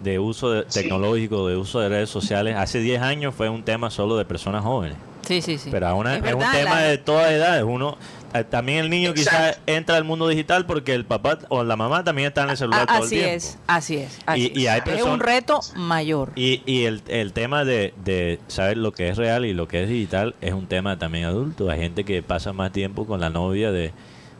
de 0.00 0.18
uso 0.18 0.50
de- 0.50 0.64
Sí. 0.68 0.80
tecnológico, 0.82 1.46
de 1.46 1.56
uso 1.56 1.78
de 1.80 1.88
redes 1.88 2.10
sociales, 2.10 2.56
hace 2.56 2.80
10 2.80 3.00
años 3.00 3.34
fue 3.34 3.48
un 3.48 3.62
tema 3.62 3.90
solo 3.90 4.16
de 4.16 4.24
personas 4.24 4.62
jóvenes. 4.64 4.96
Sí, 5.26 5.42
sí, 5.42 5.58
sí. 5.58 5.68
Pero 5.70 5.86
ahora 5.88 6.16
es, 6.16 6.24
Es 6.24 6.32
un 6.32 6.38
verdad, 6.40 6.52
tema 6.52 6.74
la- 6.76 6.82
de 6.82 6.98
todas 6.98 7.30
edades. 7.30 7.62
Uno, 7.64 7.96
eh, 8.34 8.44
también 8.44 8.78
el 8.78 8.90
niño 8.90 9.12
quizás 9.14 9.58
entra 9.66 9.96
al 9.96 10.04
mundo 10.04 10.28
digital 10.28 10.64
porque 10.66 10.94
el 10.94 11.04
papá 11.04 11.38
o 11.48 11.62
la 11.64 11.76
mamá 11.76 12.04
también 12.04 12.28
está 12.28 12.44
en 12.44 12.50
el 12.50 12.56
celular 12.56 12.82
A- 12.82 12.86
todo 12.86 12.96
el 12.98 13.04
así 13.04 13.16
tiempo. 13.16 13.34
es, 13.36 13.58
así 13.66 13.96
es. 13.98 14.18
así 14.26 14.52
Y- 14.54 14.60
y 14.62 14.66
hay 14.68 14.80
es. 14.86 14.94
es 14.98 15.02
un 15.02 15.20
reto 15.20 15.60
mayor. 15.76 16.32
Y, 16.36 16.62
y 16.66 16.84
el, 16.84 17.02
el 17.08 17.32
tema 17.32 17.64
de, 17.64 17.92
de 18.04 18.38
saber 18.48 18.76
lo 18.76 18.92
que 18.92 19.08
es 19.08 19.16
real 19.16 19.44
y 19.44 19.52
lo 19.52 19.68
que 19.68 19.82
es 19.82 19.88
digital 19.88 20.34
es 20.40 20.52
un 20.54 20.66
tema 20.66 20.98
también 20.98 21.24
adulto. 21.24 21.70
Hay 21.70 21.80
gente 21.80 22.04
que 22.04 22.22
pasa 22.22 22.52
más 22.52 22.72
tiempo 22.72 23.06
con 23.06 23.20
la 23.20 23.30
novia 23.30 23.70
de, 23.72 23.92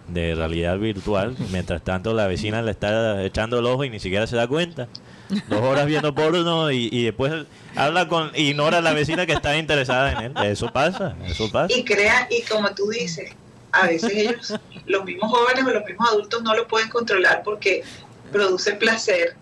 de 0.09 0.35
realidad 0.35 0.79
virtual, 0.79 1.37
mientras 1.53 1.83
tanto 1.83 2.15
la 2.15 2.27
vecina 2.27 2.63
le 2.63 2.71
está 2.71 3.23
echando 3.25 3.59
el 3.59 3.67
ojo 3.67 3.85
y 3.85 3.91
ni 3.91 4.01
siquiera 4.01 4.27
se 4.27 4.37
da 4.37 4.47
cuenta. 4.49 4.89
Dos 5.49 5.61
horas 5.61 5.87
viendo 5.87 6.15
porno 6.15 6.71
y, 6.71 6.89
y 6.93 7.05
después 7.05 7.33
habla 7.77 8.09
con, 8.09 8.31
ignora 8.35 8.79
a 8.79 8.81
la 8.81 8.93
vecina 8.93 9.27
que 9.27 9.33
está 9.33 9.57
interesada 9.57 10.13
en 10.13 10.19
él. 10.37 10.45
Eso 10.45 10.73
pasa, 10.73 11.15
eso 11.27 11.51
pasa. 11.51 11.73
Y 11.75 11.85
crea, 11.85 12.27
y 12.31 12.43
como 12.43 12.73
tú 12.75 12.89
dices, 12.89 13.33
a 13.73 13.87
veces 13.87 14.11
ellos, 14.13 14.55
los 14.87 15.05
mismos 15.05 15.31
jóvenes 15.31 15.65
o 15.65 15.71
los 15.71 15.85
mismos 15.85 16.09
adultos 16.11 16.43
no 16.43 16.55
lo 16.55 16.67
pueden 16.67 16.89
controlar 16.89 17.43
porque 17.45 17.83
produce 18.33 18.73
placer 18.75 19.37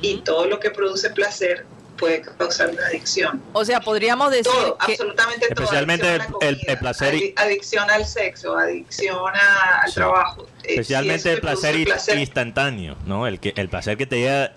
y 0.00 0.18
todo 0.18 0.46
lo 0.46 0.58
que 0.60 0.70
produce 0.70 1.10
placer 1.10 1.64
puede 1.96 2.22
causar 2.22 2.70
una 2.70 2.84
adicción. 2.86 3.40
O 3.52 3.64
sea, 3.64 3.78
podríamos 3.80 4.30
decir 4.32 4.46
Todo, 4.50 4.76
que 4.78 4.92
absolutamente 4.92 5.46
todo. 5.48 5.62
Especialmente 5.64 6.06
Adicción 6.08 6.34
a 6.34 6.44
la 6.44 6.48
el- 6.48 6.48
el- 6.48 6.56
comida, 6.56 6.72
el 6.72 6.78
placer 6.78 7.14
y- 7.14 7.18
adi- 7.20 7.34
Adicción 7.36 7.90
al 7.90 8.06
sexo, 8.06 8.56
adicción 8.58 9.16
a- 9.34 9.80
al 9.84 9.88
Sí. 9.88 9.94
trabajo. 9.94 10.42
Eh, 10.42 10.68
si 10.68 10.68
Especialmente 10.72 11.32
el 11.32 11.40
placer, 11.40 11.76
in- 11.76 12.18
instantáneo, 12.18 12.96
¿no? 13.06 13.26
El, 13.28 13.38
que, 13.38 13.52
el 13.56 13.68
placer 13.68 13.96
que 13.96 14.06
te 14.06 14.18
llega 14.18 14.52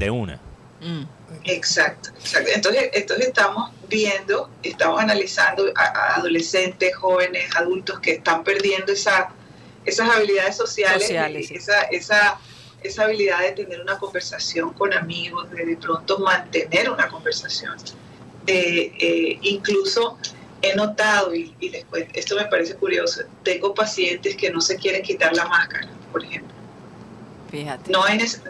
de 0.00 0.10
una. 0.10 0.40
Mm. 0.80 1.04
Exacto, 1.44 2.08
exacto. 2.18 2.50
Entonces, 2.54 2.90
entonces 2.94 3.26
estamos 3.28 3.70
viendo, 3.88 4.50
estamos 4.62 5.00
analizando 5.00 5.66
a, 5.76 5.84
a 5.84 6.16
adolescentes, 6.16 6.96
jóvenes, 6.96 7.54
adultos 7.54 8.00
que 8.00 8.12
están 8.12 8.42
perdiendo 8.42 8.90
esa, 8.92 9.28
esas 9.84 10.08
habilidades 10.10 10.56
sociales, 10.56 11.02
Sociales, 11.02 11.48
sí. 11.48 11.54
esa, 11.54 11.82
esa, 11.82 12.38
esa 12.82 13.04
habilidad 13.04 13.40
de 13.40 13.52
tener 13.52 13.80
una 13.80 13.98
conversación 13.98 14.72
con 14.72 14.92
amigos, 14.94 15.50
de 15.50 15.66
de 15.66 15.76
pronto 15.76 16.18
mantener 16.18 16.90
una 16.90 17.08
conversación. 17.08 17.76
De, 18.46 18.92
eh, 18.98 19.38
incluso 19.42 20.16
he 20.62 20.74
notado, 20.74 21.34
y, 21.34 21.54
y 21.60 21.68
después, 21.68 22.06
esto 22.14 22.36
me 22.36 22.46
parece 22.46 22.74
curioso, 22.74 23.22
tengo 23.44 23.74
pacientes 23.74 24.34
que 24.34 24.50
no 24.50 24.60
se 24.62 24.76
quieren 24.76 25.02
quitar 25.02 25.34
la 25.36 25.44
máscara, 25.46 25.88
por 26.10 26.24
ejemplo. 26.24 26.54
Fíjate. 27.50 27.90
No 27.92 28.02
hay, 28.02 28.18
nece- 28.18 28.40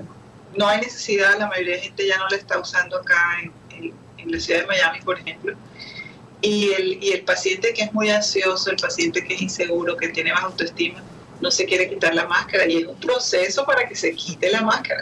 no 0.57 0.67
hay 0.69 0.81
necesidad, 0.81 1.39
la 1.39 1.47
mayoría 1.49 1.77
de 1.77 1.83
gente 1.83 2.07
ya 2.07 2.19
no 2.19 2.29
la 2.29 2.37
está 2.37 2.59
usando 2.59 2.97
acá 2.99 3.21
en, 3.43 3.53
en- 3.85 3.95
en 4.19 4.33
la 4.33 4.39
ciudad 4.41 4.61
de 4.61 4.67
Miami, 4.67 5.01
por 5.03 5.19
ejemplo. 5.19 5.55
Y 6.43 6.73
el, 6.73 7.03
y 7.03 7.13
el 7.13 7.23
paciente 7.23 7.73
que 7.75 7.83
es 7.83 7.93
muy 7.93 8.11
ansioso, 8.11 8.71
el 8.71 8.77
paciente 8.77 9.25
que 9.25 9.35
es 9.35 9.43
inseguro, 9.43 9.97
que 9.97 10.09
tiene 10.09 10.33
baja 10.33 10.47
autoestima, 10.47 11.03
no 11.41 11.51
se 11.51 11.65
quiere 11.65 11.89
quitar 11.89 12.15
la 12.15 12.27
máscara 12.27 12.67
y 12.67 12.79
es 12.79 12.87
un 12.87 12.97
proceso 12.97 13.65
para 13.65 13.89
que 13.89 13.95
se 13.95 14.15
quite 14.15 14.51
la 14.51 14.61
máscara. 14.63 15.01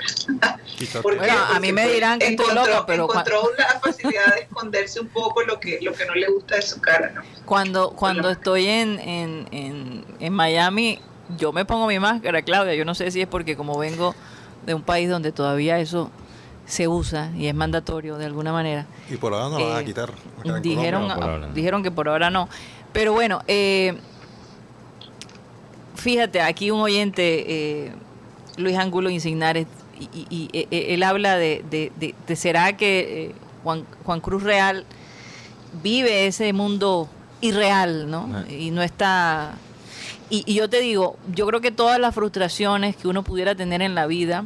Quizás- 0.77 1.03
¿Por 1.03 1.15
qué? 1.15 1.19
Bueno, 1.19 1.35
a 1.53 1.59
mí 1.61 1.73
me 1.73 1.83
Porque 1.83 1.95
dirán 1.95 2.19
que 2.21 2.27
estoy 2.29 2.47
encontró- 2.47 2.67
loca, 2.75 2.87
pero 2.87 3.05
encontró 3.05 3.43
una 3.53 3.67
facilidad 3.81 4.35
de 4.35 4.41
esconderse 4.43 5.01
un 5.01 5.09
poco 5.09 5.43
lo 5.43 5.59
que, 5.59 5.79
lo 5.83 5.93
que 5.95 6.07
no 6.07 6.15
le 6.15 6.29
gusta 6.29 6.55
de 6.57 6.63
su 6.63 6.81
cara, 6.81 7.11
¿no? 7.15 7.23
Cuando, 7.45 7.91
cuando 7.91 8.29
la- 8.29 8.33
estoy 8.35 8.67
en, 8.67 8.99
en, 9.01 9.49
en, 9.51 10.05
en 10.21 10.33
Miami, 10.33 11.01
yo 11.37 11.53
me 11.53 11.65
pongo 11.65 11.87
mi 11.89 11.99
máscara, 11.99 12.43
Claudia. 12.43 12.75
Yo 12.75 12.85
no 12.85 12.95
sé 12.95 13.11
si 13.11 13.21
es 13.21 13.27
porque 13.29 13.57
como 13.57 13.77
vengo 13.79 14.15
de 14.69 14.75
un 14.75 14.83
país 14.83 15.09
donde 15.09 15.33
todavía 15.33 15.81
eso 15.81 16.11
se 16.67 16.87
usa 16.87 17.33
y 17.35 17.47
es 17.47 17.55
mandatorio 17.55 18.19
de 18.19 18.27
alguna 18.27 18.53
manera. 18.53 18.87
Y 19.11 19.17
por 19.17 19.33
ahora 19.33 19.49
no 19.49 19.59
la 19.59 19.65
van 19.65 19.77
a 19.79 19.81
Eh, 19.81 19.85
quitar. 19.87 20.13
dijeron, 20.63 21.09
no. 21.09 21.49
dijeron 21.55 21.83
que 21.83 21.91
por 21.91 22.09
ahora 22.09 22.29
no. 22.29 22.49
Pero 22.93 23.13
bueno, 23.15 23.41
eh, 23.49 23.97
fíjate, 25.97 26.41
aquí 26.41 26.71
un 26.71 26.81
oyente, 26.81 27.45
eh, 27.87 27.93
Luis 28.57 28.77
Angulo 28.77 29.11
Insignares, 29.11 29.67
y, 29.99 30.05
y- 30.13 30.27
y, 30.31 30.51
eh, 30.53 30.69
eh, 30.71 30.87
él 30.91 31.03
habla 31.03 31.37
de, 31.37 31.65
de- 31.71 31.91
de- 31.99 32.15
de 32.27 32.37
será 32.37 32.77
que 32.77 33.27
eh, 33.31 33.35
Juan, 33.65 33.85
Juan 34.05 34.21
Cruz 34.21 34.43
Real 34.43 34.85
vive 35.83 36.27
ese 36.27 36.53
mundo 36.53 37.09
irreal, 37.41 38.11
¿no? 38.11 38.29
Ah. 38.33 38.45
Y 38.51 38.71
no 38.71 38.83
está... 38.83 39.55
Y, 40.31 40.45
y 40.47 40.55
yo 40.55 40.69
te 40.69 40.81
digo, 40.81 41.17
yo 41.35 41.47
creo 41.47 41.61
que 41.63 41.71
todas 41.71 41.99
las 41.99 42.15
frustraciones 42.15 42.95
que 42.97 43.09
uno 43.09 43.23
pudiera 43.23 43.55
tener 43.55 43.81
en 43.83 43.95
la 43.95 44.07
vida, 44.07 44.45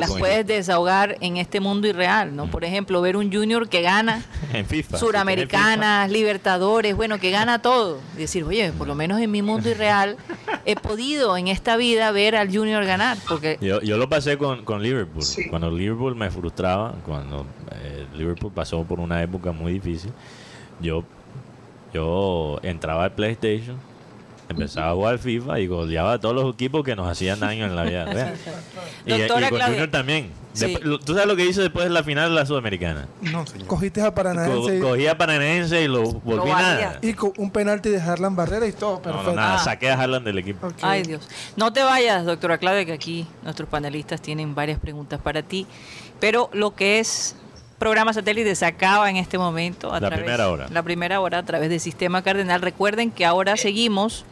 las 0.00 0.12
puedes 0.12 0.46
desahogar 0.46 1.16
en 1.20 1.36
este 1.36 1.60
mundo 1.60 1.86
irreal, 1.88 2.34
¿no? 2.34 2.50
Por 2.50 2.64
ejemplo, 2.64 3.00
ver 3.00 3.16
un 3.16 3.32
junior 3.32 3.68
que 3.68 3.82
gana 3.82 4.22
En 4.52 4.66
FIFA. 4.66 4.98
Suramericanas, 4.98 6.10
Libertadores, 6.10 6.94
bueno, 6.96 7.18
que 7.18 7.30
gana 7.30 7.60
todo. 7.60 7.98
Y 8.16 8.20
decir, 8.20 8.44
oye, 8.44 8.72
por 8.72 8.86
lo 8.86 8.94
menos 8.94 9.20
en 9.20 9.30
mi 9.30 9.42
mundo 9.42 9.68
irreal 9.68 10.16
he 10.66 10.76
podido 10.76 11.36
en 11.36 11.48
esta 11.48 11.76
vida 11.76 12.10
ver 12.12 12.36
al 12.36 12.54
Junior 12.54 12.84
ganar, 12.84 13.16
porque 13.28 13.58
Yo, 13.60 13.80
yo 13.80 13.96
lo 13.96 14.08
pasé 14.08 14.38
con, 14.38 14.64
con 14.64 14.82
Liverpool. 14.82 15.22
Sí. 15.22 15.48
Cuando 15.48 15.70
Liverpool 15.70 16.14
me 16.14 16.30
frustraba, 16.30 16.94
cuando 17.04 17.46
eh, 17.70 18.06
Liverpool 18.16 18.52
pasó 18.54 18.82
por 18.84 19.00
una 19.00 19.22
época 19.22 19.52
muy 19.52 19.72
difícil, 19.72 20.12
yo, 20.80 21.04
yo 21.94 22.58
entraba 22.62 23.04
al 23.04 23.12
PlayStation, 23.12 23.76
empezaba 24.52 24.90
a 24.90 24.94
jugar 24.94 25.18
FIFA 25.18 25.60
y 25.60 25.66
goleaba 25.66 26.12
a 26.14 26.18
todos 26.20 26.34
los 26.34 26.54
equipos 26.54 26.82
que 26.84 26.96
nos 26.96 27.08
hacían 27.08 27.40
daño 27.40 27.66
en 27.66 27.76
la 27.76 27.82
vida 27.84 28.04
real. 28.06 28.34
Y, 29.04 29.26
con 29.28 29.38
Claudia. 29.40 29.66
Junior 29.66 29.90
también. 29.90 30.30
Sí. 30.54 30.66
Después- 30.66 30.84
lo- 30.84 30.98
¿Tú 31.00 31.14
sabes 31.14 31.26
lo 31.28 31.34
que 31.34 31.46
hizo 31.46 31.62
después 31.62 31.84
de 31.86 31.90
la 31.90 32.02
final 32.04 32.28
de 32.28 32.34
la 32.36 32.44
Sudamericana? 32.46 33.08
No, 33.22 33.46
señor. 33.46 33.66
Cogiste 33.66 34.02
a 34.02 34.06
Co- 34.06 34.14
Paranaense 34.16 34.80
cogía 34.80 35.12
a 35.12 35.18
Paranense 35.18 35.82
y 35.82 35.88
lo 35.88 36.02
volví 36.02 36.50
valía. 36.50 36.56
nada. 36.88 36.98
y 37.00 37.14
con 37.14 37.32
un 37.38 37.50
penalti 37.50 37.88
de 37.88 38.00
Harlan 38.00 38.36
Barrera 38.36 38.66
y 38.66 38.72
todo, 38.72 39.00
perfecto. 39.00 39.30
no, 39.30 39.36
nada, 39.36 39.54
Ah. 39.54 39.58
saqué 39.58 39.90
a 39.90 39.94
Harlan 40.00 40.24
del 40.24 40.38
equipo. 40.38 40.68
Ay 40.82 41.02
Dios. 41.04 41.26
No 41.56 41.72
te 41.72 41.82
vayas, 41.82 42.26
doctora 42.26 42.58
Claudia, 42.58 42.84
que 42.84 42.92
aquí 42.92 43.26
nuestros 43.42 43.68
panelistas 43.68 44.20
tienen 44.20 44.54
varias 44.54 44.78
preguntas 44.78 45.20
para 45.22 45.42
ti. 45.42 45.66
Pero 46.20 46.50
lo 46.52 46.74
que 46.74 46.98
es 47.00 47.34
programa 47.78 48.12
satélite 48.12 48.54
se 48.54 48.66
acaba 48.66 49.08
en 49.10 49.16
este 49.16 49.38
momento. 49.38 49.88
A 49.90 49.94
La 49.94 50.08
través- 50.08 50.18
primera 50.20 50.48
hora. 50.50 50.66
La 50.70 50.82
primera 50.82 51.18
hora 51.20 51.38
a 51.38 51.42
través 51.44 51.68
de 51.70 51.78
Sistema 51.80 52.22
Cardenal. 52.22 52.60
Recuerden 52.60 53.10
que 53.10 53.24
ahora 53.24 53.56
seguimos 53.56 54.24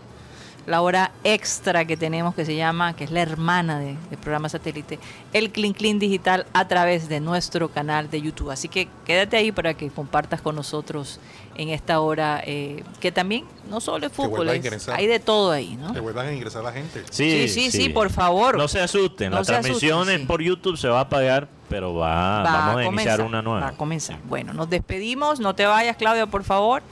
la 0.66 0.82
hora 0.82 1.10
extra 1.24 1.84
que 1.84 1.96
tenemos 1.96 2.34
que 2.34 2.44
se 2.44 2.54
llama, 2.54 2.94
que 2.94 3.04
es 3.04 3.10
la 3.10 3.20
hermana 3.22 3.78
de- 3.80 3.96
del 4.10 4.18
programa 4.20 4.48
satélite, 4.48 4.98
el 5.32 5.50
Clean 5.50 5.72
Clean 5.72 5.98
Digital 5.98 6.46
a 6.52 6.68
través 6.68 7.08
de 7.08 7.20
nuestro 7.20 7.68
canal 7.68 8.10
de 8.10 8.20
YouTube. 8.20 8.50
Así 8.50 8.68
que 8.68 8.88
quédate 9.04 9.36
ahí 9.36 9.52
para 9.52 9.74
que 9.74 9.88
compartas 9.90 10.40
con 10.42 10.54
nosotros 10.54 11.18
en 11.56 11.68
esta 11.70 12.00
hora, 12.00 12.42
eh, 12.46 12.84
que 13.00 13.10
también 13.12 13.44
no 13.68 13.80
solo 13.80 14.06
es 14.06 14.12
fútbol, 14.12 14.48
es- 14.48 14.88
hay 14.88 15.06
de 15.06 15.18
todo 15.18 15.50
ahí, 15.50 15.76
¿no? 15.76 15.92
Que 15.92 16.00
vuelvan 16.00 16.26
a 16.28 16.32
ingresar 16.32 16.62
la 16.62 16.72
gente. 16.72 17.02
Sí, 17.10 17.48
sí, 17.48 17.70
sí, 17.70 17.88
por 17.88 18.10
favor. 18.10 18.56
No 18.56 18.68
se 18.68 18.80
asusten, 18.80 19.30
No 19.30 19.38
la 19.38 19.44
se 19.44 19.52
asusten, 19.52 19.62
transmisión 19.78 20.08
sí. 20.20 20.26
por 20.26 20.40
YouTube 20.42 20.76
se 20.76 20.88
va 20.88 20.98
a 20.98 21.02
apagar, 21.02 21.48
pero 21.68 21.94
va, 21.94 22.42
Va 22.42 22.42
vamos 22.44 22.76
a, 22.76 22.84
iniciar 22.84 22.84
comenzar, 22.84 23.20
una 23.22 23.38
Va 23.38 23.42
nueva. 23.42 23.68
a 23.68 23.72
comenzar. 23.72 24.18
Bueno, 24.28 24.52
nos 24.54 24.70
despedimos. 24.70 25.40
No 25.40 25.54
te 25.54 25.66
vayas, 25.66 25.96
Claudia, 25.96 26.26
por 26.26 26.44
favor. 26.44 26.82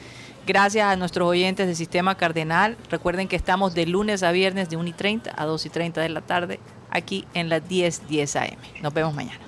Gracias 0.48 0.86
a 0.86 0.96
nuestros 0.96 1.28
oyentes 1.28 1.66
del 1.66 1.76
Sistema 1.76 2.14
Cardenal. 2.14 2.78
Recuerden 2.88 3.28
que 3.28 3.36
estamos 3.36 3.74
de 3.74 3.84
lunes 3.84 4.22
a 4.22 4.32
viernes 4.32 4.70
de 4.70 4.78
1 4.78 4.88
y 4.88 4.92
30 4.94 5.34
a 5.36 5.44
2 5.44 5.66
y 5.66 5.68
30 5.68 6.00
de 6.00 6.08
la 6.08 6.22
tarde 6.22 6.58
aquí 6.88 7.26
en 7.34 7.50
las 7.50 7.68
10, 7.68 8.08
10 8.08 8.36
AM. 8.36 8.56
Nos 8.80 8.94
vemos 8.94 9.12
mañana. 9.12 9.38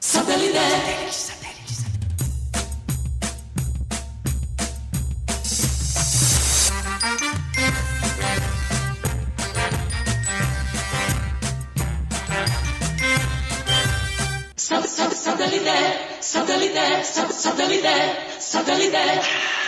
Satellite, 0.00 0.58
satellite, 16.20 17.04
satellite, 17.04 18.40
satellite. 18.40 19.63